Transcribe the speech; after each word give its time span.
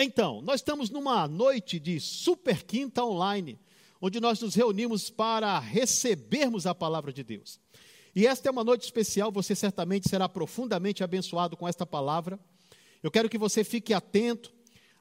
Então, 0.00 0.40
nós 0.42 0.60
estamos 0.60 0.90
numa 0.90 1.26
noite 1.26 1.80
de 1.80 1.98
super 1.98 2.62
quinta 2.62 3.04
online, 3.04 3.58
onde 4.00 4.20
nós 4.20 4.40
nos 4.40 4.54
reunimos 4.54 5.10
para 5.10 5.58
recebermos 5.58 6.68
a 6.68 6.74
palavra 6.74 7.12
de 7.12 7.24
Deus. 7.24 7.58
E 8.14 8.24
esta 8.24 8.48
é 8.48 8.52
uma 8.52 8.62
noite 8.62 8.84
especial, 8.84 9.32
você 9.32 9.56
certamente 9.56 10.08
será 10.08 10.28
profundamente 10.28 11.02
abençoado 11.02 11.56
com 11.56 11.66
esta 11.66 11.84
palavra. 11.84 12.38
Eu 13.02 13.10
quero 13.10 13.28
que 13.28 13.36
você 13.36 13.64
fique 13.64 13.92
atento. 13.92 14.52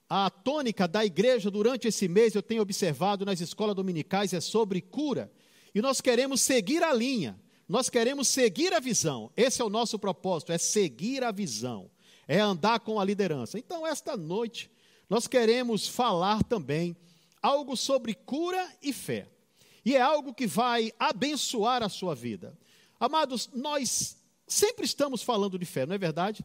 A 0.09 0.31
tônica 0.31 0.87
da 0.87 1.05
igreja 1.05 1.51
durante 1.51 1.87
esse 1.87 2.07
mês, 2.07 2.33
eu 2.33 2.41
tenho 2.41 2.63
observado 2.63 3.23
nas 3.23 3.39
escolas 3.39 3.75
dominicais, 3.75 4.33
é 4.33 4.41
sobre 4.41 4.81
cura. 4.81 5.31
E 5.75 5.81
nós 5.81 6.01
queremos 6.01 6.41
seguir 6.41 6.81
a 6.81 6.91
linha, 6.91 7.39
nós 7.69 7.87
queremos 7.87 8.27
seguir 8.29 8.73
a 8.73 8.79
visão. 8.79 9.31
Esse 9.37 9.61
é 9.61 9.65
o 9.65 9.69
nosso 9.69 9.99
propósito, 9.99 10.51
é 10.51 10.57
seguir 10.57 11.23
a 11.23 11.31
visão, 11.31 11.91
é 12.27 12.39
andar 12.39 12.79
com 12.79 12.99
a 12.99 13.05
liderança. 13.05 13.59
Então, 13.59 13.85
esta 13.85 14.17
noite, 14.17 14.71
nós 15.09 15.27
queremos 15.27 15.87
falar 15.87 16.43
também 16.43 16.95
algo 17.41 17.75
sobre 17.77 18.13
cura 18.13 18.69
e 18.81 18.91
fé. 18.91 19.27
E 19.85 19.95
é 19.95 20.01
algo 20.01 20.33
que 20.33 20.45
vai 20.45 20.91
abençoar 20.99 21.81
a 21.81 21.89
sua 21.89 22.13
vida. 22.13 22.57
Amados, 22.99 23.49
nós 23.53 24.17
sempre 24.45 24.85
estamos 24.85 25.21
falando 25.21 25.57
de 25.57 25.65
fé, 25.65 25.85
não 25.85 25.95
é 25.95 25.97
verdade? 25.97 26.43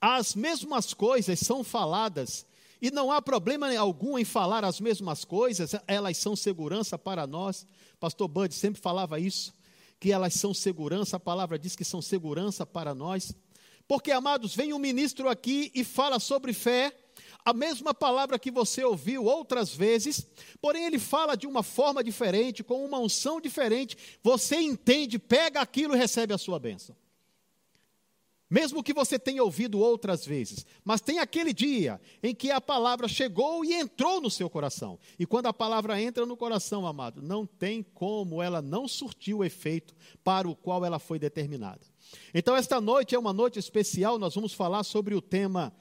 As 0.00 0.34
mesmas 0.34 0.94
coisas 0.94 1.38
são 1.38 1.62
faladas 1.62 2.46
e 2.80 2.90
não 2.90 3.10
há 3.10 3.22
problema 3.22 3.74
algum 3.76 4.18
em 4.18 4.24
falar 4.24 4.64
as 4.64 4.80
mesmas 4.80 5.24
coisas, 5.24 5.74
elas 5.86 6.18
são 6.18 6.34
segurança 6.36 6.98
para 6.98 7.26
nós. 7.26 7.66
Pastor 7.98 8.28
Bud 8.28 8.54
sempre 8.54 8.80
falava 8.80 9.18
isso, 9.18 9.54
que 9.98 10.12
elas 10.12 10.34
são 10.34 10.52
segurança, 10.52 11.16
a 11.16 11.20
palavra 11.20 11.58
diz 11.58 11.76
que 11.76 11.84
são 11.84 12.02
segurança 12.02 12.66
para 12.66 12.94
nós. 12.94 13.34
Porque, 13.86 14.10
amados, 14.10 14.54
vem 14.54 14.72
um 14.72 14.78
ministro 14.78 15.28
aqui 15.28 15.70
e 15.74 15.84
fala 15.84 16.18
sobre 16.18 16.52
fé, 16.52 16.92
a 17.44 17.52
mesma 17.52 17.92
palavra 17.92 18.38
que 18.38 18.50
você 18.50 18.82
ouviu 18.82 19.24
outras 19.24 19.74
vezes, 19.74 20.26
porém 20.60 20.86
ele 20.86 20.98
fala 20.98 21.36
de 21.36 21.46
uma 21.46 21.62
forma 21.62 22.02
diferente, 22.02 22.64
com 22.64 22.84
uma 22.84 22.98
unção 22.98 23.40
diferente. 23.40 23.96
Você 24.22 24.56
entende, 24.56 25.18
pega 25.18 25.60
aquilo 25.60 25.94
e 25.94 25.98
recebe 25.98 26.32
a 26.32 26.38
sua 26.38 26.58
bênção. 26.58 26.96
Mesmo 28.48 28.82
que 28.82 28.94
você 28.94 29.18
tenha 29.18 29.42
ouvido 29.42 29.80
outras 29.80 30.24
vezes, 30.24 30.64
mas 30.84 31.00
tem 31.00 31.18
aquele 31.18 31.52
dia 31.52 32.00
em 32.22 32.34
que 32.34 32.50
a 32.50 32.60
palavra 32.60 33.08
chegou 33.08 33.64
e 33.64 33.74
entrou 33.74 34.20
no 34.20 34.30
seu 34.30 34.48
coração. 34.48 34.98
E 35.18 35.26
quando 35.26 35.46
a 35.46 35.52
palavra 35.52 36.00
entra 36.00 36.24
no 36.24 36.36
coração, 36.36 36.86
amado, 36.86 37.20
não 37.20 37.44
tem 37.44 37.82
como 37.82 38.40
ela 38.40 38.62
não 38.62 38.86
surtir 38.86 39.34
o 39.34 39.42
efeito 39.42 39.94
para 40.22 40.48
o 40.48 40.54
qual 40.54 40.84
ela 40.84 40.98
foi 40.98 41.18
determinada. 41.18 41.80
Então, 42.32 42.54
esta 42.54 42.80
noite 42.80 43.14
é 43.14 43.18
uma 43.18 43.32
noite 43.32 43.58
especial, 43.58 44.18
nós 44.18 44.34
vamos 44.34 44.52
falar 44.52 44.84
sobre 44.84 45.14
o 45.14 45.20
tema 45.20 45.74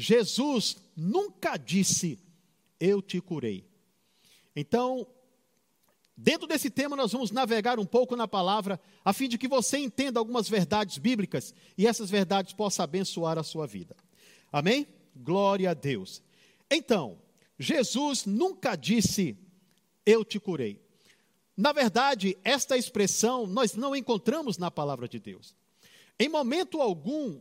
Jesus 0.00 0.76
nunca 0.96 1.56
disse: 1.56 2.20
Eu 2.78 3.02
te 3.02 3.20
curei. 3.20 3.66
Então, 4.54 5.04
dentro 6.16 6.46
desse 6.46 6.70
tema, 6.70 6.94
nós 6.94 7.10
vamos 7.10 7.32
navegar 7.32 7.80
um 7.80 7.84
pouco 7.84 8.14
na 8.14 8.28
palavra, 8.28 8.80
a 9.04 9.12
fim 9.12 9.28
de 9.28 9.36
que 9.36 9.48
você 9.48 9.76
entenda 9.76 10.20
algumas 10.20 10.48
verdades 10.48 10.98
bíblicas 10.98 11.52
e 11.76 11.84
essas 11.84 12.08
verdades 12.08 12.52
possam 12.52 12.84
abençoar 12.84 13.38
a 13.38 13.42
sua 13.42 13.66
vida. 13.66 13.96
Amém? 14.52 14.86
Glória 15.16 15.72
a 15.72 15.74
Deus. 15.74 16.22
Então, 16.70 17.18
Jesus 17.58 18.24
nunca 18.24 18.76
disse: 18.76 19.36
Eu 20.06 20.24
te 20.24 20.38
curei. 20.38 20.80
Na 21.56 21.72
verdade, 21.72 22.38
esta 22.44 22.76
expressão 22.76 23.48
nós 23.48 23.74
não 23.74 23.96
encontramos 23.96 24.58
na 24.58 24.70
palavra 24.70 25.08
de 25.08 25.18
Deus. 25.18 25.56
Em 26.20 26.28
momento 26.28 26.80
algum, 26.80 27.40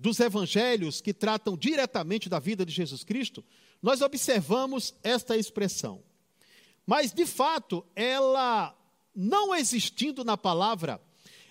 dos 0.00 0.18
evangelhos 0.18 1.00
que 1.00 1.12
tratam 1.12 1.56
diretamente 1.56 2.28
da 2.28 2.38
vida 2.38 2.64
de 2.64 2.72
Jesus 2.72 3.04
Cristo, 3.04 3.44
nós 3.82 4.00
observamos 4.00 4.94
esta 5.02 5.36
expressão. 5.36 6.02
Mas, 6.86 7.12
de 7.12 7.26
fato, 7.26 7.84
ela, 7.94 8.74
não 9.14 9.54
existindo 9.54 10.24
na 10.24 10.38
palavra, 10.38 11.00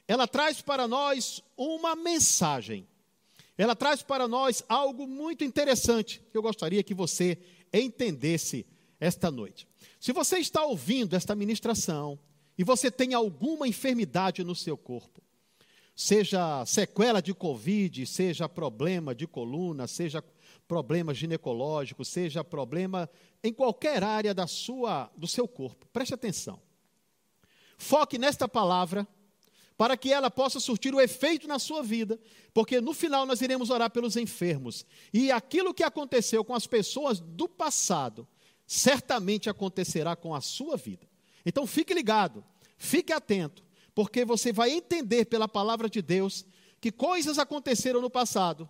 ela 0.08 0.28
traz 0.28 0.62
para 0.62 0.88
nós 0.88 1.44
uma 1.56 1.96
mensagem. 1.96 2.88
Ela 3.56 3.76
traz 3.76 4.02
para 4.02 4.28
nós 4.28 4.64
algo 4.68 5.06
muito 5.06 5.44
interessante 5.44 6.20
que 6.32 6.38
eu 6.38 6.42
gostaria 6.42 6.82
que 6.82 6.96
você 6.96 7.38
entendesse 7.72 8.66
esta 9.00 9.30
noite. 9.30 9.68
Se 10.00 10.12
você 10.12 10.40
está 10.40 10.64
ouvindo 10.64 11.16
esta 11.16 11.36
ministração 11.36 12.18
e 12.58 12.64
você 12.64 12.90
tem 12.90 13.14
alguma 13.14 13.68
enfermidade 13.68 14.44
no 14.44 14.56
seu 14.56 14.76
corpo, 14.76 15.22
seja 16.02 16.66
sequela 16.66 17.22
de 17.22 17.34
Covid, 17.34 18.06
seja 18.06 18.48
problema 18.48 19.14
de 19.14 19.28
coluna, 19.28 19.86
seja 19.86 20.24
problema 20.66 21.14
ginecológico, 21.14 22.06
seja 22.06 22.42
problema 22.42 23.10
em 23.44 23.52
qualquer 23.52 24.02
área 24.02 24.34
da 24.34 24.48
sua, 24.48 25.12
do 25.18 25.28
seu 25.28 25.46
corpo. 25.46 25.86
Preste 25.92 26.14
atenção. 26.14 26.62
Foque 27.78 28.18
nesta 28.18 28.48
palavra 28.48 29.06
para 29.78 29.98
que 29.98 30.14
ela 30.14 30.32
possa 30.32 30.58
surtir 30.58 30.96
o 30.96 31.02
efeito 31.02 31.50
na 31.50 31.60
sua 31.60 31.84
vida, 31.84 32.18
porque 32.54 32.80
no 32.80 32.94
final 32.94 33.26
nós 33.26 33.42
iremos 33.42 33.70
orar 33.70 33.92
pelos 33.92 34.16
enfermos. 34.16 34.86
E 35.14 35.34
aquilo 35.34 35.74
que 35.74 35.84
aconteceu 35.84 36.46
com 36.46 36.56
as 36.56 36.66
pessoas 36.66 37.20
do 37.20 37.50
passado, 37.50 38.26
certamente 38.66 39.50
acontecerá 39.50 40.16
com 40.16 40.34
a 40.34 40.40
sua 40.40 40.78
vida. 40.78 41.06
Então 41.46 41.68
fique 41.68 41.94
ligado, 41.94 42.42
fique 42.78 43.12
atento, 43.12 43.68
porque 44.00 44.24
você 44.24 44.54
vai 44.54 44.72
entender 44.72 45.26
pela 45.26 45.46
palavra 45.46 45.90
de 45.90 46.02
Deus 46.02 46.46
que 46.80 46.90
coisas 46.90 47.38
aconteceram 47.38 48.00
no 48.00 48.10
passado, 48.10 48.70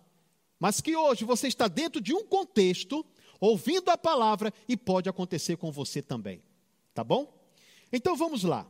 mas 0.58 0.80
que 0.80 0.96
hoje 0.96 1.24
você 1.24 1.46
está 1.46 1.68
dentro 1.68 2.00
de 2.00 2.12
um 2.12 2.24
contexto, 2.26 3.06
ouvindo 3.38 3.90
a 3.90 3.96
palavra 3.96 4.52
e 4.68 4.76
pode 4.76 5.08
acontecer 5.08 5.56
com 5.56 5.70
você 5.70 6.02
também. 6.02 6.42
Tá 6.92 7.04
bom? 7.04 7.32
Então 7.92 8.16
vamos 8.16 8.42
lá. 8.42 8.66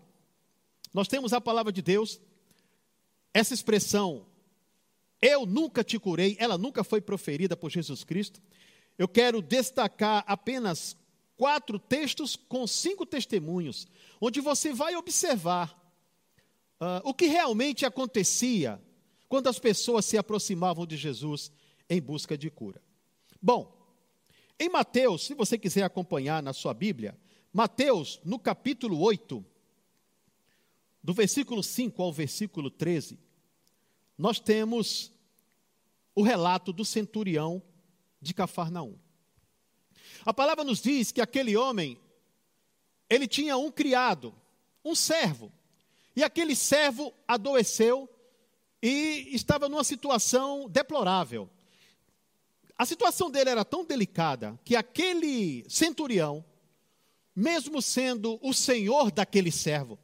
Nós 0.92 1.08
temos 1.08 1.32
a 1.32 1.40
palavra 1.40 1.72
de 1.72 1.80
Deus, 1.80 2.20
essa 3.32 3.54
expressão, 3.54 4.26
eu 5.22 5.46
nunca 5.46 5.82
te 5.82 5.98
curei, 5.98 6.36
ela 6.38 6.58
nunca 6.58 6.84
foi 6.84 7.00
proferida 7.00 7.56
por 7.56 7.70
Jesus 7.70 8.04
Cristo. 8.04 8.38
Eu 8.98 9.08
quero 9.08 9.40
destacar 9.40 10.24
apenas 10.26 10.94
quatro 11.38 11.78
textos 11.78 12.36
com 12.36 12.66
cinco 12.66 13.06
testemunhos, 13.06 13.88
onde 14.20 14.42
você 14.42 14.74
vai 14.74 14.94
observar 14.94 15.79
uh, 16.80 17.00
o 17.04 17.12
que 17.14 17.26
realmente 17.26 17.84
acontecia 17.84 18.80
quando 19.28 19.48
as 19.48 19.58
pessoas 19.58 20.04
se 20.04 20.16
aproximavam 20.18 20.86
de 20.86 20.96
Jesus 20.96 21.52
em 21.88 22.00
busca 22.00 22.36
de 22.36 22.50
cura. 22.50 22.82
Bom, 23.40 23.76
em 24.58 24.68
Mateus, 24.68 25.24
se 25.24 25.34
você 25.34 25.56
quiser 25.56 25.84
acompanhar 25.84 26.42
na 26.42 26.52
sua 26.52 26.74
Bíblia, 26.74 27.16
Mateus, 27.52 28.20
no 28.24 28.38
capítulo 28.38 29.00
8, 29.00 29.44
do 31.02 31.14
versículo 31.14 31.62
5 31.62 32.02
ao 32.02 32.12
versículo 32.12 32.70
13, 32.70 33.18
nós 34.18 34.38
temos 34.38 35.12
o 36.14 36.22
relato 36.22 36.72
do 36.72 36.84
centurião 36.84 37.62
de 38.20 38.34
Cafarnaum. 38.34 38.98
A 40.24 40.34
palavra 40.34 40.62
nos 40.62 40.82
diz 40.82 41.10
que 41.10 41.20
aquele 41.20 41.56
homem, 41.56 41.98
ele 43.08 43.26
tinha 43.26 43.56
um 43.56 43.70
criado, 43.70 44.34
um 44.84 44.94
servo, 44.94 45.50
e 46.14 46.22
aquele 46.22 46.54
servo 46.54 47.12
adoeceu 47.26 48.08
e 48.82 49.28
estava 49.32 49.68
numa 49.68 49.84
situação 49.84 50.68
deplorável. 50.68 51.48
A 52.76 52.86
situação 52.86 53.30
dele 53.30 53.50
era 53.50 53.64
tão 53.64 53.84
delicada 53.84 54.58
que 54.64 54.74
aquele 54.74 55.64
centurião, 55.68 56.44
mesmo 57.36 57.82
sendo 57.82 58.38
o 58.42 58.54
senhor 58.54 59.10
daquele 59.10 59.52
servo, 59.52 59.98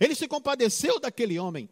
ele 0.00 0.14
se 0.14 0.26
compadeceu 0.26 0.98
daquele 0.98 1.38
homem 1.38 1.68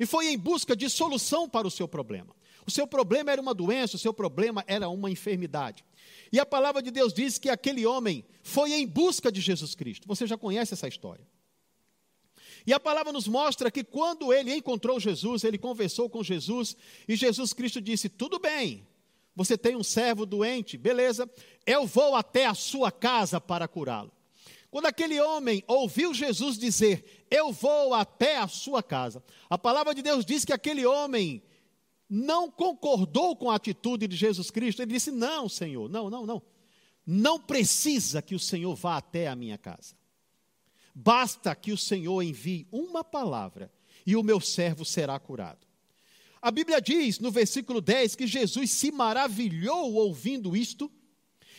e 0.00 0.06
foi 0.06 0.28
em 0.28 0.38
busca 0.38 0.74
de 0.74 0.88
solução 0.88 1.48
para 1.48 1.66
o 1.66 1.70
seu 1.70 1.86
problema. 1.86 2.34
O 2.66 2.70
seu 2.70 2.86
problema 2.86 3.30
era 3.30 3.40
uma 3.40 3.54
doença, 3.54 3.96
o 3.96 3.98
seu 3.98 4.12
problema 4.12 4.64
era 4.66 4.88
uma 4.88 5.10
enfermidade. 5.10 5.84
E 6.32 6.40
a 6.40 6.46
palavra 6.46 6.82
de 6.82 6.90
Deus 6.90 7.12
diz 7.12 7.38
que 7.38 7.48
aquele 7.48 7.86
homem 7.86 8.24
foi 8.42 8.72
em 8.72 8.86
busca 8.86 9.30
de 9.30 9.40
Jesus 9.40 9.74
Cristo. 9.74 10.08
Você 10.08 10.26
já 10.26 10.36
conhece 10.36 10.74
essa 10.74 10.88
história. 10.88 11.24
E 12.66 12.72
a 12.72 12.80
palavra 12.80 13.12
nos 13.12 13.28
mostra 13.28 13.70
que 13.70 13.84
quando 13.84 14.32
ele 14.32 14.52
encontrou 14.52 14.98
Jesus, 14.98 15.44
ele 15.44 15.56
conversou 15.56 16.10
com 16.10 16.22
Jesus, 16.22 16.76
e 17.06 17.14
Jesus 17.14 17.52
Cristo 17.52 17.80
disse: 17.80 18.08
Tudo 18.08 18.38
bem, 18.38 18.86
você 19.34 19.56
tem 19.56 19.76
um 19.76 19.84
servo 19.84 20.26
doente, 20.26 20.76
beleza, 20.76 21.30
eu 21.64 21.86
vou 21.86 22.16
até 22.16 22.46
a 22.46 22.54
sua 22.54 22.90
casa 22.90 23.40
para 23.40 23.68
curá-lo. 23.68 24.10
Quando 24.70 24.86
aquele 24.86 25.20
homem 25.20 25.62
ouviu 25.68 26.12
Jesus 26.12 26.58
dizer: 26.58 27.26
Eu 27.30 27.52
vou 27.52 27.94
até 27.94 28.38
a 28.38 28.48
sua 28.48 28.82
casa, 28.82 29.22
a 29.48 29.56
palavra 29.56 29.94
de 29.94 30.02
Deus 30.02 30.24
diz 30.24 30.44
que 30.44 30.52
aquele 30.52 30.84
homem 30.84 31.42
não 32.08 32.50
concordou 32.50 33.36
com 33.36 33.50
a 33.50 33.56
atitude 33.56 34.08
de 34.08 34.16
Jesus 34.16 34.50
Cristo. 34.50 34.82
Ele 34.82 34.92
disse: 34.92 35.12
Não, 35.12 35.48
Senhor, 35.48 35.88
não, 35.88 36.10
não, 36.10 36.26
não. 36.26 36.42
Não 37.06 37.38
precisa 37.38 38.20
que 38.20 38.34
o 38.34 38.40
Senhor 38.40 38.74
vá 38.74 38.96
até 38.96 39.28
a 39.28 39.36
minha 39.36 39.56
casa. 39.56 39.94
Basta 40.98 41.54
que 41.54 41.72
o 41.72 41.76
Senhor 41.76 42.22
envie 42.22 42.66
uma 42.72 43.04
palavra 43.04 43.70
e 44.06 44.16
o 44.16 44.22
meu 44.22 44.40
servo 44.40 44.82
será 44.82 45.20
curado. 45.20 45.66
A 46.40 46.50
Bíblia 46.50 46.80
diz 46.80 47.18
no 47.18 47.30
versículo 47.30 47.82
10 47.82 48.16
que 48.16 48.26
Jesus 48.26 48.70
se 48.70 48.90
maravilhou 48.90 49.92
ouvindo 49.92 50.56
isto 50.56 50.90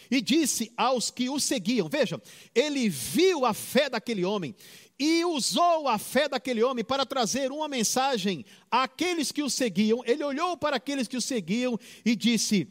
e 0.10 0.22
disse 0.22 0.74
aos 0.76 1.12
que 1.12 1.30
o 1.30 1.40
seguiam: 1.40 1.88
Veja, 1.88 2.20
ele 2.56 2.90
viu 2.90 3.46
a 3.46 3.54
fé 3.54 3.92
daquele 3.92 4.26
homem 4.26 4.56
e 4.98 5.24
usou 5.24 5.88
a 5.88 6.00
fé 6.00 6.28
daquele 6.28 6.64
homem 6.64 6.84
para 6.84 7.06
trazer 7.06 7.52
uma 7.52 7.68
mensagem 7.68 8.44
àqueles 8.72 9.32
que 9.32 9.44
o 9.44 9.52
seguiam. 9.52 10.02
Ele 10.04 10.24
olhou 10.24 10.58
para 10.58 10.78
aqueles 10.78 11.08
que 11.08 11.18
o 11.18 11.22
seguiam 11.22 11.78
e 12.04 12.16
disse: 12.16 12.68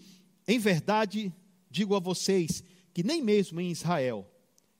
Em 0.49 0.59
verdade, 0.59 1.33
digo 1.71 1.95
a 1.95 2.01
vocês 2.01 2.65
que 2.93 3.05
nem 3.05 3.23
mesmo 3.23 3.61
em 3.61 3.71
Israel 3.71 4.29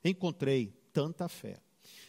encontrei 0.03 0.73
tanta 0.91 1.29
fé. 1.29 1.61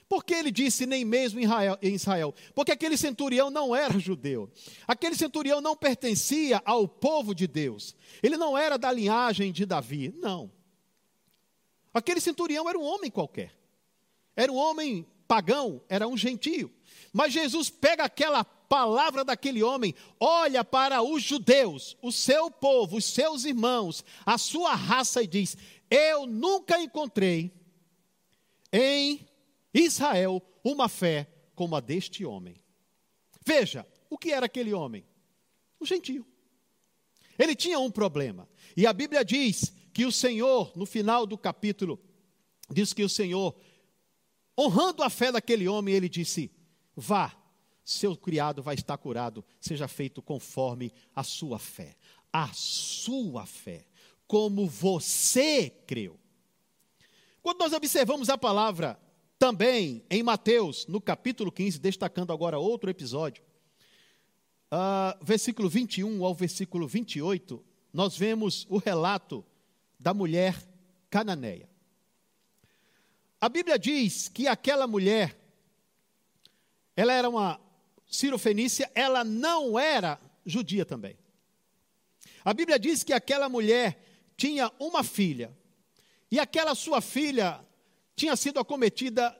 Por 0.08 0.24
que 0.24 0.32
ele 0.32 0.50
disse 0.50 0.86
nem 0.86 1.04
mesmo 1.04 1.38
em 1.38 1.94
Israel? 1.94 2.34
Porque 2.54 2.72
aquele 2.72 2.96
centurião 2.96 3.50
não 3.50 3.76
era 3.76 3.98
judeu. 3.98 4.50
Aquele 4.86 5.14
centurião 5.14 5.60
não 5.60 5.76
pertencia 5.76 6.62
ao 6.64 6.88
povo 6.88 7.34
de 7.34 7.46
Deus. 7.46 7.94
Ele 8.22 8.38
não 8.38 8.56
era 8.56 8.78
da 8.78 8.90
linhagem 8.90 9.52
de 9.52 9.66
Davi. 9.66 10.14
Não. 10.16 10.50
Aquele 11.92 12.20
centurião 12.20 12.68
era 12.68 12.78
um 12.78 12.82
homem 12.82 13.10
qualquer. 13.10 13.54
Era 14.34 14.50
um 14.50 14.56
homem 14.56 15.06
pagão, 15.26 15.82
era 15.90 16.08
um 16.08 16.16
gentio. 16.16 16.72
Mas 17.12 17.34
Jesus 17.34 17.68
pega 17.68 18.04
aquela 18.04 18.42
palavra 18.44 19.24
daquele 19.24 19.62
homem, 19.62 19.94
olha 20.18 20.64
para 20.64 21.02
os 21.02 21.22
judeus, 21.22 21.96
o 22.00 22.10
seu 22.10 22.50
povo, 22.50 22.96
os 22.96 23.04
seus 23.04 23.44
irmãos, 23.44 24.02
a 24.24 24.38
sua 24.38 24.74
raça 24.74 25.22
e 25.22 25.26
diz: 25.26 25.56
Eu 25.90 26.26
nunca 26.26 26.80
encontrei 26.80 27.52
em 28.72 29.27
Israel 29.78 30.42
uma 30.64 30.88
fé 30.88 31.28
como 31.54 31.76
a 31.76 31.80
deste 31.80 32.24
homem. 32.24 32.62
Veja, 33.44 33.86
o 34.10 34.18
que 34.18 34.32
era 34.32 34.46
aquele 34.46 34.74
homem? 34.74 35.06
Um 35.80 35.86
gentio. 35.86 36.26
Ele 37.38 37.54
tinha 37.54 37.78
um 37.78 37.90
problema. 37.90 38.48
E 38.76 38.86
a 38.86 38.92
Bíblia 38.92 39.24
diz 39.24 39.72
que 39.92 40.04
o 40.04 40.12
Senhor, 40.12 40.72
no 40.76 40.84
final 40.84 41.26
do 41.26 41.38
capítulo, 41.38 42.00
diz 42.70 42.92
que 42.92 43.04
o 43.04 43.08
Senhor, 43.08 43.56
honrando 44.58 45.02
a 45.02 45.10
fé 45.10 45.30
daquele 45.30 45.68
homem, 45.68 45.94
ele 45.94 46.08
disse: 46.08 46.50
Vá, 46.96 47.34
seu 47.84 48.16
criado 48.16 48.62
vai 48.62 48.74
estar 48.74 48.98
curado, 48.98 49.44
seja 49.60 49.86
feito 49.86 50.20
conforme 50.20 50.92
a 51.14 51.22
sua 51.22 51.58
fé. 51.58 51.96
A 52.32 52.52
sua 52.52 53.46
fé, 53.46 53.86
como 54.26 54.68
você 54.68 55.70
creu. 55.86 56.18
Quando 57.40 57.60
nós 57.60 57.72
observamos 57.72 58.28
a 58.28 58.36
palavra 58.36 59.00
também 59.38 60.04
em 60.10 60.22
Mateus, 60.22 60.86
no 60.86 61.00
capítulo 61.00 61.52
15, 61.52 61.78
destacando 61.78 62.32
agora 62.32 62.58
outro 62.58 62.90
episódio, 62.90 63.42
uh, 64.72 65.24
versículo 65.24 65.68
21 65.68 66.24
ao 66.24 66.34
versículo 66.34 66.88
28, 66.88 67.64
nós 67.92 68.16
vemos 68.16 68.66
o 68.68 68.78
relato 68.78 69.44
da 69.98 70.12
mulher 70.12 70.56
cananeia. 71.08 71.68
A 73.40 73.48
Bíblia 73.48 73.78
diz 73.78 74.28
que 74.28 74.48
aquela 74.48 74.86
mulher, 74.86 75.38
ela 76.96 77.12
era 77.12 77.28
uma 77.28 77.60
cirofenícia, 78.08 78.90
ela 78.94 79.22
não 79.22 79.78
era 79.78 80.20
judia 80.44 80.84
também. 80.84 81.16
A 82.44 82.52
Bíblia 82.52 82.78
diz 82.78 83.04
que 83.04 83.12
aquela 83.12 83.48
mulher 83.48 84.02
tinha 84.36 84.72
uma 84.80 85.04
filha, 85.04 85.56
e 86.30 86.40
aquela 86.40 86.74
sua 86.74 87.00
filha 87.00 87.64
tinha 88.18 88.34
sido 88.34 88.58
acometida 88.58 89.34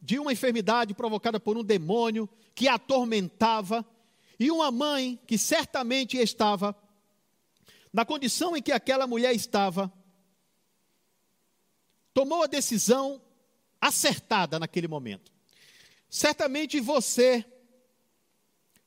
de 0.00 0.18
uma 0.18 0.32
enfermidade 0.32 0.92
provocada 0.92 1.40
por 1.40 1.56
um 1.56 1.64
demônio 1.64 2.28
que 2.54 2.68
a 2.68 2.74
atormentava, 2.74 3.84
e 4.38 4.50
uma 4.50 4.70
mãe 4.70 5.18
que 5.26 5.36
certamente 5.36 6.16
estava 6.16 6.76
na 7.92 8.04
condição 8.04 8.56
em 8.56 8.62
que 8.62 8.70
aquela 8.70 9.06
mulher 9.06 9.34
estava, 9.34 9.92
tomou 12.12 12.42
a 12.42 12.46
decisão 12.46 13.20
acertada 13.80 14.58
naquele 14.58 14.86
momento. 14.86 15.32
Certamente 16.10 16.78
você, 16.78 17.44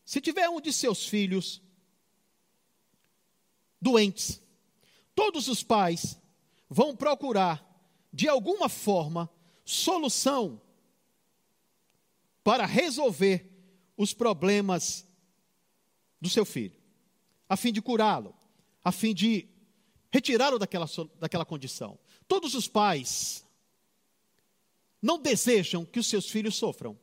se 0.06 0.22
tiver 0.22 0.48
um 0.48 0.62
de 0.62 0.72
seus 0.72 1.06
filhos 1.06 1.62
doentes, 3.82 4.42
todos 5.14 5.48
os 5.48 5.64
pais 5.64 6.18
vão 6.70 6.96
procurar 6.96 7.71
de 8.12 8.28
alguma 8.28 8.68
forma, 8.68 9.30
solução 9.64 10.62
para 12.44 12.66
resolver 12.66 13.50
os 13.96 14.14
problemas 14.14 15.06
do 16.20 16.30
seu 16.30 16.46
filho, 16.46 16.80
a 17.48 17.56
fim 17.56 17.72
de 17.72 17.82
curá-lo, 17.82 18.36
a 18.84 18.92
fim 18.92 19.14
de 19.14 19.48
retirá-lo 20.12 20.60
daquela, 20.60 20.88
daquela 21.20 21.46
condição. 21.46 21.98
Todos 22.28 22.54
os 22.54 22.68
pais 22.68 23.46
não 25.02 25.20
desejam 25.20 25.86
que 25.86 26.00
os 26.00 26.08
seus 26.08 26.30
filhos 26.30 26.56
sofram. 26.56 26.98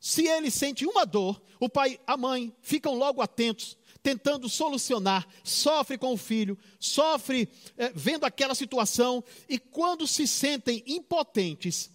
Se 0.00 0.26
ele 0.26 0.50
sente 0.50 0.86
uma 0.86 1.04
dor, 1.04 1.40
o 1.60 1.68
pai, 1.68 2.00
a 2.06 2.16
mãe 2.16 2.56
ficam 2.62 2.94
logo 2.94 3.20
atentos 3.20 3.76
tentando 4.02 4.48
solucionar, 4.48 5.28
sofre 5.44 5.98
com 5.98 6.14
o 6.14 6.16
filho, 6.16 6.58
sofre 6.78 7.50
é, 7.76 7.90
vendo 7.90 8.24
aquela 8.24 8.54
situação, 8.54 9.22
e 9.46 9.58
quando 9.58 10.06
se 10.06 10.26
sentem 10.26 10.82
impotentes, 10.86 11.90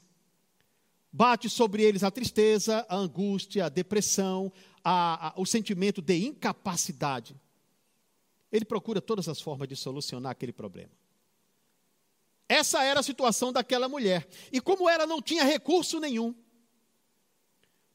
bate 1.11 1.49
sobre 1.49 1.81
eles 1.81 2.03
a 2.03 2.11
tristeza, 2.11 2.85
a 2.87 2.95
angústia, 2.95 3.65
a 3.65 3.69
depressão, 3.69 4.53
a, 4.83 5.29
a, 5.29 5.41
o 5.41 5.45
sentimento 5.47 5.99
de 5.99 6.27
incapacidade. 6.27 7.35
Ele 8.51 8.65
procura 8.65 9.01
todas 9.01 9.27
as 9.27 9.41
formas 9.41 9.67
de 9.67 9.75
solucionar 9.75 10.31
aquele 10.31 10.53
problema. 10.53 10.91
Essa 12.47 12.83
era 12.83 12.99
a 12.99 13.03
situação 13.03 13.51
daquela 13.51 13.89
mulher. 13.89 14.27
E 14.51 14.61
como 14.61 14.87
ela 14.87 15.07
não 15.07 15.19
tinha 15.19 15.43
recurso 15.43 15.99
nenhum, 15.99 16.35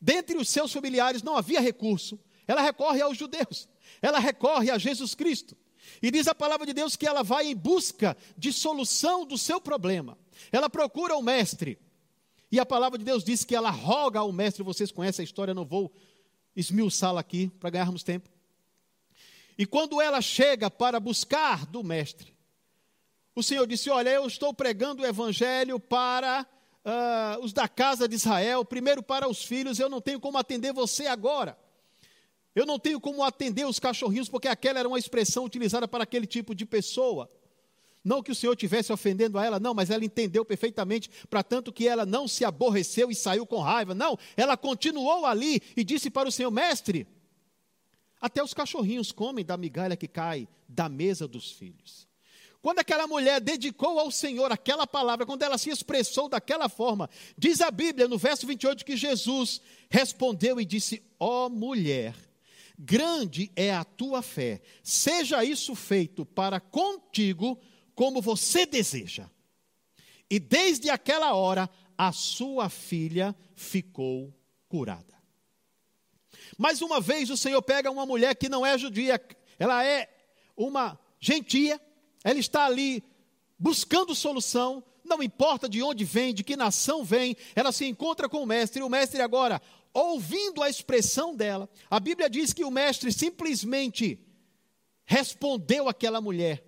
dentre 0.01 0.37
os 0.37 0.49
seus 0.49 0.73
familiares 0.73 1.23
não 1.23 1.37
havia 1.37 1.61
recurso, 1.61 2.19
ela 2.47 2.63
recorre 2.63 3.03
aos 3.03 3.17
judeus 3.17 3.69
ela 4.03 4.19
recorre 4.19 4.71
a 4.71 4.79
Jesus 4.79 5.15
Cristo. 5.15 5.57
E 6.03 6.11
diz 6.11 6.29
a 6.29 6.35
palavra 6.35 6.67
de 6.67 6.73
Deus 6.73 6.97
que 6.97 7.07
ela 7.07 7.23
vai 7.23 7.49
em 7.49 7.57
busca 7.57 8.17
de 8.37 8.53
solução 8.53 9.27
do 9.27 9.37
seu 9.37 9.61
problema. 9.61 10.17
Ela 10.53 10.71
procura 10.71 11.17
o 11.17 11.23
mestre. 11.23 11.79
E 12.51 12.59
a 12.59 12.67
palavra 12.67 12.99
de 12.99 13.05
Deus 13.05 13.25
diz 13.25 13.45
que 13.45 13.55
ela 13.55 13.71
roga 13.71 14.21
ao 14.21 14.33
mestre. 14.33 14.63
Vocês 14.63 14.93
conhecem 14.93 15.23
a 15.23 15.25
história, 15.25 15.55
não 15.55 15.65
vou 15.65 15.93
esmiuçá-la 16.55 17.21
aqui 17.21 17.49
para 17.61 17.71
ganharmos 17.71 18.03
tempo. 18.03 18.29
E 19.59 19.67
quando 19.67 20.01
ela 20.01 20.21
chega 20.23 20.71
para 20.71 20.99
buscar 20.99 21.67
do 21.67 21.85
mestre, 21.85 22.35
o 23.35 23.43
Senhor 23.43 23.67
disse: 23.67 23.91
Olha, 23.91 24.11
eu 24.11 24.27
estou 24.27 24.55
pregando 24.55 25.03
o 25.03 25.07
evangelho 25.07 25.79
para 25.79 26.47
uh, 26.85 27.43
os 27.43 27.53
da 27.53 27.69
casa 27.69 28.09
de 28.09 28.15
Israel, 28.15 28.65
primeiro 28.65 29.03
para 29.03 29.29
os 29.29 29.45
filhos, 29.45 29.79
eu 29.79 29.89
não 29.89 30.01
tenho 30.01 30.21
como 30.21 30.39
atender 30.39 30.73
você 30.73 31.07
agora. 31.07 31.59
Eu 32.55 32.67
não 32.67 32.79
tenho 32.79 33.01
como 33.01 33.23
atender 33.23 33.67
os 33.67 33.79
cachorrinhos, 33.79 34.29
porque 34.29 34.49
aquela 34.49 34.81
era 34.81 34.89
uma 34.89 34.99
expressão 34.99 35.45
utilizada 35.45 35.87
para 35.87 36.05
aquele 36.05 36.27
tipo 36.27 36.55
de 36.55 36.67
pessoa. 36.67 37.31
Não 38.03 38.23
que 38.23 38.33
o 38.33 38.35
Senhor 38.35 38.53
estivesse 38.53 38.93
ofendendo 38.93 39.39
a 39.39 39.45
ela, 39.45 39.61
não, 39.61 39.75
mas 39.75 39.91
ela 39.91 40.05
entendeu 40.05 40.45
perfeitamente, 40.45 41.11
para 41.29 41.43
tanto 41.43 41.73
que 41.73 41.87
ela 41.87 42.07
não 42.07 42.27
se 42.27 42.45
aborreceu 42.45 43.11
e 43.11 43.15
saiu 43.15 43.47
com 43.47 43.61
raiva. 43.61 43.95
Não, 43.95 44.19
ela 44.37 44.57
continuou 44.57 45.27
ali 45.27 45.61
e 45.77 45.85
disse 45.85 46.11
para 46.11 46.29
o 46.29 46.33
Senhor: 46.33 46.51
Mestre, 46.51 47.07
até 48.21 48.43
os 48.43 48.55
cachorrinhos 48.55 49.13
comem 49.13 49.45
da 49.45 49.57
migalha 49.57 49.97
que 49.97 50.09
cai 50.09 50.49
da 50.69 50.89
mesa 50.89 51.29
dos 51.29 51.53
filhos. 51.53 52.10
Quando 52.63 52.81
aquela 52.81 53.07
mulher 53.07 53.41
dedicou 53.41 53.99
ao 53.99 54.11
Senhor 54.11 54.53
aquela 54.53 54.87
palavra, 54.87 55.25
quando 55.25 55.43
ela 55.43 55.57
se 55.57 55.71
expressou 55.71 56.29
daquela 56.29 56.69
forma, 56.69 57.09
diz 57.37 57.61
a 57.61 57.71
Bíblia 57.71 58.07
no 58.07 58.19
verso 58.19 58.47
28 58.47 58.85
que 58.85 58.97
Jesus 58.97 59.63
respondeu 59.89 60.61
e 60.61 60.65
disse: 60.65 61.03
Ó 61.19 61.47
oh, 61.47 61.49
mulher, 61.49 62.15
grande 62.79 63.51
é 63.57 63.73
a 63.73 63.83
tua 63.83 64.21
fé, 64.21 64.61
seja 64.83 65.43
isso 65.43 65.75
feito 65.75 66.27
para 66.27 66.61
contigo 66.61 67.59
como 67.95 68.21
você 68.21 68.67
deseja. 68.67 69.29
E 70.29 70.39
desde 70.39 70.91
aquela 70.91 71.35
hora, 71.35 71.69
a 71.97 72.13
sua 72.13 72.69
filha 72.69 73.35
ficou 73.55 74.35
curada. 74.69 75.19
Mais 76.59 76.83
uma 76.83 77.01
vez, 77.01 77.31
o 77.31 77.37
Senhor 77.37 77.61
pega 77.63 77.91
uma 77.91 78.05
mulher 78.05 78.35
que 78.35 78.49
não 78.49 78.65
é 78.65 78.77
judia, 78.77 79.21
ela 79.59 79.85
é 79.85 80.09
uma 80.57 80.99
gentia, 81.19 81.81
ela 82.25 82.39
está 82.39 82.67
ali 82.67 83.03
buscando 83.59 84.15
solução, 84.15 84.83
não 85.05 85.23
importa 85.23 85.69
de 85.69 85.83
onde 85.83 86.05
vem, 86.05 86.33
de 86.33 86.45
que 86.45 86.57
nação 86.57 87.05
vem, 87.05 87.37
ela 87.55 87.73
se 87.73 87.85
encontra 87.87 88.29
com 88.29 88.43
o 88.43 88.47
mestre, 88.47 88.81
e 88.81 88.85
o 88.85 88.89
mestre 88.89 89.21
agora 89.21 89.61
ouvindo 89.93 90.63
a 90.63 90.71
expressão 90.71 91.35
dela, 91.35 91.69
a 91.91 91.99
Bíblia 91.99 92.31
diz 92.31 92.53
que 92.53 92.65
o 92.65 92.71
mestre 92.71 93.13
simplesmente 93.13 94.19
respondeu 95.05 95.89
àquela 95.89 96.21
mulher 96.21 96.65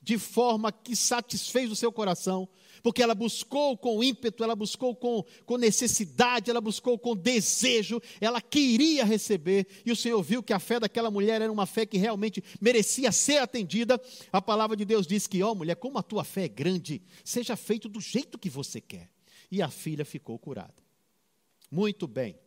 de 0.00 0.16
forma 0.16 0.72
que 0.72 0.96
satisfez 0.96 1.70
o 1.70 1.76
seu 1.76 1.92
coração, 1.92 2.48
porque 2.82 3.02
ela 3.02 3.14
buscou 3.14 3.76
com 3.76 4.02
ímpeto, 4.02 4.42
ela 4.42 4.56
buscou 4.56 4.94
com, 4.94 5.24
com 5.44 5.56
necessidade, 5.56 6.50
ela 6.50 6.60
buscou 6.60 6.98
com 6.98 7.16
desejo, 7.16 8.00
ela 8.20 8.40
queria 8.40 9.04
receber, 9.04 9.66
e 9.84 9.92
o 9.92 9.96
Senhor 9.96 10.22
viu 10.22 10.42
que 10.42 10.52
a 10.52 10.58
fé 10.58 10.80
daquela 10.80 11.10
mulher 11.10 11.42
era 11.42 11.52
uma 11.52 11.66
fé 11.66 11.86
que 11.86 11.98
realmente 11.98 12.42
merecia 12.60 13.12
ser 13.12 13.38
atendida. 13.38 14.00
A 14.32 14.40
palavra 14.40 14.76
de 14.76 14.84
Deus 14.84 15.06
diz 15.06 15.26
que, 15.26 15.42
ó 15.42 15.52
oh, 15.52 15.54
mulher, 15.54 15.76
como 15.76 15.98
a 15.98 16.02
tua 16.02 16.24
fé 16.24 16.44
é 16.44 16.48
grande, 16.48 17.02
seja 17.24 17.56
feito 17.56 17.88
do 17.88 18.00
jeito 18.00 18.38
que 18.38 18.50
você 18.50 18.80
quer. 18.80 19.10
E 19.50 19.60
a 19.60 19.68
filha 19.68 20.04
ficou 20.04 20.38
curada. 20.38 20.74
Muito 21.70 22.06
bem. 22.06 22.38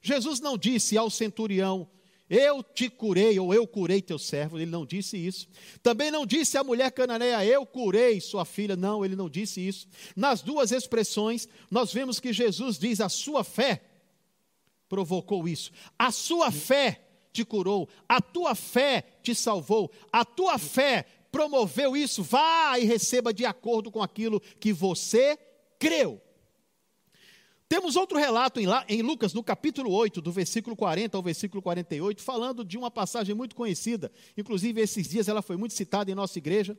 Jesus 0.00 0.40
não 0.40 0.58
disse 0.58 0.98
ao 0.98 1.08
centurião, 1.08 1.88
eu 2.34 2.62
te 2.62 2.88
curei, 2.88 3.38
ou 3.38 3.52
eu 3.52 3.66
curei 3.66 4.00
teu 4.00 4.18
servo, 4.18 4.58
ele 4.58 4.70
não 4.70 4.86
disse 4.86 5.18
isso. 5.18 5.46
Também 5.82 6.10
não 6.10 6.24
disse 6.24 6.56
à 6.56 6.64
mulher 6.64 6.90
cananeia, 6.90 7.44
eu 7.44 7.66
curei 7.66 8.22
sua 8.22 8.46
filha, 8.46 8.74
não, 8.74 9.04
ele 9.04 9.14
não 9.14 9.28
disse 9.28 9.60
isso. 9.60 9.86
Nas 10.16 10.40
duas 10.40 10.72
expressões, 10.72 11.46
nós 11.70 11.92
vemos 11.92 12.18
que 12.18 12.32
Jesus 12.32 12.78
diz: 12.78 13.02
a 13.02 13.10
sua 13.10 13.44
fé 13.44 13.82
provocou 14.88 15.46
isso, 15.46 15.72
a 15.98 16.10
sua 16.10 16.50
fé 16.50 17.02
te 17.34 17.44
curou, 17.44 17.86
a 18.08 18.18
tua 18.18 18.54
fé 18.54 19.04
te 19.22 19.34
salvou, 19.34 19.90
a 20.10 20.24
tua 20.24 20.56
fé 20.56 21.04
promoveu 21.30 21.94
isso. 21.94 22.22
Vá 22.22 22.78
e 22.78 22.84
receba 22.86 23.34
de 23.34 23.44
acordo 23.44 23.90
com 23.90 24.02
aquilo 24.02 24.40
que 24.58 24.72
você 24.72 25.38
creu. 25.78 26.18
Temos 27.72 27.96
outro 27.96 28.18
relato 28.18 28.60
em, 28.60 28.66
em, 28.86 29.00
Lucas, 29.00 29.32
no 29.32 29.42
capítulo 29.42 29.90
8, 29.92 30.20
do 30.20 30.30
versículo 30.30 30.76
40 30.76 31.16
ao 31.16 31.22
versículo 31.22 31.62
48, 31.62 32.22
falando 32.22 32.62
de 32.66 32.76
uma 32.76 32.90
passagem 32.90 33.34
muito 33.34 33.56
conhecida. 33.56 34.12
Inclusive, 34.36 34.78
esses 34.78 35.08
dias 35.08 35.26
ela 35.26 35.40
foi 35.40 35.56
muito 35.56 35.72
citada 35.72 36.10
em 36.10 36.14
nossa 36.14 36.36
igreja. 36.36 36.78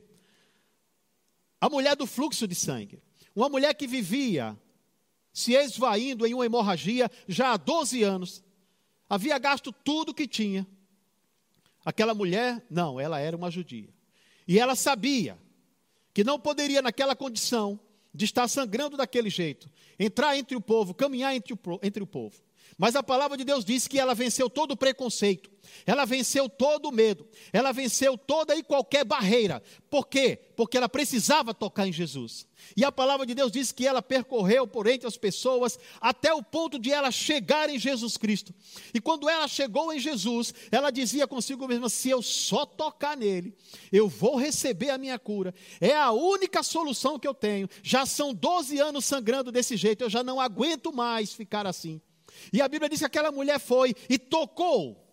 A 1.60 1.68
mulher 1.68 1.96
do 1.96 2.06
fluxo 2.06 2.46
de 2.46 2.54
sangue. 2.54 3.02
Uma 3.34 3.48
mulher 3.48 3.74
que 3.74 3.88
vivia 3.88 4.56
se 5.32 5.54
esvaindo 5.54 6.24
em 6.28 6.32
uma 6.32 6.46
hemorragia 6.46 7.10
já 7.26 7.54
há 7.54 7.56
12 7.56 8.04
anos. 8.04 8.44
Havia 9.08 9.36
gasto 9.36 9.72
tudo 9.72 10.14
que 10.14 10.28
tinha. 10.28 10.64
Aquela 11.84 12.14
mulher, 12.14 12.64
não, 12.70 13.00
ela 13.00 13.18
era 13.18 13.36
uma 13.36 13.50
judia. 13.50 13.92
E 14.46 14.60
ela 14.60 14.76
sabia 14.76 15.36
que 16.12 16.22
não 16.22 16.38
poderia, 16.38 16.80
naquela 16.80 17.16
condição, 17.16 17.80
de 18.14 18.24
estar 18.24 18.46
sangrando 18.48 18.96
daquele 18.96 19.28
jeito, 19.28 19.68
entrar 19.98 20.38
entre 20.38 20.56
o 20.56 20.60
povo, 20.60 20.94
caminhar 20.94 21.34
entre 21.34 21.52
o, 21.52 21.58
entre 21.82 22.02
o 22.02 22.06
povo. 22.06 22.40
Mas 22.76 22.96
a 22.96 23.02
palavra 23.02 23.36
de 23.36 23.44
Deus 23.44 23.64
diz 23.64 23.86
que 23.86 23.98
ela 23.98 24.14
venceu 24.14 24.50
todo 24.50 24.72
o 24.72 24.76
preconceito, 24.76 25.50
ela 25.86 26.04
venceu 26.04 26.48
todo 26.48 26.88
o 26.88 26.92
medo, 26.92 27.26
ela 27.52 27.72
venceu 27.72 28.18
toda 28.18 28.56
e 28.56 28.62
qualquer 28.62 29.04
barreira. 29.04 29.62
Por 29.88 30.06
quê? 30.06 30.38
Porque 30.56 30.76
ela 30.76 30.88
precisava 30.88 31.54
tocar 31.54 31.86
em 31.86 31.92
Jesus. 31.92 32.46
E 32.76 32.84
a 32.84 32.90
palavra 32.90 33.26
de 33.26 33.34
Deus 33.34 33.52
diz 33.52 33.70
que 33.70 33.86
ela 33.86 34.02
percorreu 34.02 34.66
por 34.66 34.86
entre 34.86 35.06
as 35.06 35.16
pessoas 35.16 35.78
até 36.00 36.32
o 36.32 36.42
ponto 36.42 36.78
de 36.78 36.90
ela 36.90 37.10
chegar 37.10 37.68
em 37.68 37.78
Jesus 37.78 38.16
Cristo. 38.16 38.52
E 38.92 39.00
quando 39.00 39.28
ela 39.28 39.46
chegou 39.46 39.92
em 39.92 39.98
Jesus, 39.98 40.52
ela 40.72 40.90
dizia 40.90 41.26
consigo 41.26 41.68
mesma: 41.68 41.88
se 41.88 42.10
eu 42.10 42.22
só 42.22 42.66
tocar 42.66 43.16
nele, 43.16 43.54
eu 43.92 44.08
vou 44.08 44.36
receber 44.36 44.90
a 44.90 44.98
minha 44.98 45.18
cura. 45.18 45.54
É 45.80 45.94
a 45.94 46.10
única 46.10 46.62
solução 46.62 47.18
que 47.18 47.28
eu 47.28 47.34
tenho. 47.34 47.68
Já 47.82 48.04
são 48.04 48.34
12 48.34 48.78
anos 48.78 49.04
sangrando 49.04 49.52
desse 49.52 49.76
jeito, 49.76 50.02
eu 50.02 50.10
já 50.10 50.24
não 50.24 50.40
aguento 50.40 50.92
mais 50.92 51.32
ficar 51.32 51.66
assim. 51.66 52.00
E 52.52 52.60
a 52.60 52.68
Bíblia 52.68 52.88
diz 52.88 52.98
que 53.00 53.04
aquela 53.04 53.30
mulher 53.32 53.58
foi 53.58 53.94
e 54.08 54.18
tocou 54.18 55.04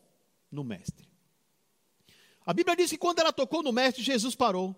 no 0.51 0.63
Mestre. 0.63 1.09
A 2.45 2.53
Bíblia 2.53 2.75
diz 2.75 2.89
que 2.89 2.97
quando 2.97 3.19
ela 3.19 3.31
tocou 3.31 3.63
no 3.63 3.71
Mestre, 3.71 4.03
Jesus 4.03 4.35
parou 4.35 4.75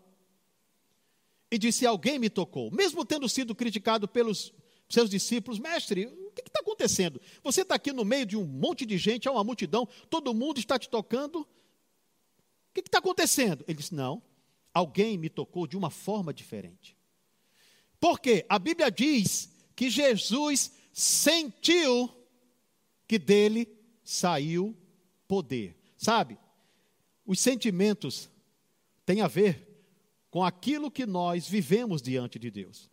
e 1.50 1.58
disse: 1.58 1.86
Alguém 1.86 2.20
me 2.20 2.30
tocou. 2.30 2.72
Mesmo 2.72 3.06
tendo 3.06 3.28
sido 3.30 3.56
criticado 3.56 4.08
pelos 4.08 4.54
seus 4.90 5.10
discípulos, 5.10 5.60
Mestre, 5.60 6.06
o 6.06 6.32
que 6.32 6.42
está 6.42 6.60
acontecendo? 6.60 7.22
Você 7.44 7.62
está 7.62 7.76
aqui 7.76 7.92
no 7.92 8.04
meio 8.04 8.26
de 8.26 8.38
um 8.38 8.46
monte 8.46 8.86
de 8.86 8.98
gente, 8.98 9.28
há 9.28 9.32
uma 9.32 9.44
multidão, 9.44 9.88
todo 10.10 10.34
mundo 10.34 10.60
está 10.60 10.78
te 10.78 10.90
tocando. 10.90 11.40
O 11.42 11.48
que 12.74 12.82
está 12.82 13.00
acontecendo? 13.00 13.64
Ele 13.68 13.78
disse: 13.78 13.94
Não, 13.94 14.22
alguém 14.74 15.18
me 15.18 15.30
tocou 15.30 15.66
de 15.66 15.78
uma 15.78 15.90
forma 15.90 16.34
diferente. 16.34 16.98
Por 18.00 18.20
quê? 18.20 18.46
A 18.50 18.60
Bíblia 18.60 18.92
diz 18.92 19.50
que 19.76 19.90
Jesus 19.90 20.72
sentiu 20.92 22.12
que 23.08 23.18
dele 23.18 23.68
saiu 24.04 24.76
poder. 25.28 25.76
Sabe? 25.98 26.38
Os 27.26 27.40
sentimentos 27.40 28.30
têm 29.06 29.22
a 29.22 29.28
ver 29.28 29.74
com 30.30 30.44
aquilo 30.44 30.92
que 30.92 31.06
nós 31.06 31.48
vivemos 31.48 32.02
diante 32.02 32.40
de 32.40 32.50
Deus. 32.50 32.90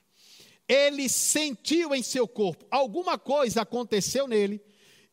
Ele 0.68 1.08
sentiu 1.08 1.94
em 1.94 2.02
seu 2.02 2.28
corpo, 2.28 2.66
alguma 2.70 3.18
coisa 3.18 3.62
aconteceu 3.62 4.28
nele, 4.28 4.60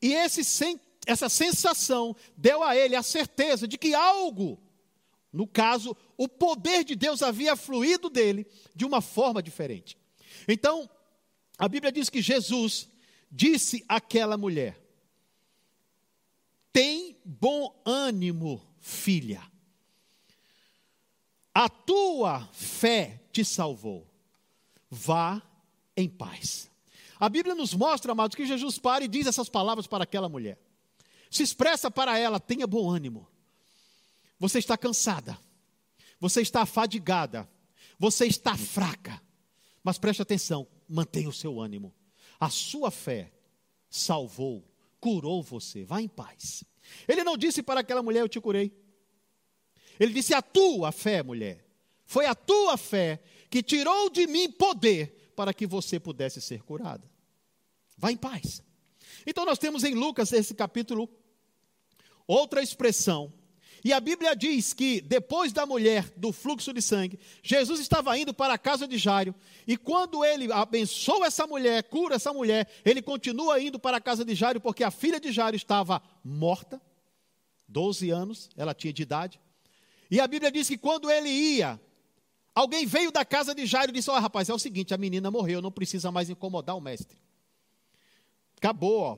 e 0.01 0.13
esse, 0.13 0.79
essa 1.07 1.29
sensação 1.29 2.15
deu 2.35 2.61
a 2.61 2.75
ele 2.75 2.95
a 2.95 3.01
certeza 3.01 3.67
de 3.67 3.77
que 3.77 3.95
algo, 3.95 4.61
no 5.33 5.47
caso, 5.47 5.97
o 6.15 6.27
poder 6.27 6.83
de 6.83 6.95
Deus 6.95 7.23
havia 7.23 7.55
fluído 7.55 8.09
dele 8.09 8.45
de 8.75 8.85
uma 8.85 9.01
forma 9.01 9.41
diferente. 9.41 9.97
Então, 10.47 10.87
a 11.57 11.67
Bíblia 11.67 11.91
diz 11.91 12.09
que 12.09 12.21
Jesus 12.21 12.87
disse 13.31 13.83
àquela 13.87 14.37
mulher: 14.37 14.77
tem 16.77 17.17
bom 17.25 17.75
ânimo, 17.83 18.63
filha. 18.79 19.41
A 21.51 21.67
tua 21.67 22.47
fé 22.53 23.19
te 23.31 23.43
salvou. 23.43 24.07
Vá 24.87 25.41
em 25.95 26.07
paz. 26.07 26.69
A 27.19 27.27
Bíblia 27.29 27.55
nos 27.55 27.73
mostra, 27.73 28.11
amados, 28.11 28.35
que 28.35 28.45
Jesus 28.45 28.77
para 28.77 29.03
e 29.03 29.07
diz 29.07 29.25
essas 29.25 29.49
palavras 29.49 29.87
para 29.87 30.03
aquela 30.03 30.29
mulher. 30.29 30.59
Se 31.31 31.41
expressa 31.41 31.89
para 31.89 32.19
ela: 32.19 32.39
tenha 32.39 32.67
bom 32.67 32.87
ânimo. 32.87 33.27
Você 34.39 34.59
está 34.59 34.77
cansada. 34.77 35.35
Você 36.19 36.43
está 36.43 36.61
afadigada. 36.61 37.49
Você 37.97 38.27
está 38.27 38.55
fraca. 38.55 39.19
Mas 39.83 39.97
preste 39.97 40.21
atenção, 40.21 40.67
mantenha 40.87 41.27
o 41.27 41.33
seu 41.33 41.59
ânimo. 41.59 41.91
A 42.39 42.51
sua 42.51 42.91
fé 42.91 43.33
salvou 43.89 44.63
curou 44.99 45.41
você. 45.41 45.83
Vá 45.83 46.01
em 46.01 46.07
paz. 46.07 46.63
Ele 47.07 47.23
não 47.23 47.37
disse 47.37 47.61
para 47.61 47.81
aquela 47.81 48.03
mulher: 48.03 48.21
Eu 48.21 48.29
te 48.29 48.39
curei. 48.39 48.71
Ele 49.99 50.13
disse: 50.13 50.33
A 50.33 50.41
tua 50.41 50.91
fé, 50.91 51.23
mulher. 51.23 51.65
Foi 52.05 52.25
a 52.25 52.35
tua 52.35 52.77
fé 52.77 53.21
que 53.49 53.61
tirou 53.61 54.09
de 54.09 54.27
mim 54.27 54.51
poder 54.51 55.31
para 55.35 55.53
que 55.53 55.67
você 55.67 55.99
pudesse 55.99 56.41
ser 56.41 56.63
curada. 56.63 57.09
Vá 57.97 58.11
em 58.11 58.17
paz. 58.17 58.63
Então, 59.25 59.45
nós 59.45 59.59
temos 59.59 59.83
em 59.83 59.93
Lucas, 59.93 60.31
esse 60.31 60.53
capítulo, 60.53 61.09
outra 62.25 62.61
expressão 62.61 63.33
e 63.87 63.93
a 63.93 64.01
Bíblia 64.01 64.35
diz 64.35 64.73
que 64.73 64.99
depois 64.99 65.53
da 65.53 65.65
mulher 65.65 66.11
do 66.17 66.33
fluxo 66.33 66.73
de 66.73 66.81
sangue, 66.81 67.17
Jesus 67.41 67.79
estava 67.79 68.17
indo 68.17 68.33
para 68.33 68.53
a 68.53 68.57
casa 68.57 68.85
de 68.85 68.97
Jairo, 68.97 69.33
e 69.65 69.77
quando 69.77 70.25
ele 70.25 70.51
abençoa 70.51 71.27
essa 71.27 71.47
mulher, 71.47 71.83
cura 71.83 72.15
essa 72.15 72.33
mulher, 72.33 72.69
ele 72.83 73.01
continua 73.01 73.61
indo 73.61 73.79
para 73.79 73.95
a 73.95 74.01
casa 74.01 74.25
de 74.25 74.35
Jairo, 74.35 74.59
porque 74.59 74.83
a 74.83 74.91
filha 74.91 75.21
de 75.21 75.31
Jairo 75.31 75.55
estava 75.55 76.01
morta, 76.21 76.81
12 77.65 78.09
anos, 78.09 78.49
ela 78.57 78.73
tinha 78.73 78.91
de 78.91 79.03
idade. 79.03 79.39
E 80.11 80.19
a 80.19 80.27
Bíblia 80.27 80.51
diz 80.51 80.67
que 80.67 80.77
quando 80.77 81.09
ele 81.09 81.29
ia, 81.29 81.79
alguém 82.53 82.85
veio 82.85 83.09
da 83.09 83.23
casa 83.23 83.55
de 83.55 83.65
Jairo 83.65 83.91
e 83.91 83.93
disse: 83.93 84.09
Olha, 84.09 84.19
rapaz, 84.19 84.49
é 84.49 84.53
o 84.53 84.59
seguinte, 84.59 84.93
a 84.93 84.97
menina 84.97 85.31
morreu, 85.31 85.61
não 85.61 85.71
precisa 85.71 86.11
mais 86.11 86.29
incomodar 86.29 86.75
o 86.75 86.81
mestre. 86.81 87.17
Acabou, 88.57 88.99
ó, 88.99 89.17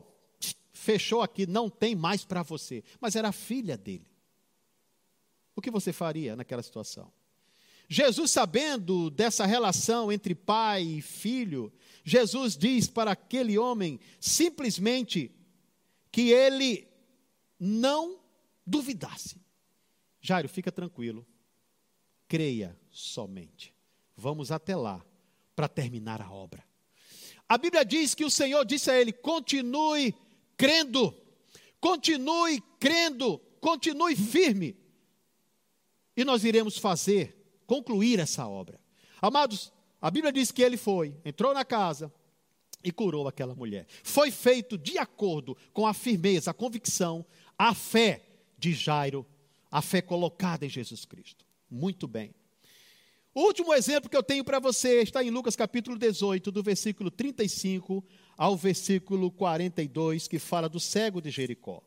fechou 0.72 1.24
aqui, 1.24 1.48
não 1.48 1.72
tem 1.72 1.96
mais 1.96 2.24
para 2.24 2.44
você. 2.44 2.84
Mas 3.02 3.16
era 3.16 3.30
a 3.30 3.32
filha 3.32 3.76
dele. 3.76 4.09
O 5.60 5.62
que 5.62 5.70
você 5.70 5.92
faria 5.92 6.38
naquela 6.38 6.63
situação? 6.63 7.12
Jesus, 7.89 8.32
sabendo 8.32 9.10
dessa 9.10 9.46
relação 9.46 10.10
entre 10.10 10.34
pai 10.34 10.84
e 10.84 11.01
filho, 11.01 11.70
Jesus 12.01 12.56
diz 12.56 12.88
para 12.88 13.12
aquele 13.12 13.58
homem 13.58 14.00
simplesmente 14.22 15.30
que 16.13 16.32
ele 16.32 16.88
não 17.60 18.22
duvidasse. 18.66 19.36
Jairo, 20.22 20.48
fica 20.48 20.72
tranquilo. 20.72 21.28
Creia 22.25 22.80
somente. 22.89 23.75
Vamos 24.16 24.54
até 24.54 24.78
lá 24.78 25.06
para 25.58 25.68
terminar 25.68 26.22
a 26.22 26.32
obra. 26.32 26.63
A 27.50 27.58
Bíblia 27.58 27.84
diz 27.84 28.16
que 28.16 28.24
o 28.24 28.30
Senhor 28.30 28.63
disse 28.63 28.89
a 28.89 28.98
ele: 28.98 29.12
continue 29.12 30.16
crendo, 30.56 31.13
continue 31.82 32.63
crendo, 32.80 33.39
continue 33.60 34.16
firme 34.16 34.80
e 36.20 36.26
nós 36.26 36.44
iremos 36.44 36.78
fazer, 36.78 37.62
concluir 37.66 38.20
essa 38.20 38.46
obra. 38.46 38.78
Amados, 39.22 39.72
a 40.02 40.12
Bíblia 40.12 40.34
diz 40.34 40.52
que 40.52 40.62
ele 40.62 40.76
foi, 40.76 41.16
entrou 41.24 41.54
na 41.54 41.64
casa 41.64 42.12
e 42.84 42.92
curou 42.92 43.26
aquela 43.26 43.56
mulher. 43.56 43.88
Foi 44.04 44.30
feito 44.30 44.78
de 44.78 44.98
acordo 44.98 45.56
com 45.72 45.88
a 45.88 45.94
firmeza, 45.94 46.52
a 46.52 46.54
convicção, 46.54 47.26
a 47.58 47.74
fé 47.74 48.26
de 48.58 48.74
Jairo, 48.74 49.26
a 49.72 49.82
fé 49.82 50.02
colocada 50.02 50.66
em 50.66 50.70
Jesus 50.70 51.06
Cristo. 51.06 51.46
Muito 51.72 52.06
bem. 52.06 52.36
O 53.34 53.44
último 53.44 53.74
exemplo 53.74 54.10
que 54.10 54.18
eu 54.18 54.24
tenho 54.24 54.44
para 54.44 54.60
você 54.60 55.02
está 55.02 55.24
em 55.24 55.30
Lucas 55.30 55.56
capítulo 55.56 55.98
18, 55.98 56.52
do 56.52 56.62
versículo 56.62 57.10
35 57.10 58.04
ao 58.38 58.58
versículo 58.58 59.32
42, 59.32 60.28
que 60.28 60.38
fala 60.38 60.68
do 60.68 60.82
cego 60.82 61.22
de 61.22 61.32
Jericó. 61.32 61.82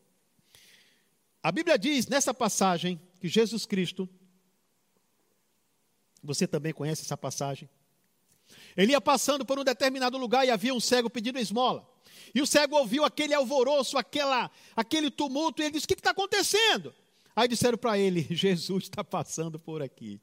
A 1.43 1.53
Bíblia 1.53 1.77
diz 1.79 2.07
nessa 2.07 2.33
passagem 2.33 2.99
que 3.21 3.29
Jesus 3.29 3.67
Cristo, 3.67 4.09
você 6.23 6.47
também 6.47 6.73
conhece 6.73 7.03
essa 7.03 7.17
passagem, 7.17 7.69
ele 8.77 8.93
ia 8.93 9.01
passando 9.01 9.45
por 9.45 9.59
um 9.59 9.65
determinado 9.65 10.17
lugar 10.17 10.47
e 10.47 10.51
havia 10.51 10.75
um 10.75 10.81
cego 10.81 11.11
pedindo 11.11 11.39
esmola. 11.39 11.89
E 12.35 12.41
o 12.41 12.47
cego 12.47 12.77
ouviu 12.77 13.05
aquele 13.05 13.35
alvoroço, 13.35 13.99
aquela, 13.99 14.51
aquele 14.75 15.11
tumulto, 15.11 15.61
e 15.61 15.67
ele 15.67 15.73
disse: 15.73 15.85
O 15.85 15.89
que 15.89 15.95
está 15.95 16.11
acontecendo? 16.11 16.95
Aí 17.35 17.49
disseram 17.49 17.77
para 17.77 17.99
ele: 17.99 18.27
Jesus 18.31 18.85
está 18.85 19.03
passando 19.03 19.59
por 19.59 19.83
aqui. 19.83 20.21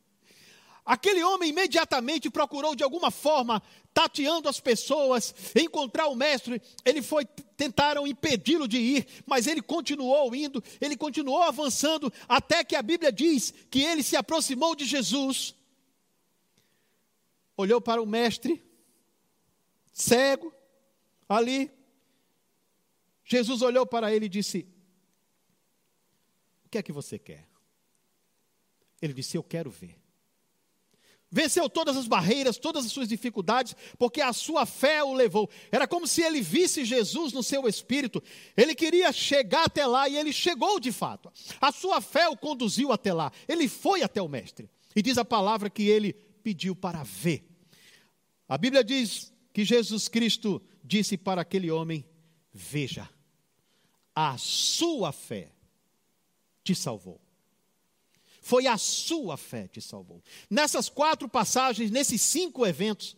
Aquele 0.86 1.24
homem 1.24 1.50
imediatamente 1.50 2.32
procurou 2.32 2.75
de 2.75 2.84
alguma 2.84 3.12
forma, 3.12 3.62
tateando 3.94 4.50
as 4.50 4.60
pessoas, 4.60 5.36
encontrar 5.56 6.08
o 6.08 6.15
mestre. 6.15 6.60
Ele 6.84 7.03
foi, 7.03 7.25
tentaram 7.56 8.08
impedi-lo 8.08 8.68
de 8.68 8.79
ir, 8.79 9.08
mas 9.24 9.46
ele 9.46 9.62
continuou 9.62 10.34
indo, 10.34 10.63
ele 10.82 10.98
continuou 10.98 11.44
avançando, 11.44 12.12
até 12.27 12.63
que 12.63 12.75
a 12.75 12.82
Bíblia 12.82 13.12
diz 13.12 13.53
que 13.70 13.84
ele 13.84 14.01
se 14.01 14.15
aproximou 14.15 14.75
de 14.75 14.84
Jesus, 14.84 15.53
olhou 17.62 17.82
para 17.82 18.01
o 18.01 18.06
mestre, 18.06 18.63
cego, 19.92 20.54
ali. 21.28 21.70
Jesus 23.25 23.62
olhou 23.62 23.86
para 23.86 24.13
ele 24.13 24.28
e 24.28 24.30
disse: 24.30 24.66
O 26.66 26.70
que 26.70 26.78
é 26.78 26.84
que 26.84 26.94
você 26.94 27.20
quer? 27.20 27.48
Ele 29.01 29.13
disse: 29.13 29.36
Eu 29.36 29.44
quero 29.44 29.70
ver. 29.70 30.00
Venceu 31.32 31.70
todas 31.70 31.96
as 31.96 32.08
barreiras, 32.08 32.58
todas 32.58 32.86
as 32.86 32.92
suas 32.92 33.08
dificuldades, 33.08 33.75
porque 34.00 34.20
a 34.20 34.34
sua 34.34 34.66
fé 34.66 35.04
o 35.04 35.13
levou. 35.13 35.48
Era 35.70 35.88
como 35.88 36.08
se 36.08 36.24
ele 36.24 36.42
visse 36.42 36.84
Jesus 36.84 37.34
no 37.34 37.44
seu 37.44 37.68
espírito. 37.68 38.24
Ele 38.58 38.74
queria 38.74 39.12
chegar 39.12 39.66
até 39.66 39.86
lá 39.86 40.10
e 40.10 40.18
ele 40.18 40.34
chegou 40.34 40.80
de 40.80 40.92
fato. 40.92 41.32
A 41.62 41.72
sua 41.72 42.01
fé 42.01 42.28
o 42.30 42.38
conduziu 42.38 42.92
até 42.92 43.13
lá. 43.13 43.32
Ele 43.48 43.68
foi 43.68 44.01
até 44.01 44.20
o 44.22 44.30
Mestre. 44.30 44.72
E 44.96 45.04
diz 45.04 45.20
a 45.20 45.25
palavra 45.25 45.70
que 45.70 45.84
ele 45.84 46.13
pediu 46.42 46.75
para 46.75 47.04
ver. 47.04 47.49
A 48.50 48.58
Bíblia 48.58 48.84
diz 48.84 49.32
que 49.53 49.63
Jesus 49.63 50.08
Cristo 50.08 50.60
disse 50.84 51.15
para 51.15 51.41
aquele 51.41 51.70
homem: 51.70 52.03
Veja, 52.51 53.08
a 54.15 54.36
sua 54.39 55.12
fé 55.12 55.51
te 56.63 56.74
salvou. 56.74 57.22
Foi 58.41 58.65
a 58.65 58.77
sua 58.79 59.38
fé 59.38 59.68
que 59.68 59.79
te 59.79 59.82
salvou. 59.82 60.24
Nessas 60.50 60.89
quatro 60.89 61.29
passagens, 61.29 61.91
nesses 61.91 62.20
cinco 62.24 62.65
eventos, 62.65 63.15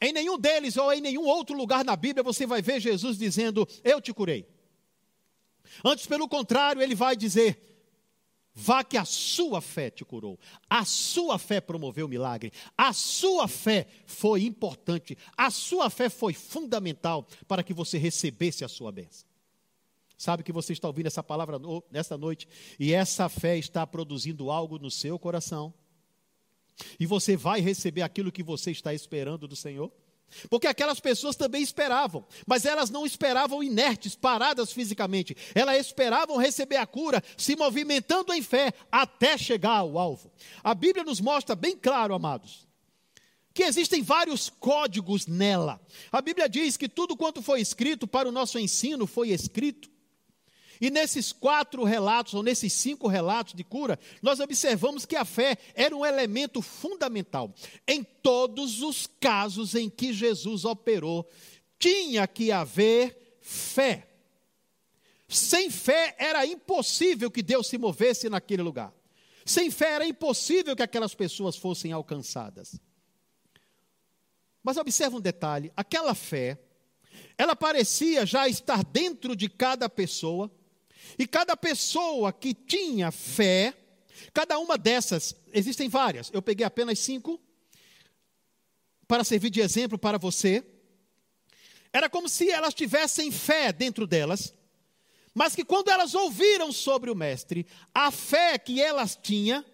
em 0.00 0.12
nenhum 0.12 0.38
deles 0.38 0.78
ou 0.78 0.90
em 0.90 1.00
nenhum 1.02 1.24
outro 1.24 1.54
lugar 1.54 1.84
na 1.84 1.94
Bíblia 1.94 2.22
você 2.22 2.46
vai 2.46 2.62
ver 2.62 2.80
Jesus 2.80 3.18
dizendo: 3.18 3.68
Eu 3.84 4.00
te 4.00 4.14
curei. 4.14 4.48
Antes, 5.84 6.06
pelo 6.06 6.26
contrário, 6.26 6.80
ele 6.80 6.94
vai 6.94 7.14
dizer: 7.14 7.75
Vá 8.58 8.82
que 8.82 8.96
a 8.96 9.04
sua 9.04 9.60
fé 9.60 9.90
te 9.90 10.02
curou, 10.02 10.40
a 10.70 10.82
sua 10.82 11.38
fé 11.38 11.60
promoveu 11.60 12.06
o 12.06 12.08
milagre, 12.08 12.50
a 12.74 12.90
sua 12.94 13.46
fé 13.46 13.86
foi 14.06 14.44
importante, 14.44 15.16
a 15.36 15.50
sua 15.50 15.90
fé 15.90 16.08
foi 16.08 16.32
fundamental 16.32 17.28
para 17.46 17.62
que 17.62 17.74
você 17.74 17.98
recebesse 17.98 18.64
a 18.64 18.68
sua 18.68 18.90
bênção. 18.90 19.28
Sabe 20.16 20.42
que 20.42 20.52
você 20.52 20.72
está 20.72 20.88
ouvindo 20.88 21.04
essa 21.04 21.22
palavra 21.22 21.58
nesta 21.90 22.16
noite 22.16 22.48
e 22.80 22.94
essa 22.94 23.28
fé 23.28 23.58
está 23.58 23.86
produzindo 23.86 24.50
algo 24.50 24.78
no 24.78 24.90
seu 24.90 25.18
coração. 25.18 25.74
E 26.98 27.04
você 27.04 27.36
vai 27.36 27.60
receber 27.60 28.00
aquilo 28.00 28.32
que 28.32 28.42
você 28.42 28.70
está 28.70 28.94
esperando 28.94 29.46
do 29.46 29.54
Senhor? 29.54 29.92
Porque 30.50 30.66
aquelas 30.66 31.00
pessoas 31.00 31.36
também 31.36 31.62
esperavam, 31.62 32.26
mas 32.46 32.64
elas 32.64 32.90
não 32.90 33.06
esperavam 33.06 33.62
inertes, 33.62 34.14
paradas 34.14 34.72
fisicamente. 34.72 35.36
Elas 35.54 35.78
esperavam 35.86 36.36
receber 36.36 36.76
a 36.76 36.86
cura, 36.86 37.22
se 37.36 37.56
movimentando 37.56 38.32
em 38.32 38.42
fé 38.42 38.72
até 38.90 39.38
chegar 39.38 39.78
ao 39.78 39.98
alvo. 39.98 40.30
A 40.62 40.74
Bíblia 40.74 41.04
nos 41.04 41.20
mostra 41.20 41.54
bem 41.54 41.76
claro, 41.76 42.14
amados, 42.14 42.66
que 43.54 43.62
existem 43.62 44.02
vários 44.02 44.50
códigos 44.50 45.26
nela. 45.26 45.80
A 46.12 46.20
Bíblia 46.20 46.48
diz 46.48 46.76
que 46.76 46.88
tudo 46.88 47.16
quanto 47.16 47.40
foi 47.40 47.60
escrito 47.60 48.06
para 48.06 48.28
o 48.28 48.32
nosso 48.32 48.58
ensino 48.58 49.06
foi 49.06 49.30
escrito 49.30 49.95
e 50.80 50.90
nesses 50.90 51.32
quatro 51.32 51.84
relatos, 51.84 52.34
ou 52.34 52.42
nesses 52.42 52.72
cinco 52.72 53.08
relatos 53.08 53.54
de 53.54 53.64
cura, 53.64 53.98
nós 54.20 54.40
observamos 54.40 55.06
que 55.06 55.16
a 55.16 55.24
fé 55.24 55.56
era 55.74 55.96
um 55.96 56.04
elemento 56.04 56.60
fundamental. 56.60 57.54
Em 57.86 58.02
todos 58.02 58.82
os 58.82 59.06
casos 59.20 59.74
em 59.74 59.88
que 59.88 60.12
Jesus 60.12 60.64
operou, 60.64 61.28
tinha 61.78 62.26
que 62.26 62.52
haver 62.52 63.38
fé. 63.40 64.08
Sem 65.28 65.70
fé 65.70 66.14
era 66.18 66.46
impossível 66.46 67.30
que 67.30 67.42
Deus 67.42 67.66
se 67.66 67.78
movesse 67.78 68.28
naquele 68.28 68.62
lugar. 68.62 68.94
Sem 69.44 69.70
fé 69.70 69.92
era 69.92 70.06
impossível 70.06 70.74
que 70.74 70.82
aquelas 70.82 71.14
pessoas 71.14 71.56
fossem 71.56 71.92
alcançadas. 71.92 72.80
Mas 74.62 74.76
observe 74.76 75.16
um 75.16 75.20
detalhe: 75.20 75.72
aquela 75.76 76.14
fé, 76.14 76.60
ela 77.38 77.54
parecia 77.54 78.26
já 78.26 78.48
estar 78.48 78.84
dentro 78.84 79.36
de 79.36 79.48
cada 79.48 79.88
pessoa 79.88 80.50
e 81.18 81.26
cada 81.26 81.56
pessoa 81.56 82.32
que 82.32 82.54
tinha 82.54 83.10
fé, 83.10 83.74
cada 84.32 84.58
uma 84.58 84.76
dessas, 84.76 85.34
existem 85.52 85.88
várias, 85.88 86.30
eu 86.32 86.42
peguei 86.42 86.64
apenas 86.64 86.98
cinco, 86.98 87.40
para 89.06 89.24
servir 89.24 89.50
de 89.50 89.60
exemplo 89.60 89.98
para 89.98 90.18
você. 90.18 90.64
Era 91.92 92.10
como 92.10 92.28
se 92.28 92.50
elas 92.50 92.74
tivessem 92.74 93.30
fé 93.30 93.72
dentro 93.72 94.06
delas, 94.06 94.52
mas 95.32 95.54
que 95.54 95.64
quando 95.64 95.90
elas 95.90 96.14
ouviram 96.14 96.72
sobre 96.72 97.10
o 97.10 97.14
Mestre, 97.14 97.66
a 97.94 98.10
fé 98.10 98.58
que 98.58 98.80
elas 98.80 99.16
tinham, 99.20 99.64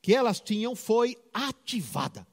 que 0.00 0.14
elas 0.14 0.40
tinham 0.40 0.74
foi 0.74 1.16
ativada. 1.32 2.26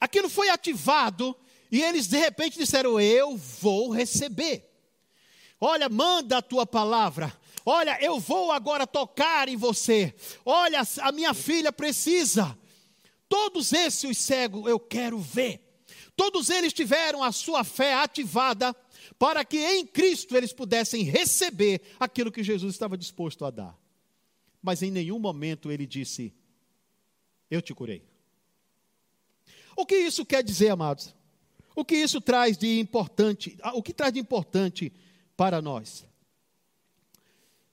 Aquilo 0.00 0.28
foi 0.28 0.48
ativado 0.50 1.36
e 1.70 1.82
eles 1.82 2.06
de 2.06 2.18
repente 2.18 2.58
disseram: 2.58 3.00
Eu 3.00 3.36
vou 3.36 3.90
receber. 3.90 4.75
Olha, 5.60 5.88
manda 5.88 6.38
a 6.38 6.42
tua 6.42 6.66
palavra. 6.66 7.32
Olha, 7.64 7.98
eu 8.00 8.20
vou 8.20 8.52
agora 8.52 8.86
tocar 8.86 9.48
em 9.48 9.56
você. 9.56 10.14
Olha, 10.44 10.82
a 11.00 11.12
minha 11.12 11.34
filha 11.34 11.72
precisa. 11.72 12.56
Todos 13.28 13.72
esses 13.72 14.04
os 14.04 14.18
cegos 14.18 14.66
eu 14.66 14.78
quero 14.78 15.18
ver. 15.18 15.60
Todos 16.14 16.48
eles 16.48 16.72
tiveram 16.72 17.22
a 17.22 17.32
sua 17.32 17.64
fé 17.64 17.94
ativada 17.94 18.74
para 19.18 19.44
que 19.44 19.58
em 19.58 19.86
Cristo 19.86 20.36
eles 20.36 20.52
pudessem 20.52 21.02
receber 21.02 21.80
aquilo 21.98 22.30
que 22.30 22.42
Jesus 22.42 22.74
estava 22.74 22.96
disposto 22.96 23.44
a 23.44 23.50
dar. 23.50 23.76
Mas 24.62 24.82
em 24.82 24.90
nenhum 24.90 25.18
momento 25.18 25.70
ele 25.70 25.86
disse: 25.86 26.32
Eu 27.50 27.60
te 27.60 27.74
curei. 27.74 28.02
O 29.76 29.84
que 29.84 29.96
isso 29.96 30.24
quer 30.24 30.42
dizer, 30.42 30.70
amados? 30.70 31.14
O 31.74 31.84
que 31.84 31.96
isso 31.96 32.20
traz 32.20 32.56
de 32.56 32.78
importante? 32.78 33.58
O 33.74 33.82
que 33.82 33.92
traz 33.92 34.12
de 34.12 34.18
importante 34.18 34.92
para 35.36 35.60
nós. 35.60 36.06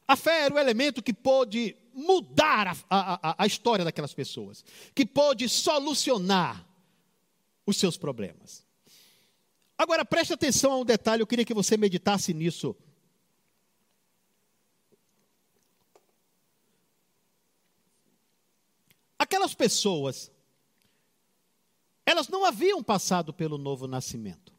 A 0.07 0.15
fé 0.15 0.45
era 0.45 0.53
o 0.53 0.59
elemento 0.59 1.01
que 1.01 1.13
pôde 1.13 1.75
mudar 1.93 2.75
a, 2.89 3.29
a, 3.29 3.43
a 3.43 3.47
história 3.47 3.85
daquelas 3.85 4.13
pessoas, 4.13 4.65
que 4.93 5.05
pôde 5.05 5.47
solucionar 5.47 6.67
os 7.65 7.77
seus 7.77 7.97
problemas. 7.97 8.65
Agora 9.77 10.03
preste 10.03 10.33
atenção 10.33 10.73
a 10.73 10.77
um 10.77 10.85
detalhe, 10.85 11.21
eu 11.21 11.27
queria 11.27 11.45
que 11.45 11.53
você 11.53 11.77
meditasse 11.77 12.33
nisso. 12.33 12.75
Aquelas 19.17 19.55
pessoas, 19.55 20.31
elas 22.05 22.27
não 22.27 22.43
haviam 22.43 22.83
passado 22.83 23.33
pelo 23.33 23.57
novo 23.57 23.87
nascimento. 23.87 24.53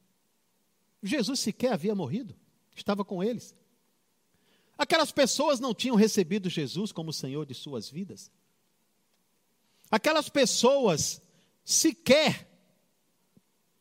Jesus 1.02 1.40
sequer 1.40 1.74
havia 1.74 1.94
morrido 1.94 2.34
estava 2.74 3.04
com 3.04 3.22
eles. 3.22 3.54
Aquelas 4.76 5.12
pessoas 5.12 5.60
não 5.60 5.74
tinham 5.74 5.96
recebido 5.96 6.50
Jesus 6.50 6.90
como 6.90 7.12
Senhor 7.12 7.46
de 7.46 7.54
suas 7.54 7.88
vidas. 7.88 8.30
Aquelas 9.90 10.28
pessoas 10.28 11.22
sequer 11.64 12.50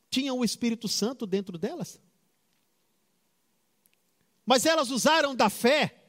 tinham 0.10 0.38
o 0.38 0.46
Espírito 0.46 0.88
Santo 0.88 1.26
dentro 1.26 1.58
delas. 1.58 2.00
Mas 4.46 4.66
elas 4.66 4.92
usaram 4.92 5.34
da 5.34 5.50
fé 5.50 6.04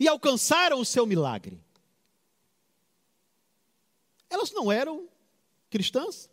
e 0.00 0.08
alcançaram 0.08 0.80
o 0.80 0.84
seu 0.84 1.06
milagre. 1.06 1.62
Elas 4.28 4.50
não 4.50 4.70
eram 4.70 5.08
cristãs. 5.70 6.28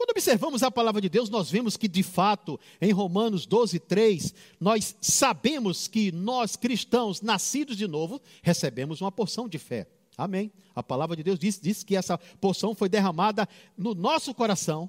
Quando 0.00 0.12
observamos 0.12 0.62
a 0.62 0.70
palavra 0.70 0.98
de 0.98 1.10
Deus, 1.10 1.28
nós 1.28 1.50
vemos 1.50 1.76
que, 1.76 1.86
de 1.86 2.02
fato, 2.02 2.58
em 2.80 2.90
Romanos 2.90 3.44
12, 3.44 3.78
3, 3.80 4.34
nós 4.58 4.96
sabemos 4.98 5.86
que 5.86 6.10
nós, 6.10 6.56
cristãos, 6.56 7.20
nascidos 7.20 7.76
de 7.76 7.86
novo, 7.86 8.18
recebemos 8.42 9.02
uma 9.02 9.12
porção 9.12 9.46
de 9.46 9.58
fé. 9.58 9.86
Amém. 10.16 10.50
A 10.74 10.82
palavra 10.82 11.14
de 11.14 11.22
Deus 11.22 11.38
diz, 11.38 11.60
diz 11.60 11.84
que 11.84 11.94
essa 11.94 12.16
porção 12.16 12.74
foi 12.74 12.88
derramada 12.88 13.46
no 13.76 13.94
nosso 13.94 14.32
coração. 14.32 14.88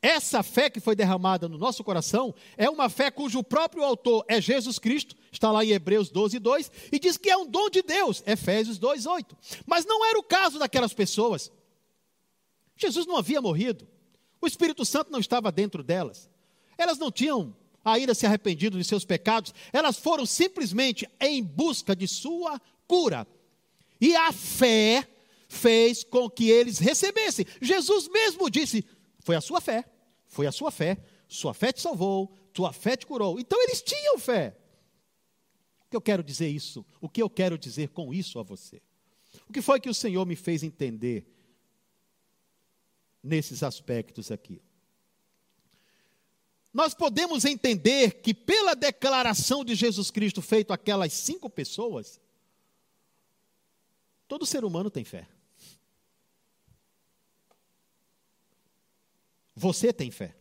Essa 0.00 0.42
fé 0.42 0.70
que 0.70 0.80
foi 0.80 0.96
derramada 0.96 1.50
no 1.50 1.58
nosso 1.58 1.84
coração 1.84 2.34
é 2.56 2.70
uma 2.70 2.88
fé 2.88 3.10
cujo 3.10 3.44
próprio 3.44 3.84
autor 3.84 4.24
é 4.26 4.40
Jesus 4.40 4.78
Cristo, 4.78 5.14
está 5.30 5.52
lá 5.52 5.62
em 5.66 5.72
Hebreus 5.72 6.08
12, 6.08 6.38
2, 6.38 6.72
e 6.92 6.98
diz 6.98 7.18
que 7.18 7.28
é 7.28 7.36
um 7.36 7.46
dom 7.46 7.68
de 7.68 7.82
Deus, 7.82 8.22
Efésios 8.26 8.78
2, 8.78 9.04
8. 9.04 9.36
Mas 9.66 9.84
não 9.84 10.02
era 10.02 10.18
o 10.18 10.22
caso 10.22 10.58
daquelas 10.58 10.94
pessoas. 10.94 11.52
Jesus 12.74 13.04
não 13.04 13.18
havia 13.18 13.42
morrido. 13.42 13.86
O 14.40 14.46
Espírito 14.46 14.84
Santo 14.84 15.10
não 15.10 15.20
estava 15.20 15.50
dentro 15.50 15.82
delas. 15.82 16.30
Elas 16.78 16.98
não 16.98 17.10
tinham 17.10 17.54
ainda 17.84 18.14
se 18.14 18.26
arrependido 18.26 18.76
de 18.76 18.84
seus 18.84 19.04
pecados, 19.04 19.54
elas 19.72 19.96
foram 19.96 20.26
simplesmente 20.26 21.08
em 21.20 21.42
busca 21.42 21.94
de 21.94 22.08
sua 22.08 22.60
cura. 22.86 23.26
E 24.00 24.14
a 24.16 24.32
fé 24.32 25.06
fez 25.48 26.02
com 26.02 26.28
que 26.28 26.50
eles 26.50 26.78
recebessem. 26.78 27.46
Jesus 27.62 28.08
mesmo 28.08 28.50
disse: 28.50 28.84
Foi 29.20 29.36
a 29.36 29.40
sua 29.40 29.60
fé, 29.60 29.84
foi 30.26 30.46
a 30.46 30.52
sua 30.52 30.70
fé, 30.70 30.98
sua 31.28 31.54
fé 31.54 31.72
te 31.72 31.80
salvou, 31.80 32.34
tua 32.52 32.72
fé 32.72 32.96
te 32.96 33.06
curou. 33.06 33.38
Então 33.38 33.62
eles 33.62 33.80
tinham 33.82 34.18
fé. 34.18 34.56
O 35.86 35.90
que 35.90 35.96
eu 35.96 36.00
quero 36.00 36.22
dizer 36.22 36.48
isso? 36.48 36.84
O 37.00 37.08
que 37.08 37.22
eu 37.22 37.30
quero 37.30 37.56
dizer 37.56 37.90
com 37.90 38.12
isso 38.12 38.38
a 38.40 38.42
você? 38.42 38.82
O 39.48 39.52
que 39.52 39.62
foi 39.62 39.78
que 39.78 39.88
o 39.88 39.94
Senhor 39.94 40.26
me 40.26 40.34
fez 40.34 40.62
entender 40.64 41.24
nesses 43.26 43.62
aspectos 43.62 44.30
aqui. 44.30 44.62
Nós 46.72 46.94
podemos 46.94 47.44
entender 47.44 48.20
que, 48.20 48.34
pela 48.34 48.74
declaração 48.74 49.64
de 49.64 49.74
Jesus 49.74 50.10
Cristo 50.10 50.42
feita 50.42 50.74
aquelas 50.74 51.12
cinco 51.12 51.48
pessoas, 51.48 52.20
todo 54.28 54.46
ser 54.46 54.64
humano 54.64 54.90
tem 54.90 55.04
fé. 55.04 55.26
Você 59.54 59.92
tem 59.92 60.10
fé. 60.10 60.36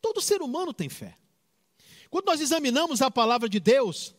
Todo 0.00 0.20
ser 0.20 0.42
humano 0.42 0.74
tem 0.74 0.90
fé. 0.90 1.16
Quando 2.10 2.26
nós 2.26 2.40
examinamos 2.40 3.00
a 3.00 3.10
palavra 3.10 3.48
de 3.48 3.58
Deus, 3.58 4.14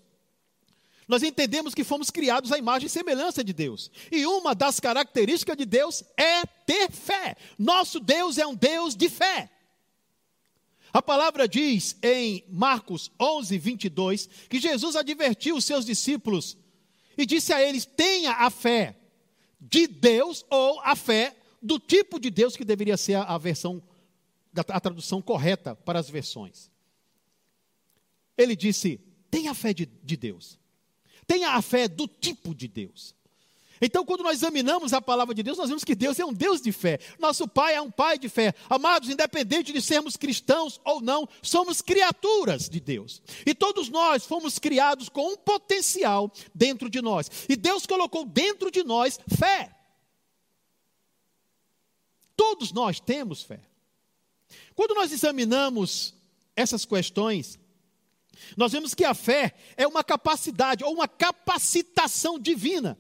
nós 1.12 1.24
entendemos 1.24 1.76
que 1.76 1.84
fomos 1.84 2.10
criados 2.10 2.54
à 2.54 2.58
imagem 2.58 2.88
e 2.88 2.90
semelhança 2.90 3.44
de 3.44 3.52
Deus. 3.52 3.92
E 4.10 4.26
uma 4.26 4.56
das 4.56 4.80
características 4.80 5.58
de 5.58 5.66
Deus 5.66 6.06
é 6.16 6.46
ter 6.66 6.90
fé. 6.90 7.36
Nosso 7.60 8.00
Deus 8.00 8.38
é 8.38 8.48
um 8.48 8.56
Deus 8.56 8.96
de 8.96 9.10
fé. 9.10 9.52
A 10.94 11.02
palavra 11.02 11.50
diz 11.50 11.98
em 12.02 12.46
Marcos 12.48 13.12
11, 13.20 13.58
22, 13.58 14.30
que 14.50 14.58
Jesus 14.58 14.96
advertiu 14.96 15.58
os 15.58 15.66
seus 15.66 15.84
discípulos 15.84 16.58
e 17.18 17.26
disse 17.26 17.52
a 17.52 17.62
eles: 17.62 17.84
tenha 17.84 18.32
a 18.32 18.50
fé 18.50 18.98
de 19.60 19.88
Deus 19.88 20.46
ou 20.50 20.80
a 20.80 20.96
fé 20.96 21.36
do 21.62 21.78
tipo 21.78 22.22
de 22.22 22.30
Deus 22.30 22.56
que 22.56 22.64
deveria 22.64 22.96
ser 22.96 23.16
a, 23.16 23.38
versão, 23.38 23.84
a 24.56 24.80
tradução 24.80 25.22
correta 25.22 25.76
para 25.76 26.00
as 26.00 26.10
versões. 26.10 26.72
Ele 28.38 28.56
disse: 28.56 28.98
tenha 29.30 29.54
fé 29.54 29.74
de, 29.74 29.86
de 29.86 30.16
Deus 30.16 30.61
tenha 31.28 31.52
a 31.52 31.62
fé 31.62 31.88
do 31.88 32.08
tipo 32.08 32.54
de 32.54 32.68
Deus. 32.68 33.16
Então, 33.82 34.06
quando 34.06 34.24
nós 34.24 34.38
examinamos 34.38 34.94
a 34.94 35.02
palavra 35.02 35.34
de 35.34 35.42
Deus, 35.42 35.58
nós 35.58 35.68
vemos 35.68 35.84
que 35.84 35.96
Deus 35.96 36.20
é 36.20 36.26
um 36.26 36.32
Deus 36.32 36.62
de 36.62 36.72
fé. 36.72 37.00
Nosso 37.18 37.48
Pai 37.48 37.74
é 37.74 37.82
um 37.82 37.90
Pai 37.90 38.20
de 38.20 38.30
fé. 38.30 38.54
Amados, 38.70 39.10
independente 39.10 39.74
de 39.74 39.82
sermos 39.82 40.16
cristãos 40.16 40.80
ou 40.86 41.02
não, 41.02 41.28
somos 41.42 41.82
criaturas 41.82 42.70
de 42.70 42.80
Deus. 42.80 43.24
E 43.44 43.56
todos 43.56 43.90
nós 43.90 44.24
fomos 44.24 44.60
criados 44.60 45.10
com 45.10 45.34
um 45.34 45.36
potencial 45.36 46.32
dentro 46.54 46.92
de 46.92 47.02
nós. 47.02 47.32
E 47.50 47.56
Deus 47.56 47.88
colocou 47.88 48.24
dentro 48.24 48.70
de 48.70 48.84
nós 48.84 49.20
fé. 49.36 49.76
Todos 52.36 52.72
nós 52.72 53.00
temos 53.00 53.42
fé. 53.42 53.62
Quando 54.76 54.94
nós 54.94 55.12
examinamos 55.12 56.14
essas 56.56 56.86
questões, 56.86 57.58
nós 58.58 58.72
vemos 58.72 58.94
que 58.94 59.04
a 59.04 59.14
fé 59.14 59.54
é 59.76 59.88
uma 59.88 60.04
capacidade 60.04 60.84
ou 60.84 60.94
uma 60.94 61.08
capacitação 61.08 62.40
divina 62.40 62.98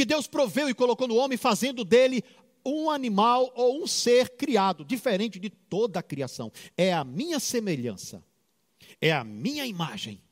que 0.00 0.04
Deus 0.06 0.26
proveu 0.26 0.66
e 0.68 0.74
colocou 0.74 1.06
no 1.06 1.16
homem, 1.16 1.36
fazendo 1.36 1.84
dele 1.84 2.24
um 2.64 2.88
animal 2.88 3.52
ou 3.54 3.82
um 3.82 3.86
ser 3.86 4.30
criado, 4.30 4.82
diferente 4.82 5.38
de 5.38 5.50
toda 5.50 6.00
a 6.00 6.02
criação. 6.02 6.50
É 6.74 6.92
a 6.92 7.04
minha 7.04 7.38
semelhança, 7.38 8.24
é 8.98 9.12
a 9.12 9.22
minha 9.22 9.66
imagem. 9.66 10.22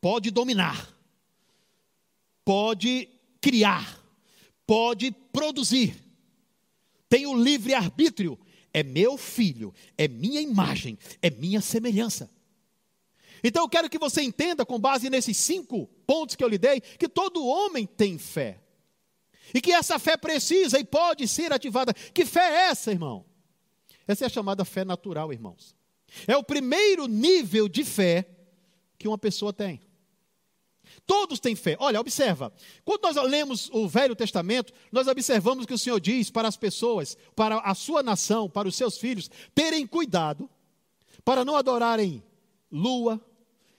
Pode 0.00 0.30
dominar, 0.30 0.94
pode 2.44 3.08
criar, 3.40 4.04
pode 4.66 5.12
produzir, 5.32 5.96
tem 7.08 7.26
o 7.26 7.34
livre 7.34 7.72
arbítrio 7.72 8.38
é 8.78 8.82
meu 8.82 9.16
filho, 9.16 9.74
é 9.96 10.06
minha 10.06 10.40
imagem, 10.40 10.96
é 11.20 11.30
minha 11.30 11.60
semelhança. 11.60 12.30
Então 13.42 13.64
eu 13.64 13.68
quero 13.68 13.90
que 13.90 13.98
você 13.98 14.22
entenda, 14.22 14.64
com 14.64 14.78
base 14.78 15.10
nesses 15.10 15.36
cinco 15.36 15.88
pontos 16.06 16.36
que 16.36 16.44
eu 16.44 16.48
lhe 16.48 16.58
dei, 16.58 16.80
que 16.80 17.08
todo 17.08 17.44
homem 17.44 17.86
tem 17.86 18.18
fé. 18.18 18.60
E 19.52 19.60
que 19.60 19.72
essa 19.72 19.98
fé 19.98 20.16
precisa 20.16 20.78
e 20.78 20.84
pode 20.84 21.26
ser 21.26 21.52
ativada. 21.52 21.92
Que 21.92 22.24
fé 22.24 22.40
é 22.40 22.70
essa, 22.70 22.92
irmão? 22.92 23.24
Essa 24.06 24.24
é 24.24 24.26
a 24.26 24.30
chamada 24.30 24.64
fé 24.64 24.84
natural, 24.84 25.32
irmãos. 25.32 25.74
É 26.26 26.36
o 26.36 26.44
primeiro 26.44 27.06
nível 27.06 27.68
de 27.68 27.84
fé 27.84 28.28
que 28.98 29.08
uma 29.08 29.18
pessoa 29.18 29.52
tem. 29.52 29.80
Todos 31.08 31.40
têm 31.40 31.56
fé. 31.56 31.74
Olha, 31.80 31.98
observa. 31.98 32.52
Quando 32.84 33.04
nós 33.04 33.16
lemos 33.16 33.70
o 33.72 33.88
Velho 33.88 34.14
Testamento, 34.14 34.74
nós 34.92 35.08
observamos 35.08 35.64
que 35.64 35.72
o 35.72 35.78
Senhor 35.78 35.98
diz 35.98 36.30
para 36.30 36.46
as 36.46 36.54
pessoas, 36.54 37.16
para 37.34 37.60
a 37.60 37.74
sua 37.74 38.02
nação, 38.02 38.46
para 38.46 38.68
os 38.68 38.76
seus 38.76 38.98
filhos, 38.98 39.30
terem 39.54 39.86
cuidado 39.86 40.50
para 41.24 41.46
não 41.46 41.56
adorarem 41.56 42.22
lua, 42.70 43.18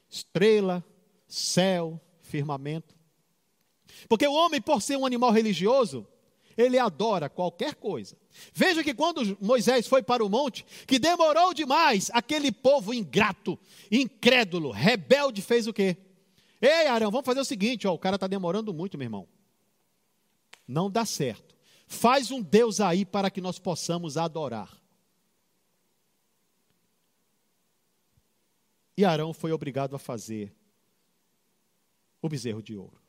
estrela, 0.09 0.83
céu, 1.27 2.01
firmamento. 2.23 2.95
Porque 4.07 4.27
o 4.27 4.33
homem, 4.33 4.59
por 4.59 4.81
ser 4.81 4.97
um 4.97 5.05
animal 5.05 5.31
religioso, 5.31 6.07
ele 6.57 6.79
adora 6.79 7.29
qualquer 7.29 7.75
coisa. 7.75 8.17
Veja 8.55 8.83
que 8.83 8.95
quando 8.95 9.37
Moisés 9.39 9.85
foi 9.85 10.01
para 10.01 10.25
o 10.25 10.29
monte, 10.29 10.65
que 10.87 10.97
demorou 10.97 11.53
demais, 11.53 12.09
aquele 12.11 12.51
povo 12.51 12.91
ingrato, 12.91 13.57
incrédulo, 13.91 14.71
rebelde 14.71 15.43
fez 15.43 15.67
o 15.67 15.73
quê? 15.73 15.95
Ei, 16.61 16.87
Arão, 16.87 17.11
vamos 17.11 17.25
fazer 17.25 17.39
o 17.39 17.45
seguinte: 17.45 17.87
ó, 17.87 17.93
o 17.93 17.99
cara 17.99 18.15
está 18.15 18.27
demorando 18.27 18.73
muito, 18.73 18.97
meu 18.97 19.05
irmão. 19.05 19.27
Não 20.67 20.89
dá 20.89 21.05
certo. 21.05 21.55
Faz 21.87 22.29
um 22.29 22.41
Deus 22.41 22.79
aí 22.79 23.05
para 23.05 23.31
que 23.31 23.41
nós 23.41 23.57
possamos 23.57 24.17
adorar. 24.17 24.79
E 28.95 29.05
Arão 29.05 29.33
foi 29.33 29.51
obrigado 29.51 29.95
a 29.95 29.99
fazer 29.99 30.53
o 32.21 32.27
bezerro 32.27 32.61
de 32.61 32.75
ouro. 32.75 32.99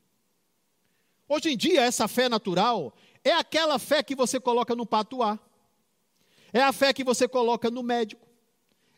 Hoje 1.28 1.50
em 1.50 1.56
dia, 1.56 1.82
essa 1.82 2.08
fé 2.08 2.28
natural 2.28 2.94
é 3.22 3.32
aquela 3.32 3.78
fé 3.78 4.02
que 4.02 4.14
você 4.14 4.40
coloca 4.40 4.74
no 4.74 4.86
patuá, 4.86 5.38
é 6.52 6.62
a 6.62 6.72
fé 6.72 6.92
que 6.92 7.04
você 7.04 7.28
coloca 7.28 7.70
no 7.70 7.82
médico, 7.82 8.26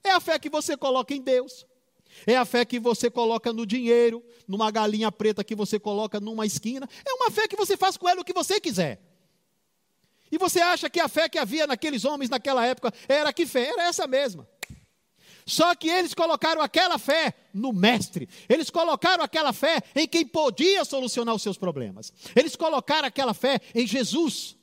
é 0.04 0.10
a 0.10 0.20
fé 0.20 0.38
que 0.38 0.48
você 0.48 0.76
coloca 0.76 1.14
em 1.14 1.20
Deus. 1.20 1.66
É 2.26 2.36
a 2.36 2.44
fé 2.44 2.64
que 2.64 2.78
você 2.78 3.10
coloca 3.10 3.52
no 3.52 3.66
dinheiro, 3.66 4.22
numa 4.46 4.70
galinha 4.70 5.10
preta 5.10 5.42
que 5.42 5.54
você 5.54 5.78
coloca 5.78 6.20
numa 6.20 6.46
esquina. 6.46 6.88
É 7.04 7.12
uma 7.14 7.30
fé 7.30 7.48
que 7.48 7.56
você 7.56 7.76
faz 7.76 7.96
com 7.96 8.08
ela 8.08 8.20
o 8.20 8.24
que 8.24 8.32
você 8.32 8.60
quiser. 8.60 9.00
E 10.30 10.38
você 10.38 10.60
acha 10.60 10.88
que 10.88 10.98
a 10.98 11.08
fé 11.08 11.28
que 11.28 11.38
havia 11.38 11.66
naqueles 11.66 12.04
homens 12.04 12.30
naquela 12.30 12.64
época 12.64 12.92
era 13.08 13.32
que 13.32 13.44
fé? 13.44 13.68
Era 13.68 13.84
essa 13.84 14.06
mesma. 14.06 14.48
Só 15.44 15.74
que 15.74 15.88
eles 15.88 16.14
colocaram 16.14 16.62
aquela 16.62 16.98
fé 16.98 17.34
no 17.52 17.72
Mestre. 17.72 18.28
Eles 18.48 18.70
colocaram 18.70 19.24
aquela 19.24 19.52
fé 19.52 19.82
em 19.94 20.06
quem 20.06 20.24
podia 20.24 20.84
solucionar 20.84 21.34
os 21.34 21.42
seus 21.42 21.58
problemas. 21.58 22.12
Eles 22.34 22.56
colocaram 22.56 23.08
aquela 23.08 23.34
fé 23.34 23.60
em 23.74 23.86
Jesus. 23.86 24.56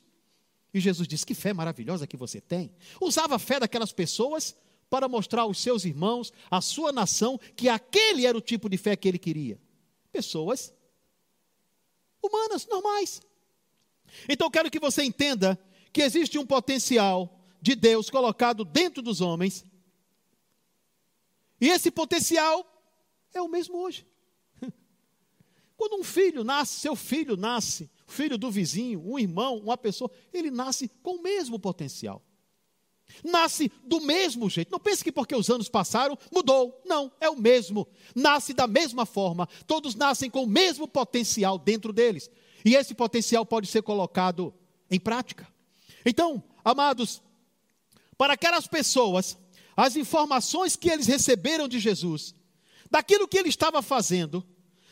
E 0.72 0.80
Jesus 0.80 1.06
disse: 1.06 1.26
Que 1.26 1.34
fé 1.34 1.52
maravilhosa 1.52 2.06
que 2.06 2.16
você 2.16 2.40
tem. 2.40 2.72
Usava 3.00 3.36
a 3.36 3.38
fé 3.38 3.60
daquelas 3.60 3.92
pessoas 3.92 4.56
para 4.90 5.08
mostrar 5.08 5.42
aos 5.42 5.58
seus 5.58 5.84
irmãos, 5.84 6.32
à 6.50 6.60
sua 6.60 6.90
nação, 6.90 7.38
que 7.56 7.68
aquele 7.68 8.26
era 8.26 8.36
o 8.36 8.40
tipo 8.40 8.68
de 8.68 8.76
fé 8.76 8.96
que 8.96 9.06
ele 9.06 9.18
queria. 9.18 9.58
Pessoas 10.10 10.74
humanas, 12.20 12.66
normais. 12.66 13.22
Então 14.28 14.50
quero 14.50 14.70
que 14.70 14.80
você 14.80 15.04
entenda 15.04 15.58
que 15.92 16.02
existe 16.02 16.36
um 16.38 16.44
potencial 16.44 17.40
de 17.62 17.74
Deus 17.74 18.10
colocado 18.10 18.64
dentro 18.64 19.00
dos 19.00 19.20
homens. 19.20 19.64
E 21.60 21.68
esse 21.68 21.90
potencial 21.90 22.66
é 23.32 23.40
o 23.40 23.48
mesmo 23.48 23.78
hoje. 23.78 24.06
Quando 25.76 26.00
um 26.00 26.04
filho 26.04 26.42
nasce, 26.42 26.80
seu 26.80 26.96
filho 26.96 27.36
nasce, 27.36 27.88
filho 28.06 28.36
do 28.36 28.50
vizinho, 28.50 29.00
um 29.06 29.18
irmão, 29.18 29.58
uma 29.58 29.78
pessoa, 29.78 30.10
ele 30.32 30.50
nasce 30.50 30.88
com 31.02 31.16
o 31.16 31.22
mesmo 31.22 31.58
potencial. 31.58 32.22
Nasce 33.24 33.70
do 33.84 34.00
mesmo 34.00 34.48
jeito. 34.48 34.70
Não 34.70 34.78
pense 34.78 35.02
que 35.04 35.12
porque 35.12 35.34
os 35.34 35.50
anos 35.50 35.68
passaram, 35.68 36.18
mudou. 36.32 36.80
Não, 36.84 37.12
é 37.20 37.28
o 37.28 37.36
mesmo. 37.36 37.86
Nasce 38.14 38.54
da 38.54 38.66
mesma 38.66 39.04
forma. 39.06 39.48
Todos 39.66 39.94
nascem 39.94 40.30
com 40.30 40.44
o 40.44 40.48
mesmo 40.48 40.86
potencial 40.88 41.58
dentro 41.58 41.92
deles. 41.92 42.30
E 42.64 42.74
esse 42.74 42.94
potencial 42.94 43.44
pode 43.44 43.66
ser 43.66 43.82
colocado 43.82 44.54
em 44.90 44.98
prática. 44.98 45.46
Então, 46.04 46.42
amados, 46.64 47.22
para 48.16 48.34
aquelas 48.34 48.66
pessoas, 48.66 49.38
as 49.76 49.96
informações 49.96 50.76
que 50.76 50.90
eles 50.90 51.06
receberam 51.06 51.68
de 51.68 51.78
Jesus, 51.78 52.34
daquilo 52.90 53.28
que 53.28 53.38
ele 53.38 53.48
estava 53.48 53.80
fazendo, 53.80 54.44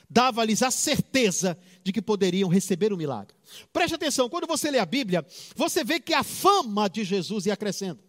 dava-lhes 0.09 0.63
a 0.63 0.71
certeza 0.71 1.59
de 1.83 1.93
que 1.93 2.01
poderiam 2.01 2.49
receber 2.49 2.93
o 2.93 2.97
milagre. 2.97 3.37
Preste 3.73 3.95
atenção, 3.95 4.29
quando 4.29 4.47
você 4.47 4.71
lê 4.71 4.79
a 4.79 4.87
Bíblia, 4.87 5.27
você 5.55 5.85
vê 5.85 6.01
que 6.01 6.15
a 6.15 6.23
fama 6.23 6.89
de 6.89 7.05
Jesus 7.05 7.47
ia 7.47 7.57
crescendo. 7.57 8.01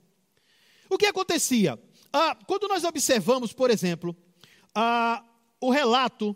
O 0.89 0.97
que 0.97 1.05
acontecia? 1.05 1.79
Ah, 2.11 2.35
quando 2.47 2.67
nós 2.67 2.83
observamos, 2.83 3.53
por 3.53 3.69
exemplo, 3.69 4.15
ah, 4.73 5.23
o 5.61 5.69
relato 5.69 6.35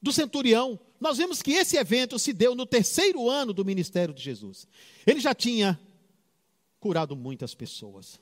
do 0.00 0.12
centurião, 0.12 0.78
nós 1.00 1.18
vemos 1.18 1.42
que 1.42 1.52
esse 1.52 1.76
evento 1.76 2.18
se 2.18 2.32
deu 2.32 2.54
no 2.54 2.64
terceiro 2.64 3.28
ano 3.28 3.52
do 3.52 3.64
ministério 3.64 4.14
de 4.14 4.22
Jesus. 4.22 4.68
Ele 5.06 5.18
já 5.18 5.34
tinha 5.34 5.78
curado 6.78 7.16
muitas 7.16 7.54
pessoas. 7.54 8.20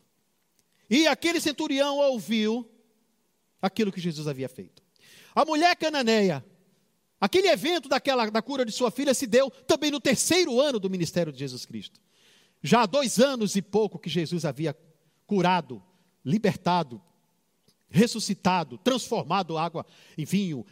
E 0.88 1.06
aquele 1.06 1.40
centurião 1.40 1.98
ouviu 1.98 2.68
aquilo 3.60 3.92
que 3.92 4.00
Jesus 4.00 4.26
havia 4.26 4.48
feito. 4.48 4.82
A 5.34 5.44
mulher 5.44 5.76
cananeia, 5.76 6.44
aquele 7.20 7.48
evento 7.48 7.88
daquela, 7.88 8.30
da 8.30 8.40
cura 8.40 8.64
de 8.64 8.72
sua 8.72 8.90
filha 8.90 9.12
se 9.12 9.26
deu 9.26 9.50
também 9.50 9.90
no 9.90 10.00
terceiro 10.00 10.60
ano 10.60 10.78
do 10.78 10.88
ministério 10.88 11.32
de 11.32 11.38
Jesus 11.38 11.66
Cristo. 11.66 12.00
Já 12.62 12.82
há 12.82 12.86
dois 12.86 13.18
anos 13.18 13.54
e 13.56 13.62
pouco 13.62 13.98
que 13.98 14.08
Jesus 14.08 14.44
havia 14.44 14.74
curado, 15.26 15.82
libertado, 16.24 17.00
ressuscitado, 17.88 18.78
transformado 18.78 19.56
água 19.56 19.86
em 20.16 20.24
vinho, 20.24 20.64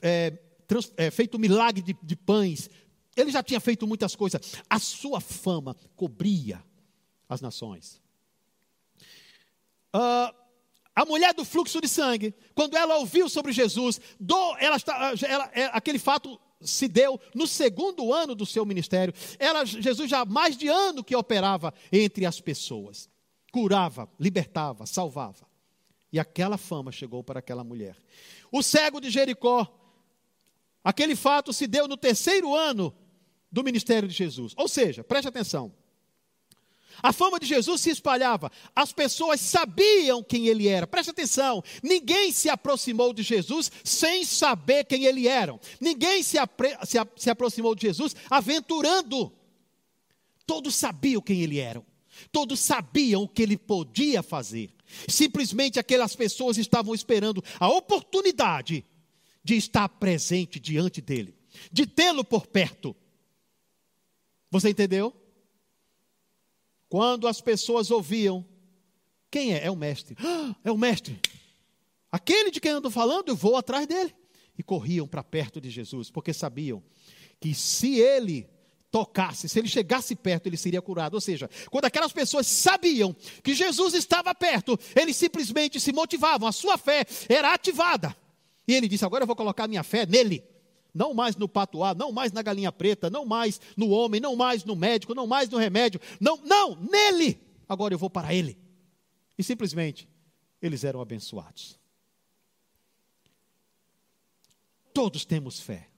é, 0.00 0.30
trans, 0.66 0.92
é, 0.96 1.10
feito 1.10 1.38
milagre 1.38 1.82
de, 1.82 1.96
de 2.02 2.16
pães. 2.16 2.70
Ele 3.16 3.30
já 3.30 3.42
tinha 3.42 3.60
feito 3.60 3.86
muitas 3.86 4.14
coisas. 4.14 4.40
A 4.68 4.78
sua 4.78 5.20
fama 5.20 5.76
cobria 5.96 6.62
as 7.28 7.40
nações. 7.40 8.00
Uh, 9.94 10.34
a 10.94 11.04
mulher 11.04 11.34
do 11.34 11.44
fluxo 11.44 11.80
de 11.80 11.88
sangue, 11.88 12.34
quando 12.54 12.76
ela 12.76 12.96
ouviu 12.98 13.28
sobre 13.28 13.52
Jesus, 13.52 14.00
do, 14.18 14.56
ela, 14.58 14.76
ela, 15.26 15.50
é, 15.52 15.70
aquele 15.72 15.98
fato 15.98 16.38
se 16.60 16.88
deu 16.88 17.20
no 17.34 17.46
segundo 17.46 18.12
ano 18.12 18.34
do 18.34 18.44
seu 18.44 18.64
ministério. 18.66 19.14
Ela, 19.38 19.64
Jesus 19.64 20.10
já 20.10 20.20
há 20.20 20.24
mais 20.24 20.56
de 20.56 20.68
ano 20.68 21.04
que 21.04 21.14
operava 21.14 21.72
entre 21.92 22.26
as 22.26 22.40
pessoas 22.40 23.08
curava, 23.52 24.08
libertava, 24.18 24.86
salvava. 24.86 25.46
E 26.12 26.18
aquela 26.18 26.56
fama 26.56 26.90
chegou 26.90 27.22
para 27.22 27.38
aquela 27.38 27.62
mulher. 27.62 27.96
O 28.50 28.62
cego 28.62 29.00
de 29.00 29.10
Jericó, 29.10 29.66
aquele 30.82 31.14
fato 31.14 31.52
se 31.52 31.66
deu 31.66 31.86
no 31.86 31.96
terceiro 31.96 32.54
ano 32.54 32.94
do 33.52 33.62
ministério 33.62 34.08
de 34.08 34.14
Jesus. 34.14 34.54
Ou 34.56 34.68
seja, 34.68 35.04
preste 35.04 35.28
atenção. 35.28 35.72
A 37.02 37.12
fama 37.12 37.38
de 37.38 37.46
Jesus 37.46 37.80
se 37.80 37.90
espalhava, 37.90 38.50
as 38.74 38.92
pessoas 38.92 39.40
sabiam 39.40 40.22
quem 40.22 40.48
ele 40.48 40.66
era. 40.66 40.86
Preste 40.86 41.10
atenção, 41.10 41.62
ninguém 41.82 42.32
se 42.32 42.48
aproximou 42.48 43.12
de 43.12 43.22
Jesus 43.22 43.70
sem 43.84 44.24
saber 44.24 44.84
quem 44.84 45.04
ele 45.04 45.28
era. 45.28 45.58
Ninguém 45.80 46.22
se, 46.22 46.38
se, 46.84 46.98
se 47.16 47.30
aproximou 47.30 47.74
de 47.74 47.82
Jesus 47.82 48.16
aventurando. 48.28 49.32
Todos 50.44 50.74
sabiam 50.74 51.22
quem 51.22 51.40
ele 51.42 51.60
era. 51.60 51.84
Todos 52.30 52.60
sabiam 52.60 53.22
o 53.22 53.28
que 53.28 53.42
ele 53.42 53.56
podia 53.56 54.22
fazer. 54.22 54.70
Simplesmente 55.08 55.78
aquelas 55.78 56.16
pessoas 56.16 56.56
estavam 56.56 56.94
esperando 56.94 57.42
a 57.58 57.68
oportunidade 57.68 58.84
de 59.44 59.56
estar 59.56 59.88
presente 59.88 60.58
diante 60.58 61.00
dele, 61.00 61.34
de 61.70 61.86
tê-lo 61.86 62.24
por 62.24 62.46
perto. 62.46 62.94
Você 64.50 64.70
entendeu? 64.70 65.14
Quando 66.88 67.28
as 67.28 67.40
pessoas 67.40 67.90
ouviam, 67.90 68.44
quem 69.30 69.54
é? 69.54 69.66
É 69.66 69.70
o 69.70 69.76
mestre. 69.76 70.16
Ah, 70.18 70.56
é 70.64 70.72
o 70.72 70.78
mestre. 70.78 71.20
Aquele 72.10 72.50
de 72.50 72.60
quem 72.60 72.74
estou 72.74 72.90
falando, 72.90 73.28
eu 73.28 73.36
vou 73.36 73.56
atrás 73.56 73.86
dele. 73.86 74.14
E 74.56 74.62
corriam 74.62 75.06
para 75.06 75.22
perto 75.22 75.60
de 75.60 75.70
Jesus, 75.70 76.10
porque 76.10 76.32
sabiam 76.32 76.82
que 77.38 77.54
se 77.54 78.00
ele 78.00 78.48
tocasse, 78.90 79.48
se 79.48 79.58
ele 79.58 79.68
chegasse 79.68 80.14
perto, 80.16 80.46
ele 80.46 80.56
seria 80.56 80.80
curado. 80.80 81.14
Ou 81.14 81.20
seja, 81.20 81.48
quando 81.70 81.84
aquelas 81.84 82.12
pessoas 82.12 82.46
sabiam 82.46 83.14
que 83.42 83.54
Jesus 83.54 83.94
estava 83.94 84.34
perto, 84.34 84.78
eles 84.96 85.16
simplesmente 85.16 85.78
se 85.78 85.92
motivavam, 85.92 86.48
a 86.48 86.52
sua 86.52 86.78
fé 86.78 87.04
era 87.28 87.52
ativada. 87.52 88.16
E 88.66 88.74
ele 88.74 88.88
disse: 88.88 89.04
Agora 89.04 89.22
eu 89.22 89.26
vou 89.26 89.36
colocar 89.36 89.68
minha 89.68 89.82
fé 89.82 90.06
nele. 90.06 90.44
Não 90.94 91.14
mais 91.14 91.36
no 91.36 91.48
patuá, 91.48 91.94
não 91.94 92.10
mais 92.10 92.32
na 92.32 92.42
galinha 92.42 92.72
preta, 92.72 93.10
não 93.10 93.24
mais 93.24 93.60
no 93.76 93.90
homem, 93.90 94.20
não 94.20 94.34
mais 94.34 94.64
no 94.64 94.74
médico, 94.74 95.14
não 95.14 95.26
mais 95.26 95.48
no 95.48 95.58
remédio. 95.58 96.00
Não, 96.18 96.38
não, 96.38 96.74
nele. 96.76 97.38
Agora 97.68 97.94
eu 97.94 97.98
vou 97.98 98.10
para 98.10 98.34
ele. 98.34 98.58
E 99.36 99.44
simplesmente 99.44 100.08
eles 100.60 100.82
eram 100.82 101.00
abençoados. 101.00 101.78
Todos 104.92 105.24
temos 105.24 105.60
fé 105.60 105.88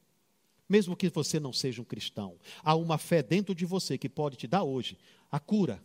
mesmo 0.71 0.97
que 0.97 1.09
você 1.09 1.41
não 1.41 1.53
seja 1.53 1.83
um 1.83 1.85
cristão, 1.85 2.39
há 2.63 2.77
uma 2.77 2.97
fé 2.97 3.25
dentro 3.25 3.53
de 3.57 3.67
você 3.67 3.99
que 3.99 4.09
pode 4.09 4.37
te 4.37 4.47
dar 4.47 4.63
hoje 4.63 4.97
a 5.31 5.41
cura 5.41 5.83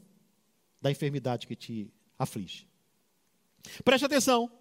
da 0.80 0.92
enfermidade 0.92 1.48
que 1.48 1.56
te 1.56 1.92
aflige. 2.20 2.68
Preste 3.84 4.06
atenção. 4.06 4.52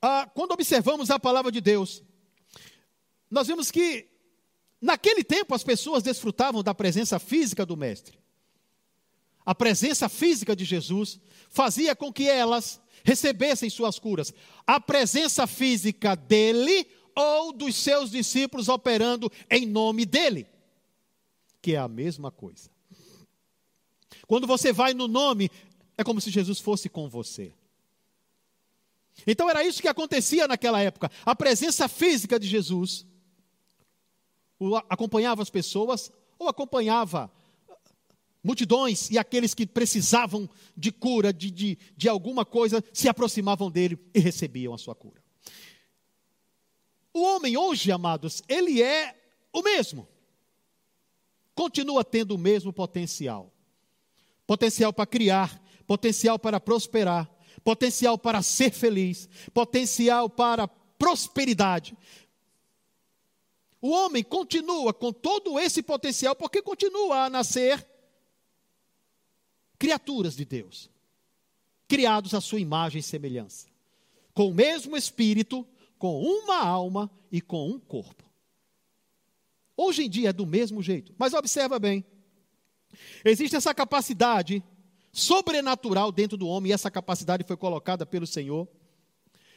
Ah, 0.00 0.30
quando 0.32 0.52
observamos 0.52 1.10
a 1.10 1.18
palavra 1.18 1.50
de 1.50 1.60
Deus, 1.60 2.00
nós 3.28 3.48
vemos 3.48 3.72
que 3.72 4.06
naquele 4.80 5.24
tempo 5.24 5.52
as 5.52 5.64
pessoas 5.64 6.04
desfrutavam 6.04 6.62
da 6.62 6.72
presença 6.72 7.18
física 7.18 7.66
do 7.66 7.76
Mestre. 7.76 8.20
A 9.44 9.52
presença 9.52 10.08
física 10.08 10.54
de 10.54 10.64
Jesus 10.64 11.18
fazia 11.48 11.96
com 11.96 12.12
que 12.12 12.28
elas 12.28 12.80
recebessem 13.02 13.68
suas 13.68 13.98
curas. 13.98 14.32
A 14.64 14.78
presença 14.78 15.44
física 15.48 16.14
dele 16.14 16.86
ou 17.20 17.52
dos 17.52 17.76
seus 17.76 18.10
discípulos 18.10 18.68
operando 18.68 19.30
em 19.50 19.66
nome 19.66 20.06
dele, 20.06 20.46
que 21.60 21.74
é 21.74 21.78
a 21.78 21.88
mesma 21.88 22.30
coisa. 22.30 22.70
Quando 24.26 24.46
você 24.46 24.72
vai 24.72 24.94
no 24.94 25.06
nome, 25.06 25.50
é 25.98 26.04
como 26.04 26.20
se 26.20 26.30
Jesus 26.30 26.58
fosse 26.58 26.88
com 26.88 27.08
você. 27.08 27.52
Então 29.26 29.50
era 29.50 29.64
isso 29.64 29.82
que 29.82 29.88
acontecia 29.88 30.48
naquela 30.48 30.80
época. 30.80 31.10
A 31.24 31.36
presença 31.36 31.88
física 31.88 32.38
de 32.38 32.46
Jesus 32.46 33.06
acompanhava 34.88 35.42
as 35.42 35.50
pessoas 35.50 36.10
ou 36.38 36.48
acompanhava 36.48 37.30
multidões 38.42 39.10
e 39.10 39.18
aqueles 39.18 39.52
que 39.52 39.66
precisavam 39.66 40.48
de 40.74 40.90
cura, 40.90 41.32
de, 41.32 41.50
de, 41.50 41.78
de 41.94 42.08
alguma 42.08 42.44
coisa, 42.44 42.82
se 42.92 43.08
aproximavam 43.08 43.70
dele 43.70 43.98
e 44.14 44.20
recebiam 44.20 44.72
a 44.72 44.78
sua 44.78 44.94
cura. 44.94 45.19
O 47.12 47.22
homem 47.22 47.56
hoje, 47.56 47.90
amados, 47.90 48.42
ele 48.48 48.82
é 48.82 49.16
o 49.52 49.62
mesmo. 49.62 50.08
Continua 51.54 52.04
tendo 52.04 52.34
o 52.34 52.38
mesmo 52.38 52.72
potencial. 52.72 53.52
Potencial 54.46 54.92
para 54.92 55.06
criar, 55.06 55.60
potencial 55.86 56.38
para 56.38 56.60
prosperar, 56.60 57.30
potencial 57.62 58.16
para 58.16 58.42
ser 58.42 58.72
feliz, 58.72 59.28
potencial 59.52 60.30
para 60.30 60.68
prosperidade. 60.68 61.96
O 63.80 63.90
homem 63.90 64.22
continua 64.22 64.92
com 64.92 65.12
todo 65.12 65.58
esse 65.58 65.82
potencial 65.82 66.36
porque 66.36 66.60
continua 66.62 67.24
a 67.24 67.30
nascer 67.30 67.86
criaturas 69.78 70.36
de 70.36 70.44
Deus, 70.44 70.90
criados 71.88 72.34
à 72.34 72.40
sua 72.40 72.60
imagem 72.60 73.00
e 73.00 73.02
semelhança, 73.02 73.66
com 74.34 74.50
o 74.50 74.54
mesmo 74.54 74.94
espírito, 74.94 75.66
com 76.00 76.22
uma 76.22 76.64
alma 76.64 77.10
e 77.30 77.42
com 77.42 77.68
um 77.68 77.78
corpo. 77.78 78.24
Hoje 79.76 80.04
em 80.04 80.08
dia 80.08 80.30
é 80.30 80.32
do 80.32 80.46
mesmo 80.46 80.82
jeito, 80.82 81.14
mas 81.18 81.34
observa 81.34 81.78
bem. 81.78 82.02
Existe 83.22 83.54
essa 83.54 83.74
capacidade 83.74 84.64
sobrenatural 85.12 86.10
dentro 86.10 86.38
do 86.38 86.48
homem, 86.48 86.70
e 86.70 86.72
essa 86.72 86.90
capacidade 86.90 87.44
foi 87.44 87.56
colocada 87.56 88.06
pelo 88.06 88.26
Senhor. 88.26 88.66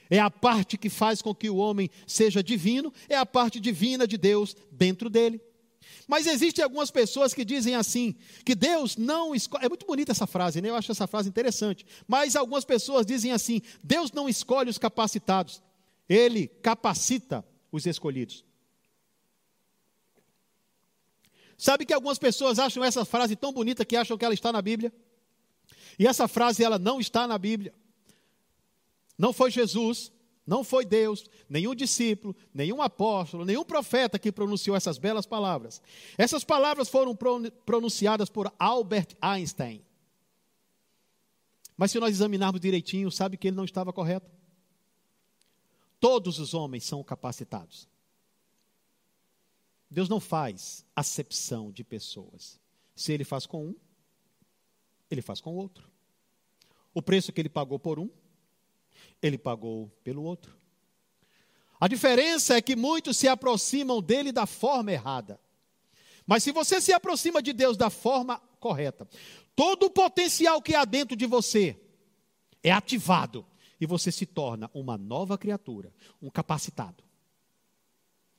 É 0.09 0.19
a 0.19 0.29
parte 0.29 0.77
que 0.77 0.89
faz 0.89 1.21
com 1.21 1.33
que 1.33 1.49
o 1.49 1.55
homem 1.55 1.89
seja 2.05 2.43
divino, 2.43 2.93
é 3.07 3.15
a 3.15 3.25
parte 3.25 3.57
divina 3.57 4.05
de 4.05 4.17
Deus 4.17 4.53
dentro 4.69 5.09
dele. 5.09 5.41
Mas 6.09 6.27
existem 6.27 6.61
algumas 6.61 6.91
pessoas 6.91 7.33
que 7.33 7.45
dizem 7.45 7.75
assim, 7.75 8.15
que 8.45 8.53
Deus 8.53 8.97
não 8.97 9.33
escolhe. 9.33 9.65
É 9.65 9.69
muito 9.69 9.85
bonita 9.85 10.11
essa 10.11 10.27
frase, 10.27 10.61
né? 10.61 10.69
Eu 10.69 10.75
acho 10.75 10.91
essa 10.91 11.07
frase 11.07 11.29
interessante. 11.29 11.85
Mas 12.05 12.35
algumas 12.35 12.65
pessoas 12.65 13.05
dizem 13.05 13.31
assim: 13.31 13.61
Deus 13.81 14.11
não 14.11 14.27
escolhe 14.27 14.69
os 14.69 14.77
capacitados, 14.77 15.61
ele 16.07 16.47
capacita 16.47 17.45
os 17.71 17.85
escolhidos. 17.85 18.45
Sabe 21.57 21.85
que 21.85 21.93
algumas 21.93 22.19
pessoas 22.19 22.59
acham 22.59 22.83
essa 22.83 23.05
frase 23.05 23.35
tão 23.35 23.53
bonita 23.53 23.85
que 23.85 23.95
acham 23.95 24.17
que 24.17 24.25
ela 24.25 24.33
está 24.33 24.51
na 24.51 24.61
Bíblia? 24.61 24.91
E 25.97 26.07
essa 26.07 26.27
frase 26.27 26.63
ela 26.63 26.77
não 26.77 26.99
está 26.99 27.27
na 27.27 27.37
Bíblia. 27.37 27.73
Não 29.17 29.31
foi 29.31 29.51
Jesus, 29.51 30.11
não 30.45 30.63
foi 30.63 30.85
Deus, 30.85 31.25
nenhum 31.47 31.73
discípulo, 31.73 32.35
nenhum 32.53 32.81
apóstolo, 32.81 33.45
nenhum 33.45 33.63
profeta 33.63 34.19
que 34.19 34.31
pronunciou 34.31 34.75
essas 34.75 34.97
belas 34.97 35.25
palavras. 35.25 35.81
Essas 36.17 36.43
palavras 36.43 36.89
foram 36.89 37.17
pronunciadas 37.65 38.29
por 38.29 38.51
Albert 38.59 39.15
Einstein. 39.21 39.85
Mas 41.77 41.91
se 41.91 41.99
nós 41.99 42.11
examinarmos 42.11 42.59
direitinho, 42.59 43.09
sabe 43.09 43.37
que 43.37 43.47
ele 43.47 43.57
não 43.57 43.65
estava 43.65 43.93
correto? 43.93 44.29
Todos 46.03 46.37
os 46.37 46.53
homens 46.53 46.83
são 46.83 47.01
capacitados. 47.01 47.87
Deus 49.89 50.09
não 50.09 50.19
faz 50.19 50.85
acepção 50.93 51.71
de 51.71 51.81
pessoas. 51.81 52.59
Se 52.93 53.13
ele 53.13 53.23
faz 53.23 53.45
com 53.45 53.67
um, 53.67 53.75
ele 55.09 55.21
faz 55.21 55.39
com 55.39 55.53
o 55.53 55.55
outro. 55.55 55.89
O 56.93 57.01
preço 57.01 57.31
que 57.31 57.39
ele 57.39 57.47
pagou 57.47 57.79
por 57.79 57.99
um, 57.99 58.09
ele 59.21 59.37
pagou 59.37 59.89
pelo 60.03 60.23
outro. 60.23 60.53
A 61.79 61.87
diferença 61.87 62.57
é 62.57 62.61
que 62.61 62.75
muitos 62.75 63.15
se 63.15 63.29
aproximam 63.29 64.01
dele 64.01 64.33
da 64.33 64.45
forma 64.45 64.91
errada. 64.91 65.39
Mas 66.27 66.43
se 66.43 66.51
você 66.51 66.81
se 66.81 66.91
aproxima 66.91 67.41
de 67.41 67.53
Deus 67.53 67.77
da 67.77 67.89
forma 67.89 68.39
correta, 68.59 69.07
todo 69.55 69.85
o 69.85 69.89
potencial 69.89 70.61
que 70.61 70.75
há 70.75 70.83
dentro 70.83 71.15
de 71.15 71.25
você 71.25 71.79
é 72.61 72.73
ativado 72.73 73.45
e 73.83 73.85
você 73.85 74.13
se 74.13 74.25
torna 74.25 74.71
uma 74.73 74.97
nova 74.97 75.37
criatura, 75.37 75.93
um 76.21 76.29
capacitado. 76.29 77.03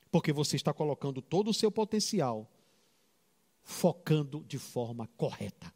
Porque 0.09 0.33
você 0.33 0.55
está 0.55 0.73
colocando 0.73 1.21
todo 1.21 1.51
o 1.51 1.53
seu 1.53 1.71
potencial 1.71 2.49
focando 3.61 4.43
de 4.47 4.57
forma 4.57 5.07
correta. 5.15 5.71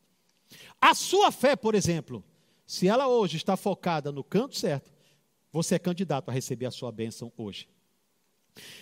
A 0.82 0.96
sua 0.96 1.32
fé, 1.32 1.56
por 1.56 1.76
exemplo, 1.76 2.24
se 2.66 2.88
ela 2.88 3.08
hoje 3.08 3.38
está 3.38 3.56
focada 3.56 4.12
no 4.12 4.24
canto 4.24 4.58
certo, 4.58 4.92
você 5.52 5.76
é 5.76 5.80
candidato 5.80 6.30
a 6.30 6.34
receber 6.34 6.66
a 6.66 6.72
sua 6.72 6.92
bênção 6.92 7.32
hoje. 7.38 7.70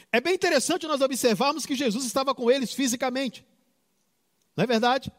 É 0.10 0.21
bem 0.21 0.36
interessante 0.36 0.88
nós 0.88 1.02
observarmos 1.02 1.65
que 1.65 1.76
Jesus 1.76 2.06
estava 2.06 2.34
com 2.34 2.50
eles 2.50 2.73
fisicamente. 2.73 3.45
Não 4.56 4.63
é 4.63 4.67
verdade? 4.67 5.12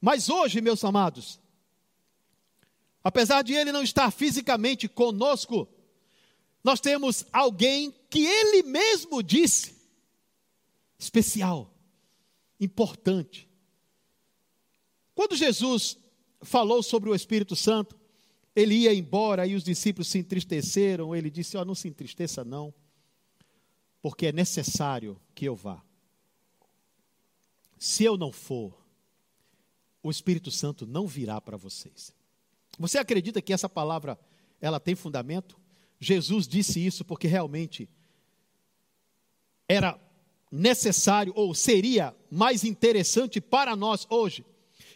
Mas 0.00 0.28
hoje, 0.28 0.60
meus 0.60 0.82
amados, 0.82 1.40
apesar 3.02 3.42
de 3.42 3.54
ele 3.54 3.72
não 3.72 3.82
estar 3.82 4.10
fisicamente 4.10 4.88
conosco, 4.88 5.68
nós 6.62 6.80
temos 6.80 7.24
alguém 7.32 7.92
que 8.08 8.24
ele 8.24 8.62
mesmo 8.62 9.22
disse 9.22 9.74
especial, 10.98 11.72
importante. 12.60 13.48
Quando 15.14 15.36
Jesus 15.36 15.98
falou 16.42 16.82
sobre 16.82 17.10
o 17.10 17.14
Espírito 17.14 17.56
Santo, 17.56 17.98
ele 18.54 18.74
ia 18.74 18.94
embora 18.94 19.46
e 19.46 19.54
os 19.54 19.64
discípulos 19.64 20.08
se 20.08 20.18
entristeceram. 20.18 21.14
Ele 21.14 21.30
disse: 21.30 21.56
oh, 21.56 21.64
Não 21.64 21.74
se 21.74 21.88
entristeça, 21.88 22.44
não, 22.44 22.72
porque 24.00 24.26
é 24.26 24.32
necessário 24.32 25.20
que 25.34 25.44
eu 25.44 25.56
vá. 25.56 25.82
Se 27.78 28.04
eu 28.04 28.16
não 28.16 28.30
for, 28.30 28.80
o 30.02 30.10
Espírito 30.10 30.50
Santo 30.50 30.86
não 30.86 31.06
virá 31.06 31.40
para 31.40 31.56
vocês. 31.56 32.14
Você 32.78 32.98
acredita 32.98 33.42
que 33.42 33.52
essa 33.52 33.68
palavra 33.68 34.18
ela 34.60 34.80
tem 34.80 34.94
fundamento? 34.94 35.60
Jesus 36.00 36.48
disse 36.48 36.84
isso 36.84 37.04
porque 37.04 37.26
realmente 37.26 37.88
era 39.68 39.98
necessário 40.50 41.32
ou 41.34 41.54
seria 41.54 42.14
mais 42.30 42.64
interessante 42.64 43.40
para 43.40 43.74
nós 43.74 44.06
hoje 44.10 44.44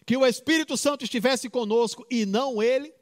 que 0.05 0.17
o 0.17 0.25
Espírito 0.25 0.77
Santo 0.77 1.05
estivesse 1.05 1.51
conosco 1.51 2.07
e 2.11 2.25
não 2.25 2.63
ele 2.63 2.93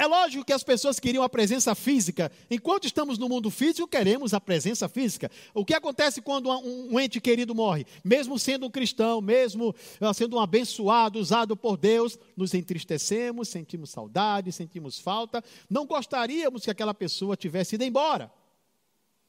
é 0.00 0.06
lógico 0.06 0.42
que 0.42 0.52
as 0.54 0.64
pessoas 0.64 0.98
queriam 0.98 1.22
a 1.22 1.28
presença 1.28 1.74
física. 1.74 2.32
Enquanto 2.50 2.86
estamos 2.86 3.18
no 3.18 3.28
mundo 3.28 3.50
físico, 3.50 3.86
queremos 3.86 4.32
a 4.32 4.40
presença 4.40 4.88
física. 4.88 5.30
O 5.52 5.62
que 5.62 5.74
acontece 5.74 6.22
quando 6.22 6.48
um, 6.50 6.98
ente 6.98 7.20
querido 7.20 7.54
morre? 7.54 7.84
Mesmo 8.02 8.38
sendo 8.38 8.64
um 8.64 8.70
cristão, 8.70 9.20
mesmo 9.20 9.74
ah, 10.00 10.14
sendo 10.14 10.36
um 10.36 10.40
abençoado, 10.40 11.18
usado 11.18 11.54
por 11.54 11.76
Deus, 11.76 12.18
nos 12.34 12.54
entristecemos, 12.54 13.50
sentimos 13.50 13.90
saudade, 13.90 14.50
sentimos 14.52 14.98
falta. 14.98 15.44
Não 15.68 15.84
gostaríamos 15.84 16.64
que 16.64 16.70
aquela 16.70 16.94
pessoa 16.94 17.36
tivesse 17.36 17.74
ido 17.74 17.84
embora. 17.84 18.32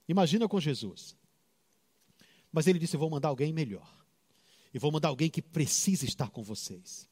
Imagina 0.07 0.47
com 0.47 0.57
Jesus. 0.57 1.17
Mas 2.49 2.65
ele 2.65 2.79
disse: 2.79 2.95
Vou 2.95 3.09
mandar 3.09 3.27
alguém 3.27 3.51
melhor. 3.51 3.93
E 4.73 4.79
vou 4.79 4.89
mandar 4.89 5.09
alguém 5.09 5.29
que 5.29 5.41
precisa 5.41 6.05
estar 6.05 6.29
com 6.29 6.41
vocês. 6.41 7.10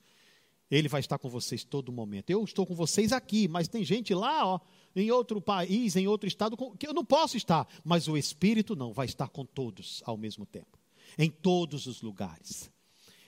Ele 0.69 0.87
vai 0.87 0.99
estar 0.99 1.17
com 1.17 1.29
vocês 1.29 1.63
todo 1.63 1.91
momento. 1.91 2.29
Eu 2.29 2.43
estou 2.43 2.65
com 2.65 2.75
vocês 2.75 3.11
aqui, 3.11 3.47
mas 3.47 3.67
tem 3.67 3.83
gente 3.83 4.13
lá, 4.13 4.45
ó, 4.45 4.59
em 4.95 5.09
outro 5.09 5.41
país, 5.41 5.95
em 5.95 6.07
outro 6.07 6.27
estado, 6.27 6.55
que 6.77 6.87
eu 6.87 6.93
não 6.93 7.03
posso 7.03 7.37
estar. 7.37 7.67
Mas 7.83 8.07
o 8.07 8.15
Espírito 8.15 8.75
não, 8.75 8.93
vai 8.93 9.05
estar 9.05 9.29
com 9.29 9.45
todos 9.45 10.03
ao 10.05 10.15
mesmo 10.15 10.45
tempo, 10.45 10.77
em 11.17 11.29
todos 11.29 11.87
os 11.87 12.01
lugares. 12.01 12.69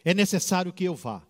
É 0.06 0.14
necessário 0.14 0.72
que 0.72 0.84
eu 0.84 0.96
vá. 0.96 1.24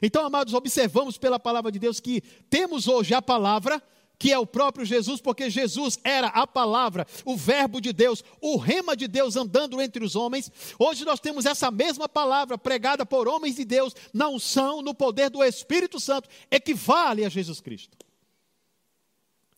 Então, 0.00 0.24
amados, 0.24 0.54
observamos 0.54 1.18
pela 1.18 1.38
palavra 1.38 1.72
de 1.72 1.78
Deus 1.78 1.98
que 1.98 2.20
temos 2.48 2.86
hoje 2.86 3.14
a 3.14 3.22
palavra 3.22 3.82
que 4.22 4.30
é 4.30 4.38
o 4.38 4.46
próprio 4.46 4.86
Jesus, 4.86 5.20
porque 5.20 5.50
Jesus 5.50 5.98
era 6.04 6.28
a 6.28 6.46
palavra, 6.46 7.04
o 7.24 7.36
Verbo 7.36 7.80
de 7.80 7.92
Deus, 7.92 8.22
o 8.40 8.56
rema 8.56 8.96
de 8.96 9.08
Deus 9.08 9.34
andando 9.34 9.82
entre 9.82 10.04
os 10.04 10.14
homens. 10.14 10.48
Hoje 10.78 11.04
nós 11.04 11.18
temos 11.18 11.44
essa 11.44 11.72
mesma 11.72 12.08
palavra 12.08 12.56
pregada 12.56 13.04
por 13.04 13.26
homens 13.26 13.56
de 13.56 13.64
Deus, 13.64 13.92
na 14.14 14.28
unção, 14.28 14.80
no 14.80 14.94
poder 14.94 15.28
do 15.28 15.42
Espírito 15.42 15.98
Santo, 15.98 16.28
equivale 16.52 17.24
a 17.24 17.28
Jesus 17.28 17.60
Cristo, 17.60 17.96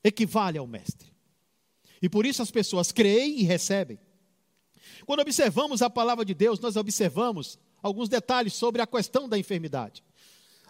equivale 0.02 0.56
ao 0.56 0.66
Mestre. 0.66 1.12
E 2.00 2.08
por 2.08 2.24
isso 2.24 2.40
as 2.40 2.50
pessoas 2.50 2.90
creem 2.90 3.40
e 3.40 3.42
recebem. 3.42 4.00
Quando 5.04 5.20
observamos 5.20 5.82
a 5.82 5.90
palavra 5.90 6.24
de 6.24 6.32
Deus, 6.32 6.58
nós 6.58 6.74
observamos 6.76 7.58
alguns 7.82 8.08
detalhes 8.08 8.54
sobre 8.54 8.80
a 8.80 8.86
questão 8.86 9.28
da 9.28 9.38
enfermidade. 9.38 10.02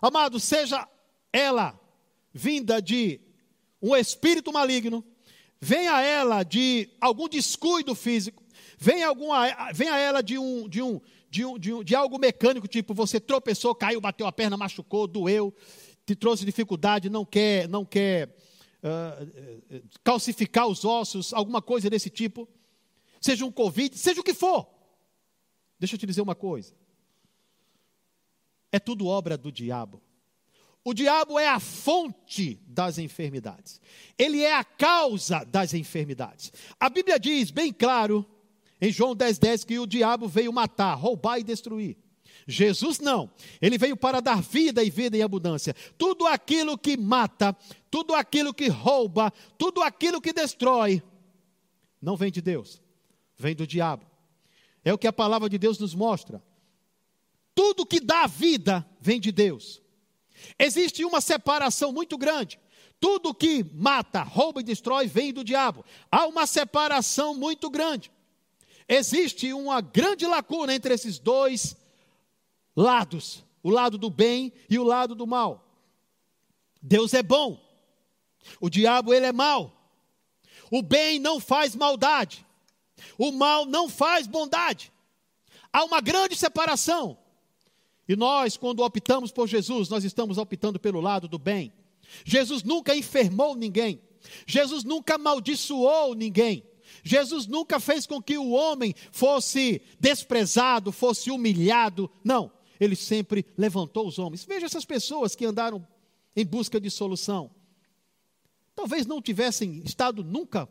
Amado, 0.02 0.40
seja 0.40 0.84
ela 1.32 1.78
vinda 2.32 2.82
de 2.82 3.20
um 3.84 3.94
espírito 3.94 4.50
maligno, 4.50 5.04
vem 5.60 5.88
a 5.88 6.00
ela 6.00 6.42
de 6.42 6.88
algum 6.98 7.28
descuido 7.28 7.94
físico, 7.94 8.42
vem, 8.78 9.02
alguma, 9.02 9.72
vem 9.72 9.90
a 9.90 9.98
ela 9.98 10.22
de, 10.22 10.38
um, 10.38 10.66
de, 10.66 10.80
um, 10.80 11.00
de, 11.28 11.44
um, 11.44 11.58
de, 11.58 11.72
um, 11.74 11.84
de 11.84 11.94
algo 11.94 12.18
mecânico, 12.18 12.66
tipo 12.66 12.94
você 12.94 13.20
tropeçou, 13.20 13.74
caiu, 13.74 14.00
bateu 14.00 14.26
a 14.26 14.32
perna, 14.32 14.56
machucou, 14.56 15.06
doeu, 15.06 15.54
te 16.06 16.16
trouxe 16.16 16.46
dificuldade, 16.46 17.10
não 17.10 17.26
quer, 17.26 17.68
não 17.68 17.84
quer 17.84 18.34
uh, 18.82 19.82
calcificar 20.02 20.66
os 20.66 20.82
ossos, 20.82 21.34
alguma 21.34 21.60
coisa 21.60 21.90
desse 21.90 22.08
tipo, 22.08 22.48
seja 23.20 23.44
um 23.44 23.52
Covid, 23.52 23.98
seja 23.98 24.20
o 24.20 24.24
que 24.24 24.32
for. 24.32 24.66
Deixa 25.78 25.94
eu 25.94 25.98
te 25.98 26.06
dizer 26.06 26.22
uma 26.22 26.34
coisa. 26.34 26.74
É 28.72 28.78
tudo 28.78 29.06
obra 29.06 29.36
do 29.36 29.52
diabo. 29.52 30.02
O 30.84 30.92
diabo 30.92 31.38
é 31.38 31.48
a 31.48 31.58
fonte 31.58 32.60
das 32.66 32.98
enfermidades. 32.98 33.80
Ele 34.18 34.42
é 34.42 34.54
a 34.54 34.62
causa 34.62 35.42
das 35.42 35.72
enfermidades. 35.72 36.52
A 36.78 36.90
Bíblia 36.90 37.18
diz 37.18 37.50
bem 37.50 37.72
claro, 37.72 38.24
em 38.78 38.92
João 38.92 39.16
10,10, 39.16 39.38
10, 39.38 39.64
que 39.64 39.78
o 39.78 39.86
diabo 39.86 40.28
veio 40.28 40.52
matar, 40.52 40.94
roubar 40.94 41.38
e 41.38 41.42
destruir. 41.42 41.96
Jesus 42.46 43.00
não. 43.00 43.30
Ele 43.62 43.78
veio 43.78 43.96
para 43.96 44.20
dar 44.20 44.42
vida 44.42 44.84
e 44.84 44.90
vida 44.90 45.16
em 45.16 45.22
abundância. 45.22 45.74
Tudo 45.96 46.26
aquilo 46.26 46.76
que 46.76 46.98
mata, 46.98 47.56
tudo 47.90 48.14
aquilo 48.14 48.52
que 48.52 48.68
rouba, 48.68 49.32
tudo 49.56 49.80
aquilo 49.80 50.20
que 50.20 50.34
destrói, 50.34 51.02
não 52.00 52.14
vem 52.14 52.30
de 52.30 52.42
Deus, 52.42 52.82
vem 53.38 53.54
do 53.54 53.66
diabo. 53.66 54.04
É 54.84 54.92
o 54.92 54.98
que 54.98 55.06
a 55.06 55.12
palavra 55.12 55.48
de 55.48 55.56
Deus 55.56 55.78
nos 55.78 55.94
mostra. 55.94 56.42
Tudo 57.54 57.86
que 57.86 58.00
dá 58.00 58.26
vida 58.26 58.86
vem 59.00 59.18
de 59.18 59.32
Deus. 59.32 59.83
Existe 60.58 61.04
uma 61.04 61.20
separação 61.20 61.92
muito 61.92 62.16
grande. 62.16 62.58
Tudo 63.00 63.34
que 63.34 63.64
mata, 63.74 64.22
rouba 64.22 64.60
e 64.60 64.64
destrói 64.64 65.06
vem 65.06 65.32
do 65.32 65.44
diabo. 65.44 65.84
Há 66.10 66.26
uma 66.26 66.46
separação 66.46 67.34
muito 67.34 67.68
grande. 67.68 68.10
Existe 68.88 69.52
uma 69.52 69.80
grande 69.80 70.26
lacuna 70.26 70.74
entre 70.74 70.94
esses 70.94 71.18
dois 71.18 71.76
lados: 72.76 73.44
o 73.62 73.70
lado 73.70 73.98
do 73.98 74.10
bem 74.10 74.52
e 74.68 74.78
o 74.78 74.84
lado 74.84 75.14
do 75.14 75.26
mal. 75.26 75.66
Deus 76.80 77.14
é 77.14 77.22
bom, 77.22 77.58
o 78.60 78.68
diabo 78.68 79.12
ele 79.12 79.26
é 79.26 79.32
mau. 79.32 79.72
O 80.70 80.82
bem 80.82 81.18
não 81.18 81.38
faz 81.40 81.74
maldade, 81.74 82.44
o 83.18 83.32
mal 83.32 83.64
não 83.64 83.88
faz 83.88 84.26
bondade. 84.26 84.92
Há 85.72 85.84
uma 85.84 86.00
grande 86.00 86.36
separação. 86.36 87.18
E 88.08 88.14
nós, 88.14 88.56
quando 88.56 88.82
optamos 88.82 89.32
por 89.32 89.48
Jesus, 89.48 89.88
nós 89.88 90.04
estamos 90.04 90.38
optando 90.38 90.78
pelo 90.78 91.00
lado 91.00 91.26
do 91.26 91.38
bem. 91.38 91.72
Jesus 92.24 92.62
nunca 92.62 92.94
enfermou 92.94 93.54
ninguém. 93.54 94.00
Jesus 94.46 94.84
nunca 94.84 95.14
amaldiçoou 95.14 96.14
ninguém. 96.14 96.64
Jesus 97.02 97.46
nunca 97.46 97.80
fez 97.80 98.06
com 98.06 98.22
que 98.22 98.38
o 98.38 98.50
homem 98.50 98.94
fosse 99.10 99.82
desprezado, 99.98 100.92
fosse 100.92 101.30
humilhado. 101.30 102.10
Não, 102.22 102.50
ele 102.78 102.96
sempre 102.96 103.44
levantou 103.56 104.06
os 104.06 104.18
homens. 104.18 104.44
Veja 104.44 104.66
essas 104.66 104.84
pessoas 104.84 105.34
que 105.34 105.44
andaram 105.44 105.86
em 106.36 106.44
busca 106.44 106.80
de 106.80 106.90
solução. 106.90 107.50
Talvez 108.74 109.06
não 109.06 109.22
tivessem 109.22 109.82
estado 109.84 110.24
nunca 110.24 110.68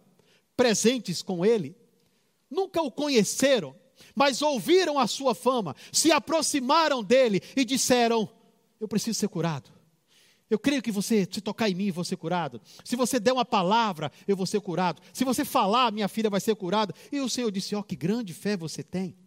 presentes 0.58 1.22
com 1.22 1.46
ele, 1.46 1.76
nunca 2.50 2.82
o 2.82 2.92
conheceram, 2.92 3.76
mas 4.16 4.41
ouviram 4.41 4.99
a 4.99 5.07
sua 5.07 5.34
fama, 5.34 5.76
se 5.91 6.11
aproximaram 6.11 7.03
dele 7.03 7.41
e 7.55 7.66
disseram: 7.66 8.30
Eu 8.80 8.88
preciso 8.88 9.20
ser 9.20 9.28
curado. 9.28 9.72
Eu 10.49 10.59
creio 10.59 10.84
que 10.84 10.91
você, 10.91 11.28
se 11.32 11.41
tocar 11.41 11.70
em 11.70 11.74
mim, 11.74 11.88
eu 11.88 11.93
vou 11.93 12.03
ser 12.03 12.16
curado. 12.16 12.61
Se 12.84 12.95
você 12.95 13.20
der 13.20 13.34
uma 13.34 13.45
palavra, 13.45 14.11
eu 14.28 14.36
vou 14.36 14.45
ser 14.45 14.61
curado. 14.61 15.01
Se 15.11 15.24
você 15.24 15.43
falar, 15.43 15.91
minha 15.91 16.07
filha 16.07 16.30
vai 16.30 16.39
ser 16.39 16.55
curada. 16.55 16.93
E 17.11 17.20
o 17.20 17.30
Senhor 17.30 17.51
disse: 17.51 17.76
Ó, 17.76 17.80
oh, 17.80 17.84
que 17.84 17.95
grande 17.95 18.34
fé 18.34 18.55
você 18.55 18.84
tem. 18.84 19.18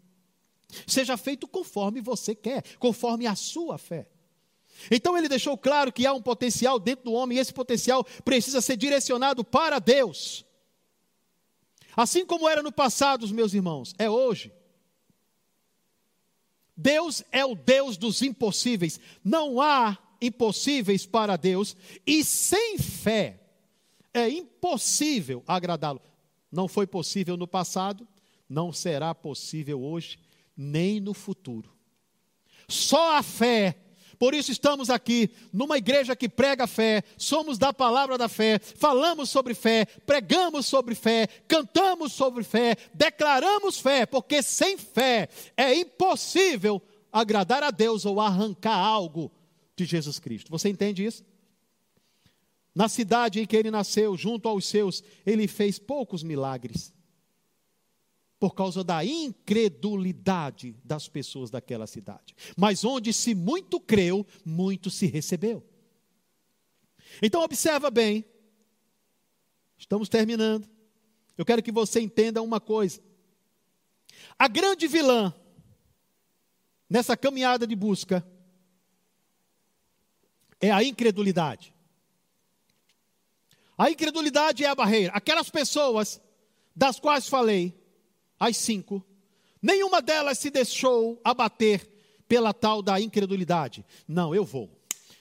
Seja 0.85 1.17
feito 1.17 1.47
conforme 1.47 2.01
você 2.01 2.35
quer, 2.35 2.63
conforme 2.77 3.25
a 3.27 3.35
sua 3.35 3.77
fé. 3.77 4.07
Então 4.91 5.17
ele 5.17 5.27
deixou 5.27 5.57
claro 5.57 5.91
que 5.91 6.05
há 6.05 6.13
um 6.13 6.21
potencial 6.21 6.79
dentro 6.79 7.05
do 7.05 7.13
homem 7.13 7.37
e 7.37 7.41
esse 7.41 7.53
potencial 7.53 8.05
precisa 8.23 8.61
ser 8.61 8.77
direcionado 8.77 9.43
para 9.43 9.79
Deus. 9.79 10.45
Assim 11.95 12.25
como 12.25 12.47
era 12.47 12.61
no 12.61 12.71
passado, 12.71 13.27
meus 13.33 13.53
irmãos, 13.53 13.93
é 13.97 14.09
hoje. 14.09 14.53
Deus 16.77 17.23
é 17.31 17.43
o 17.43 17.55
Deus 17.55 17.97
dos 17.97 18.21
impossíveis. 18.21 18.99
Não 19.23 19.59
há 19.59 19.97
impossíveis 20.21 21.05
para 21.05 21.35
Deus 21.35 21.75
e 22.05 22.23
sem 22.23 22.77
fé 22.77 23.39
é 24.13 24.29
impossível 24.29 25.43
agradá-lo. 25.47 26.01
Não 26.51 26.67
foi 26.67 26.85
possível 26.85 27.35
no 27.35 27.47
passado, 27.47 28.07
não 28.47 28.71
será 28.71 29.13
possível 29.13 29.83
hoje, 29.83 30.19
nem 30.55 30.99
no 30.99 31.13
futuro. 31.13 31.71
Só 32.67 33.17
a 33.17 33.23
fé 33.23 33.77
por 34.19 34.33
isso 34.33 34.51
estamos 34.51 34.89
aqui 34.89 35.29
numa 35.53 35.77
igreja 35.77 36.15
que 36.15 36.27
prega 36.27 36.65
fé, 36.65 37.03
somos 37.17 37.57
da 37.57 37.71
palavra 37.71 38.17
da 38.17 38.27
fé, 38.27 38.59
falamos 38.59 39.29
sobre 39.29 39.53
fé, 39.53 39.85
pregamos 40.05 40.65
sobre 40.65 40.95
fé, 40.95 41.27
cantamos 41.47 42.13
sobre 42.13 42.43
fé, 42.43 42.75
declaramos 42.93 43.79
fé, 43.79 44.05
porque 44.05 44.41
sem 44.41 44.77
fé 44.77 45.29
é 45.55 45.75
impossível 45.75 46.81
agradar 47.11 47.63
a 47.63 47.71
Deus 47.71 48.05
ou 48.05 48.19
arrancar 48.19 48.77
algo 48.77 49.31
de 49.75 49.85
Jesus 49.85 50.19
Cristo. 50.19 50.49
Você 50.49 50.69
entende 50.69 51.05
isso? 51.05 51.23
Na 52.73 52.89
cidade 52.89 53.39
em 53.39 53.45
que 53.45 53.55
ele 53.55 53.71
nasceu, 53.71 54.15
junto 54.17 54.47
aos 54.47 54.65
seus, 54.65 55.03
ele 55.25 55.47
fez 55.47 55.79
poucos 55.79 56.23
milagres 56.23 56.93
por 58.39 58.53
causa 58.53 58.83
da 58.83 59.03
incredulidade 59.03 60.75
das 60.83 61.07
pessoas 61.07 61.49
daquela 61.49 61.87
cidade. 61.87 62.35
Mas 62.55 62.83
onde 62.85 63.11
se 63.11 63.33
muito 63.33 63.79
creu, 63.79 64.25
muito 64.45 64.89
se 64.91 65.07
recebeu. 65.07 65.63
Então 67.21 67.41
observa 67.41 67.89
bem. 67.89 68.25
Estamos 69.77 70.09
terminando. 70.09 70.67
Eu 71.37 71.45
quero 71.45 71.63
que 71.63 71.71
você 71.71 71.99
entenda 71.99 72.41
uma 72.41 72.59
coisa. 72.59 73.01
A 74.37 74.47
grande 74.47 74.87
vilã 74.87 75.33
nessa 76.89 77.17
caminhada 77.17 77.65
de 77.65 77.75
busca 77.75 78.25
é 80.59 80.71
a 80.71 80.83
incredulidade. 80.83 81.73
A 83.77 83.91
incredulidade 83.91 84.63
é 84.63 84.67
a 84.67 84.75
barreira. 84.75 85.13
Aquelas 85.13 85.49
pessoas 85.49 86.19
das 86.75 86.99
quais 86.99 87.27
falei, 87.27 87.75
as 88.39 88.57
cinco, 88.57 89.03
nenhuma 89.61 90.01
delas 90.01 90.37
se 90.37 90.49
deixou 90.49 91.19
abater 91.23 91.87
pela 92.27 92.53
tal 92.53 92.81
da 92.81 92.99
incredulidade. 92.99 93.85
Não, 94.07 94.33
eu 94.35 94.43
vou. 94.43 94.69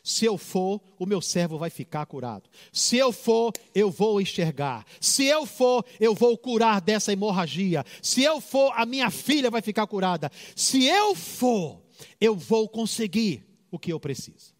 Se 0.03 0.25
eu 0.25 0.39
for, 0.39 0.81
o 1.01 1.05
meu 1.05 1.21
servo 1.21 1.59
vai 1.59 1.69
ficar 1.69 2.07
curado. 2.07 2.49
Se 2.73 2.97
eu 2.97 3.11
for, 3.11 3.53
eu 3.75 3.91
vou 3.91 4.21
enxergar. 4.21 4.87
Se 5.01 5.25
eu 5.25 5.45
for, 5.45 5.85
eu 5.99 6.15
vou 6.15 6.39
curar 6.39 6.81
dessa 6.81 7.13
hemorragia. 7.13 7.85
Se 8.01 8.23
eu 8.23 8.41
for, 8.41 8.73
a 8.77 8.87
minha 8.87 9.11
filha 9.11 9.51
vai 9.51 9.61
ficar 9.61 9.85
curada. 9.89 10.31
Se 10.55 10.85
eu 10.85 11.13
for, 11.17 11.83
eu 12.21 12.37
vou 12.37 12.69
conseguir 12.69 13.45
o 13.69 13.81
que 13.81 13.93
eu 13.93 13.99
preciso. 13.99 14.55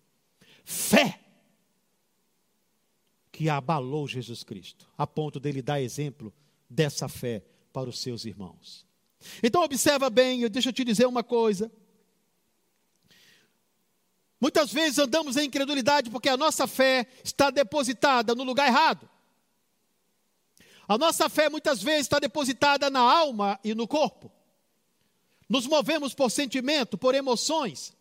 Fé 0.65 1.21
que 3.31 3.49
abalou 3.49 4.09
Jesus 4.09 4.43
Cristo, 4.43 4.89
a 4.99 5.07
ponto 5.07 5.39
dele 5.39 5.63
dar 5.63 5.81
exemplo 5.81 6.33
dessa 6.69 7.07
fé 7.07 7.45
para 7.77 7.91
os 7.91 8.01
seus 8.01 8.25
irmãos. 8.25 8.87
Então 9.43 9.63
observa 9.63 10.09
bem, 10.09 10.49
deixa 10.49 10.71
eu 10.71 10.73
te 10.73 10.83
dizer 10.83 11.05
uma 11.05 11.23
coisa. 11.23 11.71
Muitas 14.41 14.73
vezes 14.73 14.99
andamos 14.99 15.37
em 15.37 15.45
incredulidade 15.45 16.09
porque 16.09 16.31
a 16.31 16.39
nossa 16.39 16.67
fé 16.67 17.07
está 17.23 17.51
depositada 17.51 18.35
no 18.35 18.45
lugar 18.45 18.67
errado. 18.67 19.07
A 20.89 20.97
nossa 20.97 21.29
fé 21.29 21.51
muitas 21.51 21.83
vezes 21.83 22.07
está 22.07 22.19
depositada 22.19 22.89
na 22.89 23.01
alma 23.01 23.61
e 23.63 23.75
no 23.75 23.87
corpo. 23.87 24.33
Nos 25.47 25.67
movemos 25.67 26.15
por 26.15 26.31
sentimento, 26.31 26.97
por 26.97 27.15
emoções. 27.15 27.95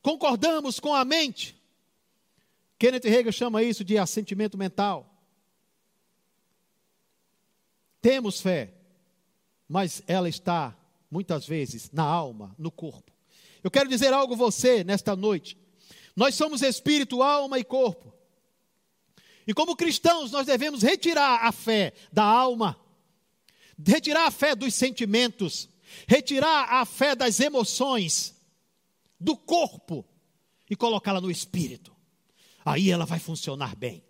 Concordamos 0.00 0.78
com 0.78 0.94
a 0.94 1.04
mente. 1.04 1.60
Kenneth 2.78 3.06
Hagin 3.06 3.32
chama 3.32 3.64
isso 3.64 3.82
de 3.82 3.98
assentimento 3.98 4.56
mental. 4.56 5.12
Temos 8.04 8.42
fé, 8.42 8.70
mas 9.66 10.02
ela 10.06 10.28
está, 10.28 10.76
muitas 11.10 11.46
vezes, 11.46 11.90
na 11.90 12.02
alma, 12.02 12.54
no 12.58 12.70
corpo. 12.70 13.10
Eu 13.62 13.70
quero 13.70 13.88
dizer 13.88 14.12
algo 14.12 14.34
a 14.34 14.36
você 14.36 14.84
nesta 14.84 15.16
noite. 15.16 15.56
Nós 16.14 16.34
somos 16.34 16.60
espírito, 16.60 17.22
alma 17.22 17.58
e 17.58 17.64
corpo. 17.64 18.12
E 19.46 19.54
como 19.54 19.74
cristãos, 19.74 20.30
nós 20.30 20.46
devemos 20.46 20.82
retirar 20.82 21.46
a 21.46 21.50
fé 21.50 21.94
da 22.12 22.22
alma, 22.22 22.78
retirar 23.82 24.26
a 24.26 24.30
fé 24.30 24.54
dos 24.54 24.74
sentimentos, 24.74 25.70
retirar 26.06 26.74
a 26.74 26.84
fé 26.84 27.14
das 27.14 27.40
emoções, 27.40 28.34
do 29.18 29.34
corpo 29.34 30.04
e 30.68 30.76
colocá-la 30.76 31.22
no 31.22 31.30
espírito. 31.30 31.96
Aí 32.66 32.90
ela 32.90 33.06
vai 33.06 33.18
funcionar 33.18 33.74
bem. 33.74 34.04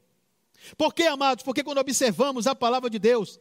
Por 0.77 0.93
quê, 0.93 1.05
amados? 1.05 1.45
Porque 1.45 1.63
quando 1.63 1.79
observamos 1.79 2.49
a 2.49 2.57
palavra 2.57 2.91
de 2.91 2.99
Deus, 2.99 3.39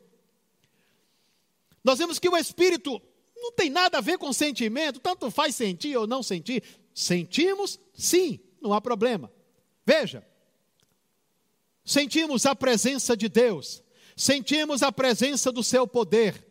nós 1.83 1.99
vemos 1.99 2.19
que 2.19 2.29
o 2.29 2.37
espírito 2.37 3.01
não 3.35 3.51
tem 3.51 3.69
nada 3.69 3.97
a 3.97 4.01
ver 4.01 4.17
com 4.17 4.31
sentimento, 4.31 4.99
tanto 4.99 5.29
faz 5.29 5.55
sentir 5.55 5.97
ou 5.97 6.07
não 6.07 6.23
sentir. 6.23 6.63
Sentimos, 6.93 7.77
sim, 7.93 8.39
não 8.61 8.73
há 8.73 8.79
problema. 8.79 9.31
Veja, 9.85 10.25
sentimos 11.83 12.45
a 12.45 12.55
presença 12.55 13.17
de 13.17 13.27
Deus, 13.27 13.83
sentimos 14.15 14.81
a 14.81 14.91
presença 14.91 15.51
do 15.51 15.61
seu 15.61 15.85
poder, 15.85 16.45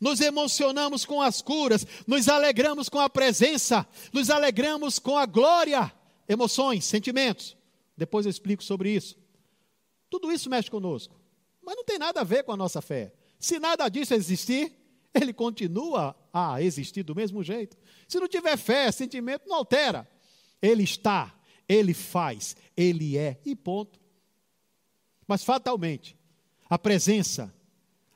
nos 0.00 0.20
emocionamos 0.20 1.04
com 1.04 1.20
as 1.20 1.42
curas, 1.42 1.84
nos 2.06 2.28
alegramos 2.28 2.88
com 2.88 3.00
a 3.00 3.10
presença, 3.10 3.86
nos 4.12 4.30
alegramos 4.30 5.00
com 5.00 5.16
a 5.16 5.26
glória, 5.26 5.92
emoções, 6.28 6.84
sentimentos. 6.84 7.56
Depois 7.96 8.26
eu 8.26 8.30
explico 8.30 8.62
sobre 8.62 8.90
isso. 8.90 9.16
Tudo 10.08 10.30
isso 10.30 10.48
mexe 10.48 10.70
conosco, 10.70 11.20
mas 11.60 11.74
não 11.74 11.84
tem 11.84 11.98
nada 11.98 12.20
a 12.20 12.24
ver 12.24 12.44
com 12.44 12.52
a 12.52 12.56
nossa 12.56 12.80
fé. 12.80 13.12
Se 13.38 13.58
nada 13.58 13.88
disso 13.88 14.14
existir, 14.14 14.72
ele 15.14 15.32
continua 15.32 16.16
a 16.32 16.62
existir 16.62 17.02
do 17.02 17.14
mesmo 17.14 17.42
jeito. 17.42 17.76
Se 18.06 18.18
não 18.18 18.28
tiver 18.28 18.56
fé, 18.56 18.90
sentimento, 18.90 19.48
não 19.48 19.56
altera. 19.56 20.08
Ele 20.60 20.82
está, 20.82 21.34
ele 21.68 21.94
faz, 21.94 22.56
ele 22.76 23.16
é, 23.16 23.40
e 23.44 23.54
ponto. 23.54 24.00
Mas 25.26 25.44
fatalmente, 25.44 26.16
a 26.68 26.78
presença, 26.78 27.54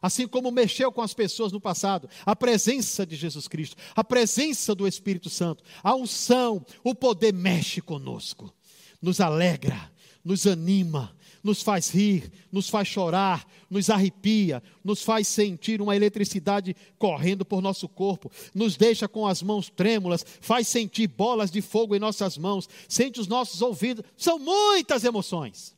assim 0.00 0.26
como 0.26 0.50
mexeu 0.50 0.90
com 0.90 1.02
as 1.02 1.14
pessoas 1.14 1.52
no 1.52 1.60
passado, 1.60 2.08
a 2.24 2.34
presença 2.34 3.04
de 3.06 3.16
Jesus 3.16 3.46
Cristo, 3.46 3.76
a 3.94 4.02
presença 4.02 4.74
do 4.74 4.88
Espírito 4.88 5.28
Santo, 5.28 5.62
a 5.82 5.94
unção, 5.94 6.64
o 6.82 6.94
poder 6.94 7.32
mexe 7.32 7.80
conosco, 7.80 8.52
nos 9.00 9.20
alegra, 9.20 9.92
nos 10.24 10.46
anima, 10.46 11.14
nos 11.42 11.62
faz 11.62 11.90
rir, 11.90 12.30
nos 12.50 12.68
faz 12.68 12.86
chorar, 12.86 13.46
nos 13.68 13.90
arrepia, 13.90 14.62
nos 14.84 15.02
faz 15.02 15.26
sentir 15.26 15.82
uma 15.82 15.96
eletricidade 15.96 16.76
correndo 16.98 17.44
por 17.44 17.60
nosso 17.60 17.88
corpo, 17.88 18.30
nos 18.54 18.76
deixa 18.76 19.08
com 19.08 19.26
as 19.26 19.42
mãos 19.42 19.68
trêmulas, 19.68 20.24
faz 20.40 20.68
sentir 20.68 21.08
bolas 21.08 21.50
de 21.50 21.60
fogo 21.60 21.96
em 21.96 21.98
nossas 21.98 22.38
mãos, 22.38 22.68
sente 22.88 23.20
os 23.20 23.26
nossos 23.26 23.60
ouvidos. 23.60 24.04
São 24.16 24.38
muitas 24.38 25.04
emoções. 25.04 25.74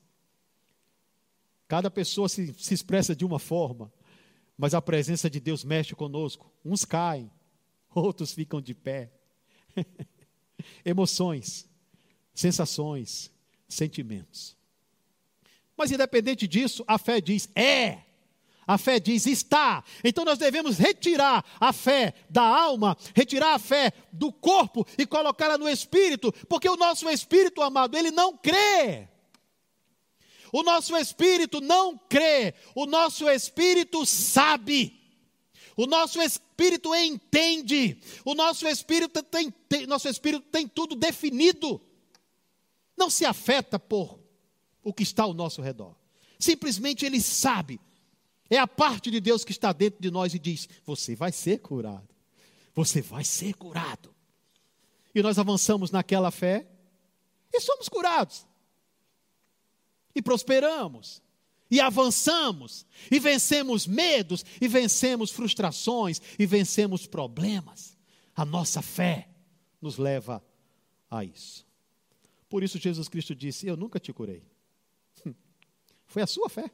Cada 1.66 1.90
pessoa 1.90 2.28
se, 2.28 2.54
se 2.58 2.74
expressa 2.74 3.16
de 3.16 3.24
uma 3.24 3.38
forma, 3.38 3.90
mas 4.56 4.74
a 4.74 4.82
presença 4.82 5.30
de 5.30 5.40
Deus 5.40 5.64
mexe 5.64 5.94
conosco. 5.94 6.52
Uns 6.64 6.84
caem, 6.84 7.30
outros 7.94 8.32
ficam 8.32 8.60
de 8.60 8.74
pé. 8.74 9.10
Emoções, 10.84 11.66
sensações, 12.34 13.30
sentimentos. 13.66 14.56
Mas 15.76 15.90
independente 15.90 16.46
disso, 16.46 16.84
a 16.86 16.98
fé 16.98 17.20
diz: 17.20 17.48
é. 17.54 17.98
A 18.66 18.78
fé 18.78 18.98
diz 18.98 19.26
está. 19.26 19.84
Então 20.02 20.24
nós 20.24 20.38
devemos 20.38 20.78
retirar 20.78 21.44
a 21.60 21.72
fé 21.72 22.14
da 22.30 22.42
alma, 22.42 22.96
retirar 23.14 23.54
a 23.54 23.58
fé 23.58 23.92
do 24.10 24.32
corpo 24.32 24.86
e 24.96 25.06
colocá-la 25.06 25.58
no 25.58 25.68
espírito, 25.68 26.32
porque 26.48 26.68
o 26.68 26.76
nosso 26.76 27.08
espírito, 27.10 27.60
amado, 27.60 27.96
ele 27.96 28.10
não 28.10 28.36
crê. 28.36 29.08
O 30.50 30.62
nosso 30.62 30.96
espírito 30.96 31.60
não 31.60 31.98
crê, 32.08 32.54
o 32.74 32.86
nosso 32.86 33.28
espírito 33.28 34.06
sabe. 34.06 35.00
O 35.76 35.86
nosso 35.86 36.22
espírito 36.22 36.94
entende. 36.94 38.00
O 38.24 38.34
nosso 38.34 38.66
espírito 38.66 39.22
tem, 39.24 39.50
tem, 39.50 39.86
nosso 39.86 40.08
espírito 40.08 40.46
tem 40.50 40.68
tudo 40.68 40.94
definido. 40.94 41.80
Não 42.96 43.10
se 43.10 43.26
afeta 43.26 43.78
por 43.78 44.23
o 44.84 44.92
que 44.92 45.02
está 45.02 45.24
ao 45.24 45.34
nosso 45.34 45.62
redor. 45.62 45.96
Simplesmente 46.38 47.04
ele 47.04 47.20
sabe 47.20 47.80
é 48.50 48.58
a 48.58 48.66
parte 48.66 49.10
de 49.10 49.20
Deus 49.20 49.44
que 49.44 49.52
está 49.52 49.72
dentro 49.72 50.00
de 50.00 50.10
nós 50.10 50.34
e 50.34 50.38
diz: 50.38 50.68
Você 50.84 51.16
vai 51.16 51.32
ser 51.32 51.58
curado. 51.58 52.08
Você 52.74 53.00
vai 53.00 53.24
ser 53.24 53.54
curado. 53.54 54.14
E 55.14 55.22
nós 55.22 55.38
avançamos 55.38 55.90
naquela 55.90 56.30
fé 56.30 56.66
e 57.52 57.60
somos 57.60 57.88
curados. 57.88 58.46
E 60.14 60.20
prosperamos. 60.20 61.22
E 61.70 61.80
avançamos. 61.80 62.84
E 63.10 63.18
vencemos 63.18 63.86
medos. 63.86 64.44
E 64.60 64.68
vencemos 64.68 65.30
frustrações. 65.30 66.20
E 66.38 66.46
vencemos 66.46 67.06
problemas. 67.06 67.96
A 68.34 68.44
nossa 68.44 68.82
fé 68.82 69.28
nos 69.80 69.96
leva 69.96 70.44
a 71.10 71.24
isso. 71.24 71.64
Por 72.48 72.62
isso 72.62 72.78
Jesus 72.78 73.08
Cristo 73.08 73.34
disse: 73.34 73.66
Eu 73.66 73.76
nunca 73.76 73.98
te 73.98 74.12
curei. 74.12 74.44
Foi 76.14 76.22
a 76.22 76.28
sua 76.28 76.48
fé. 76.48 76.70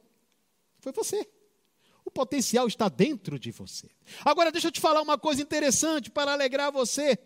Foi 0.80 0.93
você. 0.93 1.26
O 2.05 2.11
potencial 2.11 2.66
está 2.68 2.91
dentro 2.91 3.38
de 3.38 3.51
você. 3.51 3.88
Agora, 4.22 4.53
deixa 4.53 4.68
eu 4.68 4.70
te 4.70 4.78
falar 4.78 5.01
uma 5.01 5.16
coisa 5.16 5.41
interessante 5.41 6.11
para 6.11 6.30
alegrar 6.30 6.70
você. 6.70 7.18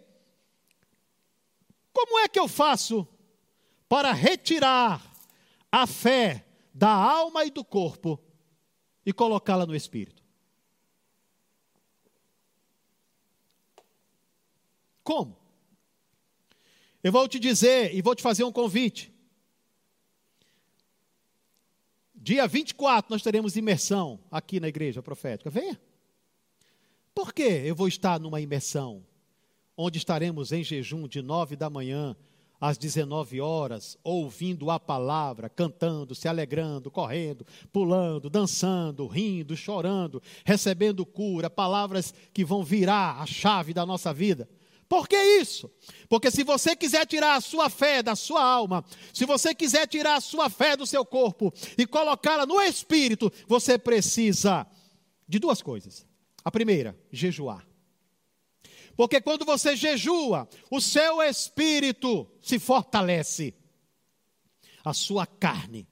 Como 1.92 2.20
é 2.20 2.28
que 2.28 2.38
eu 2.38 2.46
faço 2.46 3.04
para 3.88 4.12
retirar 4.12 5.02
a 5.72 5.88
fé 5.88 6.46
da 6.72 6.88
alma 6.88 7.44
e 7.44 7.50
do 7.50 7.64
corpo 7.64 8.22
e 9.04 9.12
colocá-la 9.12 9.66
no 9.66 9.74
espírito? 9.74 10.22
Como? 15.02 15.36
Eu 17.02 17.10
vou 17.10 17.26
te 17.26 17.40
dizer 17.40 17.92
e 17.92 18.00
vou 18.00 18.14
te 18.14 18.22
fazer 18.22 18.44
um 18.44 18.52
convite. 18.52 19.13
Dia 22.24 22.48
24 22.48 23.12
nós 23.12 23.20
teremos 23.20 23.54
imersão 23.54 24.18
aqui 24.30 24.58
na 24.58 24.66
igreja 24.66 25.02
profética. 25.02 25.50
Venha. 25.50 25.78
Por 27.14 27.34
que 27.34 27.42
eu 27.42 27.76
vou 27.76 27.86
estar 27.86 28.18
numa 28.18 28.40
imersão 28.40 29.04
onde 29.76 29.98
estaremos 29.98 30.50
em 30.50 30.64
jejum 30.64 31.06
de 31.06 31.20
9 31.20 31.54
da 31.54 31.68
manhã 31.68 32.16
às 32.58 32.78
19 32.78 33.42
horas, 33.42 33.98
ouvindo 34.02 34.70
a 34.70 34.80
palavra, 34.80 35.50
cantando, 35.50 36.14
se 36.14 36.26
alegrando, 36.26 36.90
correndo, 36.90 37.46
pulando, 37.70 38.30
dançando, 38.30 39.06
rindo, 39.06 39.54
chorando, 39.54 40.22
recebendo 40.46 41.04
cura, 41.04 41.50
palavras 41.50 42.14
que 42.32 42.42
vão 42.42 42.64
virar 42.64 43.20
a 43.20 43.26
chave 43.26 43.74
da 43.74 43.84
nossa 43.84 44.14
vida? 44.14 44.48
Por 44.88 45.08
que 45.08 45.16
isso? 45.40 45.70
Porque 46.08 46.30
se 46.30 46.44
você 46.44 46.76
quiser 46.76 47.06
tirar 47.06 47.36
a 47.36 47.40
sua 47.40 47.70
fé 47.70 48.02
da 48.02 48.14
sua 48.14 48.42
alma, 48.42 48.84
se 49.12 49.24
você 49.24 49.54
quiser 49.54 49.86
tirar 49.86 50.16
a 50.16 50.20
sua 50.20 50.50
fé 50.50 50.76
do 50.76 50.86
seu 50.86 51.04
corpo 51.04 51.52
e 51.78 51.86
colocá-la 51.86 52.46
no 52.46 52.60
espírito, 52.60 53.32
você 53.46 53.78
precisa 53.78 54.66
de 55.26 55.38
duas 55.38 55.62
coisas. 55.62 56.06
A 56.44 56.50
primeira, 56.50 56.98
jejuar. 57.10 57.66
Porque 58.96 59.20
quando 59.20 59.44
você 59.44 59.74
jejua, 59.74 60.48
o 60.70 60.80
seu 60.80 61.22
espírito 61.22 62.30
se 62.40 62.58
fortalece. 62.58 63.54
A 64.84 64.92
sua 64.92 65.26
carne 65.26 65.88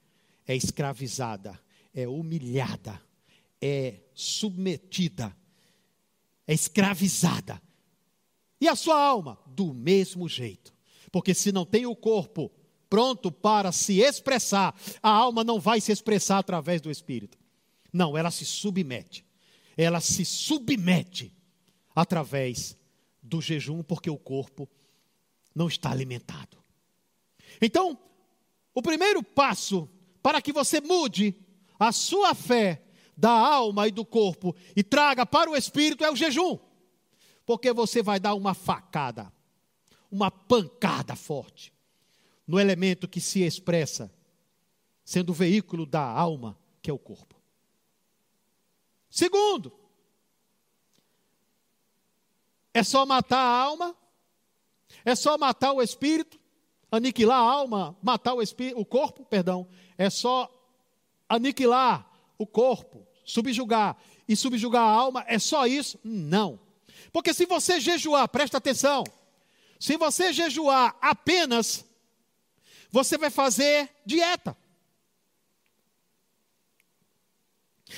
é 0.47 0.55
escravizada, 0.55 1.59
é 1.93 2.07
humilhada, 2.07 3.01
é 3.59 4.01
submetida, 4.13 5.35
é 6.47 6.53
escravizada 6.53 7.61
e 8.63 8.67
a 8.69 8.77
sua 8.77 8.97
alma? 8.97 9.37
Do 9.45 9.73
mesmo 9.73 10.29
jeito. 10.29 10.73
Porque 11.11 11.33
se 11.33 11.51
não 11.51 11.65
tem 11.65 11.85
o 11.85 11.93
corpo 11.93 12.49
pronto 12.89 13.29
para 13.29 13.73
se 13.73 13.99
expressar, 13.99 14.73
a 15.01 15.09
alma 15.09 15.43
não 15.43 15.59
vai 15.59 15.81
se 15.81 15.91
expressar 15.91 16.37
através 16.37 16.79
do 16.79 16.89
espírito. 16.89 17.37
Não, 17.91 18.17
ela 18.17 18.31
se 18.31 18.45
submete. 18.45 19.25
Ela 19.75 19.99
se 19.99 20.23
submete 20.23 21.33
através 21.93 22.77
do 23.21 23.41
jejum, 23.41 23.83
porque 23.83 24.09
o 24.09 24.17
corpo 24.17 24.69
não 25.53 25.67
está 25.67 25.91
alimentado. 25.91 26.57
Então, 27.61 27.99
o 28.73 28.81
primeiro 28.81 29.21
passo 29.21 29.89
para 30.21 30.41
que 30.41 30.53
você 30.53 30.79
mude 30.79 31.35
a 31.77 31.91
sua 31.91 32.33
fé 32.33 32.81
da 33.17 33.31
alma 33.31 33.89
e 33.89 33.91
do 33.91 34.05
corpo 34.05 34.55
e 34.73 34.83
traga 34.83 35.25
para 35.25 35.51
o 35.51 35.55
espírito 35.55 36.05
é 36.05 36.09
o 36.09 36.15
jejum 36.15 36.57
porque 37.45 37.73
você 37.73 38.01
vai 38.01 38.19
dar 38.19 38.33
uma 38.35 38.53
facada, 38.53 39.31
uma 40.11 40.31
pancada 40.31 41.15
forte 41.15 41.73
no 42.47 42.59
elemento 42.59 43.07
que 43.07 43.21
se 43.21 43.41
expressa, 43.41 44.13
sendo 45.03 45.31
o 45.31 45.33
veículo 45.33 45.85
da 45.85 46.01
alma, 46.01 46.57
que 46.81 46.89
é 46.89 46.93
o 46.93 46.99
corpo. 46.99 47.35
Segundo, 49.09 49.71
é 52.73 52.83
só 52.83 53.05
matar 53.05 53.39
a 53.39 53.61
alma, 53.61 53.95
é 55.05 55.15
só 55.15 55.37
matar 55.37 55.73
o 55.73 55.81
espírito, 55.81 56.39
aniquilar 56.91 57.37
a 57.37 57.51
alma, 57.51 57.97
matar 58.01 58.33
o, 58.33 58.41
o 58.75 58.85
corpo, 58.85 59.25
perdão, 59.25 59.67
é 59.97 60.09
só 60.09 60.49
aniquilar 61.27 62.09
o 62.37 62.45
corpo, 62.45 63.05
subjugar 63.23 63.97
e 64.27 64.35
subjugar 64.35 64.83
a 64.83 64.91
alma, 64.91 65.23
é 65.27 65.39
só 65.39 65.65
isso? 65.65 65.99
Não. 66.03 66.59
Porque 67.13 67.31
se 67.31 67.45
você 67.45 67.79
jejuar, 67.79 68.27
presta 68.27 68.57
atenção, 68.57 69.03
se 69.79 69.95
você 69.97 70.33
jejuar 70.33 70.97
apenas, 70.99 71.85
você 72.89 73.19
vai 73.19 73.29
fazer 73.29 73.89
dieta. 74.03 74.57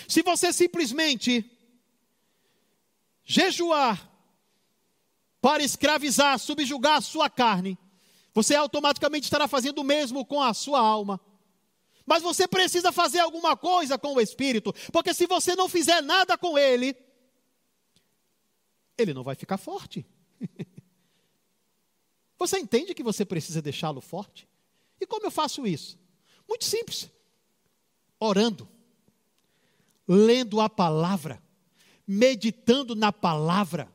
Se 0.08 0.22
você 0.22 0.52
simplesmente 0.52 1.50
jejuar 3.24 4.12
para 5.42 5.64
escravizar, 5.64 6.38
subjugar 6.38 6.98
a 6.98 7.02
sua 7.02 7.30
carne, 7.30 7.78
você 8.34 8.54
automaticamente 8.54 9.24
estará 9.24 9.48
fazendo 9.48 9.80
o 9.80 9.84
mesmo 9.84 10.26
com 10.26 10.42
a 10.42 10.54
sua 10.54 10.80
alma. 10.80 11.22
Mas 12.06 12.22
você 12.22 12.48
precisa 12.48 12.92
fazer 12.92 13.20
alguma 13.20 13.56
coisa 13.56 13.98
com 13.98 14.14
o 14.14 14.22
espírito, 14.22 14.74
porque 14.92 15.14
se 15.14 15.26
você 15.26 15.56
não 15.56 15.70
fizer 15.70 16.02
nada 16.02 16.38
com 16.38 16.58
ele, 16.58 16.94
ele 18.98 19.14
não 19.14 19.24
vai 19.24 19.36
ficar 19.36 19.58
forte. 19.58 20.06
Você 22.38 22.60
entende 22.60 22.94
que 22.94 23.02
você 23.02 23.24
precisa 23.24 23.62
deixá-lo 23.62 24.02
forte? 24.02 24.48
E 25.00 25.08
como 25.08 25.26
eu 25.26 25.32
faço 25.32 25.66
isso? 25.66 25.98
Muito 26.48 26.66
simples. 26.66 27.10
Orando, 28.20 28.68
lendo 30.08 30.60
a 30.60 30.70
palavra, 30.70 31.42
meditando 32.06 32.94
na 32.94 33.12
palavra, 33.12 33.92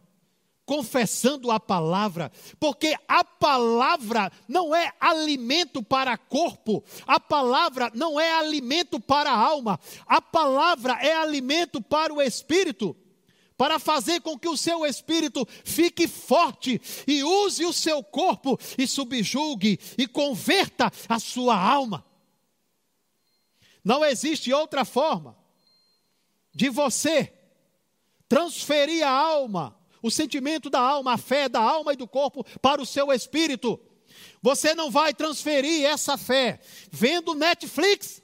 confessando 0.64 1.50
a 1.50 1.60
palavra, 1.60 2.30
porque 2.58 2.96
a 3.06 3.24
palavra 3.24 4.32
não 4.48 4.74
é 4.74 4.92
alimento 4.98 5.82
para 5.82 6.16
corpo, 6.16 6.82
a 7.06 7.20
palavra 7.20 7.90
não 7.94 8.18
é 8.18 8.32
alimento 8.32 8.98
para 8.98 9.30
alma, 9.30 9.78
a 10.06 10.20
palavra 10.20 10.94
é 10.94 11.14
alimento 11.14 11.80
para 11.80 12.12
o 12.12 12.22
espírito 12.22 12.96
para 13.60 13.78
fazer 13.78 14.22
com 14.22 14.38
que 14.38 14.48
o 14.48 14.56
seu 14.56 14.86
espírito 14.86 15.46
fique 15.66 16.08
forte 16.08 16.80
e 17.06 17.22
use 17.22 17.62
o 17.66 17.74
seu 17.74 18.02
corpo 18.02 18.58
e 18.78 18.86
subjugue 18.86 19.78
e 19.98 20.08
converta 20.08 20.90
a 21.06 21.18
sua 21.18 21.60
alma. 21.60 22.02
Não 23.84 24.02
existe 24.02 24.50
outra 24.50 24.82
forma 24.86 25.36
de 26.54 26.70
você 26.70 27.34
transferir 28.26 29.06
a 29.06 29.10
alma, 29.10 29.78
o 30.02 30.10
sentimento 30.10 30.70
da 30.70 30.80
alma, 30.80 31.12
a 31.12 31.18
fé 31.18 31.46
da 31.46 31.60
alma 31.60 31.92
e 31.92 31.96
do 31.96 32.08
corpo 32.08 32.42
para 32.62 32.80
o 32.80 32.86
seu 32.86 33.12
espírito. 33.12 33.78
Você 34.40 34.74
não 34.74 34.90
vai 34.90 35.12
transferir 35.12 35.84
essa 35.84 36.16
fé 36.16 36.60
vendo 36.90 37.34
Netflix. 37.34 38.22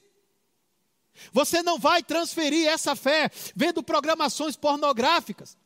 Você 1.33 1.63
não 1.63 1.79
vai 1.79 2.03
transferir 2.03 2.69
essa 2.69 2.95
fé 2.95 3.31
vendo 3.55 3.83
programações 3.83 4.57
pornográficas. 4.57 5.57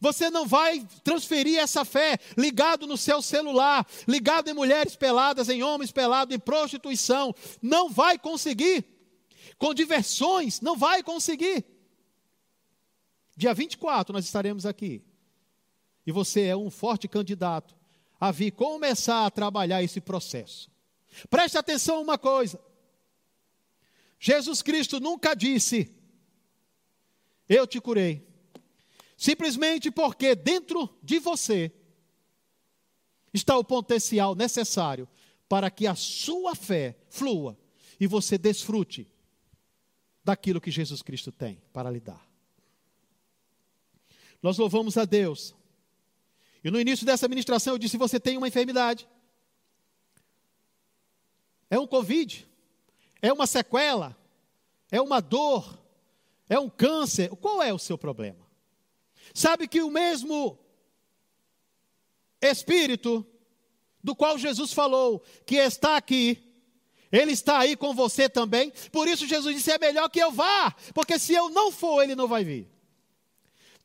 Você 0.00 0.30
não 0.30 0.46
vai 0.46 0.86
transferir 1.02 1.58
essa 1.58 1.84
fé 1.84 2.18
ligado 2.36 2.86
no 2.86 2.96
seu 2.96 3.22
celular, 3.22 3.86
ligado 4.06 4.48
em 4.48 4.54
mulheres 4.54 4.96
peladas, 4.96 5.48
em 5.48 5.62
homens 5.62 5.92
pelados, 5.92 6.34
em 6.34 6.38
prostituição. 6.38 7.34
Não 7.62 7.88
vai 7.88 8.18
conseguir. 8.18 8.84
Com 9.58 9.72
diversões, 9.72 10.60
não 10.60 10.76
vai 10.76 11.02
conseguir. 11.02 11.64
Dia 13.36 13.54
24 13.54 14.12
nós 14.12 14.24
estaremos 14.24 14.66
aqui. 14.66 15.02
E 16.06 16.12
você 16.12 16.42
é 16.42 16.56
um 16.56 16.70
forte 16.70 17.08
candidato 17.08 17.74
a 18.20 18.30
vir 18.30 18.50
começar 18.52 19.26
a 19.26 19.30
trabalhar 19.30 19.82
esse 19.82 20.00
processo. 20.00 20.70
Preste 21.30 21.56
atenção 21.56 22.02
uma 22.02 22.18
coisa. 22.18 22.60
Jesus 24.24 24.62
Cristo 24.62 24.98
nunca 24.98 25.34
disse: 25.34 25.94
Eu 27.46 27.66
te 27.66 27.78
curei. 27.78 28.26
Simplesmente 29.18 29.90
porque 29.90 30.34
dentro 30.34 30.88
de 31.02 31.18
você 31.18 31.70
está 33.34 33.54
o 33.58 33.62
potencial 33.62 34.34
necessário 34.34 35.06
para 35.46 35.70
que 35.70 35.86
a 35.86 35.94
sua 35.94 36.54
fé 36.54 36.96
flua 37.10 37.58
e 38.00 38.06
você 38.06 38.38
desfrute 38.38 39.06
daquilo 40.24 40.58
que 40.58 40.70
Jesus 40.70 41.02
Cristo 41.02 41.30
tem 41.30 41.62
para 41.70 41.90
lhe 41.90 42.00
dar. 42.00 42.26
Nós 44.42 44.56
louvamos 44.56 44.96
a 44.96 45.04
Deus. 45.04 45.54
E 46.64 46.70
no 46.70 46.80
início 46.80 47.04
dessa 47.04 47.28
ministração 47.28 47.74
eu 47.74 47.78
disse: 47.78 47.98
você 47.98 48.18
tem 48.18 48.38
uma 48.38 48.48
enfermidade. 48.48 49.06
É 51.68 51.78
um 51.78 51.86
Covid, 51.86 52.48
é 53.24 53.32
uma 53.32 53.46
sequela, 53.46 54.14
é 54.90 55.00
uma 55.00 55.18
dor, 55.18 55.82
é 56.46 56.58
um 56.58 56.68
câncer. 56.68 57.30
Qual 57.30 57.62
é 57.62 57.72
o 57.72 57.78
seu 57.78 57.96
problema? 57.96 58.46
Sabe 59.32 59.66
que 59.66 59.80
o 59.80 59.90
mesmo 59.90 60.58
Espírito 62.38 63.26
do 64.02 64.14
qual 64.14 64.36
Jesus 64.36 64.74
falou 64.74 65.24
que 65.46 65.56
está 65.56 65.96
aqui, 65.96 66.38
ele 67.10 67.32
está 67.32 67.60
aí 67.60 67.74
com 67.74 67.94
você 67.94 68.28
também. 68.28 68.70
Por 68.92 69.08
isso 69.08 69.26
Jesus 69.26 69.56
disse: 69.56 69.72
é 69.72 69.78
melhor 69.78 70.10
que 70.10 70.20
eu 70.20 70.30
vá, 70.30 70.76
porque 70.92 71.18
se 71.18 71.32
eu 71.32 71.48
não 71.48 71.72
for, 71.72 72.02
ele 72.02 72.14
não 72.14 72.28
vai 72.28 72.44
vir. 72.44 72.68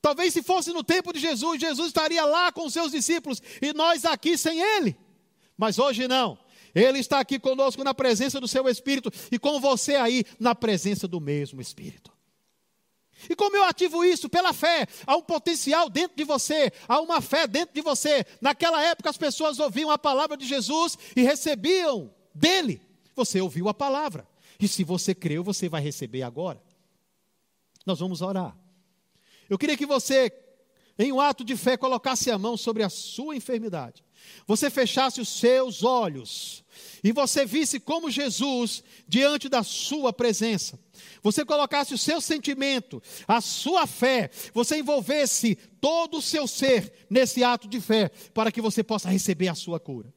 Talvez 0.01 0.33
se 0.33 0.43
fosse 0.43 0.73
no 0.73 0.83
tempo 0.83 1.13
de 1.13 1.19
Jesus, 1.19 1.61
Jesus 1.61 1.87
estaria 1.87 2.25
lá 2.25 2.51
com 2.51 2.65
os 2.65 2.73
seus 2.73 2.91
discípulos 2.91 3.41
e 3.61 3.71
nós 3.71 4.03
aqui 4.03 4.37
sem 4.37 4.59
ele. 4.59 4.97
Mas 5.57 5.79
hoje 5.79 6.09
não. 6.09 6.37
Ele 6.79 6.99
está 6.99 7.19
aqui 7.19 7.37
conosco 7.37 7.83
na 7.83 7.93
presença 7.93 8.39
do 8.39 8.47
seu 8.47 8.67
Espírito 8.69 9.11
e 9.31 9.37
com 9.37 9.59
você 9.59 9.95
aí 9.95 10.23
na 10.39 10.55
presença 10.55 11.07
do 11.07 11.19
mesmo 11.19 11.61
Espírito. 11.61 12.11
E 13.27 13.35
como 13.35 13.55
eu 13.55 13.63
ativo 13.63 14.05
isso? 14.05 14.29
Pela 14.29 14.53
fé. 14.53 14.87
Há 15.05 15.17
um 15.17 15.21
potencial 15.21 15.89
dentro 15.89 16.15
de 16.15 16.23
você, 16.23 16.71
há 16.87 17.01
uma 17.01 17.19
fé 17.19 17.47
dentro 17.47 17.75
de 17.75 17.81
você. 17.81 18.25
Naquela 18.39 18.81
época 18.81 19.09
as 19.09 19.17
pessoas 19.17 19.59
ouviam 19.59 19.91
a 19.91 19.97
palavra 19.97 20.37
de 20.37 20.47
Jesus 20.47 20.97
e 21.15 21.21
recebiam 21.21 22.13
dele. 22.33 22.81
Você 23.15 23.41
ouviu 23.41 23.67
a 23.67 23.73
palavra. 23.73 24.27
E 24.59 24.67
se 24.67 24.83
você 24.83 25.13
creu, 25.15 25.43
você 25.43 25.67
vai 25.67 25.81
receber 25.81 26.21
agora. 26.21 26.61
Nós 27.85 27.99
vamos 27.99 28.21
orar. 28.21 28.55
Eu 29.49 29.57
queria 29.57 29.75
que 29.75 29.85
você, 29.85 30.31
em 30.97 31.11
um 31.11 31.19
ato 31.19 31.43
de 31.43 31.55
fé, 31.55 31.75
colocasse 31.75 32.29
a 32.29 32.37
mão 32.37 32.55
sobre 32.55 32.83
a 32.83 32.89
sua 32.89 33.35
enfermidade. 33.35 34.03
Você 34.45 34.69
fechasse 34.69 35.19
os 35.19 35.29
seus 35.29 35.83
olhos 35.83 36.63
e 37.03 37.11
você 37.11 37.45
visse 37.45 37.79
como 37.79 38.11
Jesus, 38.11 38.83
diante 39.07 39.47
da 39.47 39.63
sua 39.63 40.11
presença, 40.11 40.79
você 41.21 41.45
colocasse 41.45 41.93
o 41.93 41.97
seu 41.97 42.19
sentimento, 42.19 43.01
a 43.27 43.41
sua 43.41 43.87
fé, 43.87 44.29
você 44.53 44.79
envolvesse 44.79 45.55
todo 45.79 46.17
o 46.17 46.21
seu 46.21 46.47
ser 46.47 47.07
nesse 47.09 47.43
ato 47.43 47.67
de 47.67 47.79
fé, 47.79 48.09
para 48.33 48.51
que 48.51 48.61
você 48.61 48.83
possa 48.83 49.09
receber 49.09 49.47
a 49.47 49.55
sua 49.55 49.79
cura. 49.79 50.13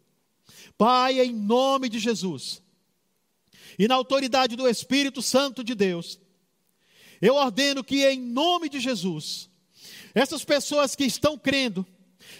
Pai, 0.76 1.20
em 1.20 1.32
nome 1.32 1.88
de 1.88 1.98
Jesus, 1.98 2.62
e 3.78 3.88
na 3.88 3.94
autoridade 3.94 4.56
do 4.56 4.68
Espírito 4.68 5.22
Santo 5.22 5.64
de 5.64 5.74
Deus, 5.74 6.18
eu 7.20 7.34
ordeno 7.34 7.84
que, 7.84 8.04
em 8.04 8.20
nome 8.20 8.68
de 8.68 8.80
Jesus, 8.80 9.48
essas 10.14 10.44
pessoas 10.44 10.94
que 10.94 11.04
estão 11.04 11.38
crendo, 11.38 11.86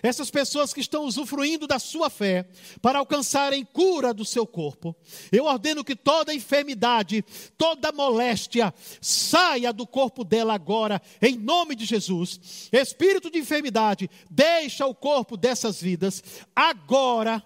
essas 0.03 0.31
pessoas 0.31 0.73
que 0.73 0.81
estão 0.81 1.05
usufruindo 1.05 1.67
da 1.67 1.79
sua 1.79 2.11
fé 2.11 2.47
para 2.81 2.99
alcançarem 2.99 3.65
cura 3.65 4.13
do 4.13 4.25
seu 4.25 4.47
corpo, 4.47 4.95
eu 5.31 5.45
ordeno 5.45 5.85
que 5.85 5.97
toda 5.97 6.35
enfermidade, 6.35 7.25
toda 7.57 7.93
moléstia 7.93 8.73
saia 9.01 9.73
do 9.73 9.87
corpo 9.87 10.25
dela 10.25 10.55
agora, 10.55 11.01
em 11.21 11.37
nome 11.37 11.75
de 11.75 11.85
Jesus. 11.85 12.69
Espírito 12.73 13.31
de 13.31 13.39
enfermidade, 13.39 14.11
deixa 14.31 14.87
o 14.87 14.95
corpo 14.95 15.37
dessas 15.37 15.81
vidas 15.81 16.23
agora 16.55 17.43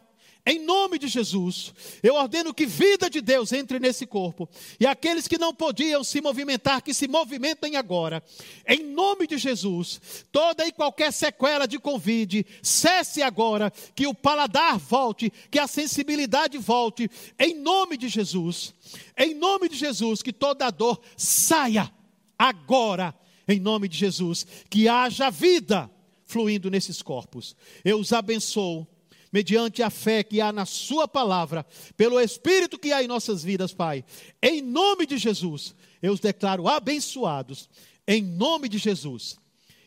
em 0.49 0.61
nome 0.61 0.97
de 0.97 1.09
Jesus, 1.09 1.75
eu 2.05 2.15
ordeno 2.15 2.55
que 2.55 2.67
vida 2.67 3.11
de 3.11 3.21
Deus 3.21 3.53
entre 3.53 3.81
nesse 3.81 4.07
corpo. 4.07 4.49
E 4.79 4.87
aqueles 4.87 5.27
que 5.27 5.37
não 5.37 5.53
podiam 5.53 6.05
se 6.05 6.21
movimentar, 6.21 6.83
que 6.83 6.95
se 6.95 7.09
movimentem 7.09 7.75
agora. 7.75 8.23
Em 8.65 8.85
nome 8.85 9.27
de 9.27 9.39
Jesus, 9.39 10.25
toda 10.31 10.65
e 10.65 10.71
qualquer 10.71 11.13
sequela 11.13 11.67
de 11.67 11.81
Covid, 11.81 12.47
cesse 12.63 13.23
agora. 13.23 13.73
Que 13.93 14.07
o 14.07 14.15
paladar 14.15 14.79
volte, 14.79 15.33
que 15.51 15.59
a 15.59 15.67
sensibilidade 15.67 16.59
volte. 16.59 17.11
Em 17.37 17.53
nome 17.53 17.97
de 17.97 18.09
Jesus. 18.09 18.73
Em 19.19 19.35
nome 19.35 19.69
de 19.69 19.75
Jesus, 19.75 20.23
que 20.23 20.33
toda 20.33 20.71
dor 20.71 21.01
saia 21.17 21.91
agora. 22.39 23.13
Em 23.49 23.59
nome 23.59 23.89
de 23.89 23.99
Jesus. 23.99 24.47
Que 24.71 24.87
haja 24.87 25.29
vida 25.29 25.91
fluindo 26.25 26.71
nesses 26.71 27.03
corpos. 27.03 27.57
Eu 27.85 27.99
os 27.99 28.13
abençoo 28.13 28.87
mediante 29.33 29.83
a 29.83 29.91
fé 29.91 30.23
que 30.23 30.41
há 30.41 30.53
na 30.53 30.65
Sua 30.67 31.07
palavra, 31.07 31.65
pelo 31.97 32.21
Espírito 32.21 32.79
que 32.79 32.93
há 32.93 33.03
em 33.03 33.07
nossas 33.07 33.43
vidas, 33.43 33.73
Pai. 33.73 34.05
Em 34.43 34.63
nome 34.63 35.07
de 35.07 35.19
Jesus, 35.19 35.75
eu 36.03 36.13
os 36.13 36.21
declaro 36.21 36.69
abençoados, 36.69 37.69
em 38.07 38.23
nome 38.23 38.69
de 38.69 38.79
Jesus. 38.79 39.37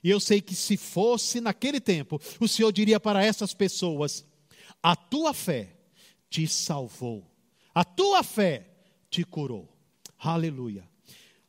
E 0.03 0.09
eu 0.09 0.19
sei 0.19 0.41
que 0.41 0.55
se 0.55 0.77
fosse 0.77 1.41
naquele 1.41 1.79
tempo, 1.79 2.21
o 2.39 2.47
Senhor 2.47 2.71
diria 2.71 2.99
para 2.99 3.23
essas 3.23 3.53
pessoas: 3.53 4.25
a 4.81 4.95
tua 4.95 5.33
fé 5.33 5.75
te 6.29 6.47
salvou, 6.47 7.25
a 7.73 7.83
tua 7.83 8.23
fé 8.23 8.67
te 9.09 9.23
curou. 9.23 9.67
Aleluia. 10.17 10.87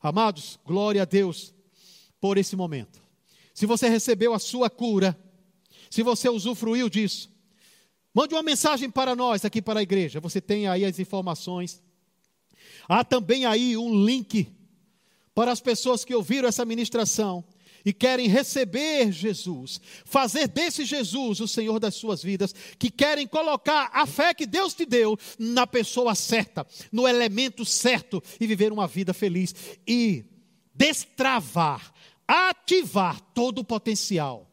Amados, 0.01 0.59
glória 0.65 1.03
a 1.03 1.05
Deus 1.05 1.53
por 2.21 2.39
esse 2.39 2.57
momento. 2.57 3.01
Se 3.53 3.67
você 3.67 3.89
recebeu 3.89 4.33
a 4.33 4.39
sua 4.39 4.71
cura, 4.71 5.19
se 5.91 6.03
você 6.03 6.29
usufruiu 6.29 6.89
disso, 6.89 7.31
Mande 8.13 8.35
uma 8.35 8.43
mensagem 8.43 8.91
para 8.91 9.15
nós 9.15 9.45
aqui 9.45 9.63
para 9.63 9.81
a 9.81 9.83
igreja. 9.83 10.21
Você 10.21 10.41
tem 10.41 10.67
aí 10.67 10.85
as 10.85 10.99
informações. 10.99 11.81
Há 12.89 13.05
também 13.05 13.47
aí 13.47 13.77
um 13.77 14.05
link 14.05 14.49
para 15.35 15.53
as 15.53 15.61
pessoas 15.61 16.05
que 16.05 16.15
ouviram 16.15 16.49
essa 16.49 16.65
ministração 16.65 17.45
e 17.85 17.93
querem 17.93 18.29
receber 18.29 19.11
Jesus, 19.11 19.81
fazer 20.05 20.49
desse 20.49 20.85
Jesus 20.85 21.41
o 21.41 21.49
Senhor 21.49 21.79
das 21.79 21.95
suas 21.95 22.23
vidas, 22.23 22.55
que 22.79 22.91
querem 22.91 23.27
colocar 23.27 23.91
a 23.93 24.07
fé 24.07 24.35
que 24.35 24.47
Deus 24.47 24.75
te 24.75 24.85
deu 24.85 25.17
na 25.39 25.67
pessoa 25.67 26.15
certa, 26.15 26.67
no 26.93 27.09
elemento 27.09 27.65
certo 27.65 28.23
e 28.39 28.47
viver 28.47 28.73
uma 28.73 28.87
vida 28.87 29.15
feliz 29.15 29.55
e 29.87 30.25
destravar, 30.75 31.93
ativar 32.27 33.21
todo 33.35 33.61
o 33.61 33.65
potencial 33.65 34.51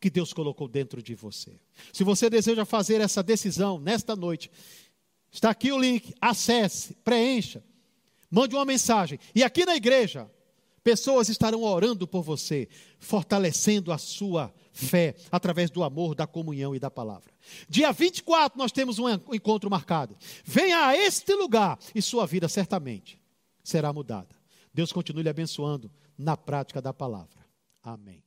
que 0.00 0.08
Deus 0.08 0.32
colocou 0.32 0.66
dentro 0.66 1.02
de 1.02 1.14
você. 1.14 1.52
Se 1.92 2.04
você 2.04 2.30
deseja 2.30 2.64
fazer 2.64 3.00
essa 3.00 3.22
decisão 3.22 3.78
nesta 3.78 4.14
noite, 4.16 4.50
está 5.30 5.50
aqui 5.50 5.72
o 5.72 5.78
link, 5.78 6.14
acesse, 6.20 6.94
preencha, 7.04 7.62
mande 8.30 8.54
uma 8.54 8.64
mensagem. 8.64 9.18
E 9.34 9.42
aqui 9.42 9.64
na 9.64 9.76
igreja, 9.76 10.30
pessoas 10.82 11.28
estarão 11.28 11.62
orando 11.62 12.06
por 12.06 12.22
você, 12.22 12.68
fortalecendo 12.98 13.92
a 13.92 13.98
sua 13.98 14.52
fé 14.72 15.14
através 15.30 15.70
do 15.70 15.82
amor, 15.82 16.14
da 16.14 16.26
comunhão 16.26 16.74
e 16.74 16.78
da 16.78 16.90
palavra. 16.90 17.32
Dia 17.68 17.92
24 17.92 18.58
nós 18.58 18.72
temos 18.72 18.98
um 18.98 19.08
encontro 19.32 19.70
marcado. 19.70 20.16
Venha 20.44 20.86
a 20.86 20.96
este 20.96 21.34
lugar 21.34 21.78
e 21.94 22.00
sua 22.00 22.26
vida 22.26 22.48
certamente 22.48 23.20
será 23.62 23.92
mudada. 23.92 24.34
Deus 24.72 24.92
continue 24.92 25.22
lhe 25.22 25.28
abençoando 25.28 25.90
na 26.16 26.36
prática 26.36 26.80
da 26.80 26.92
palavra. 26.92 27.40
Amém. 27.82 28.22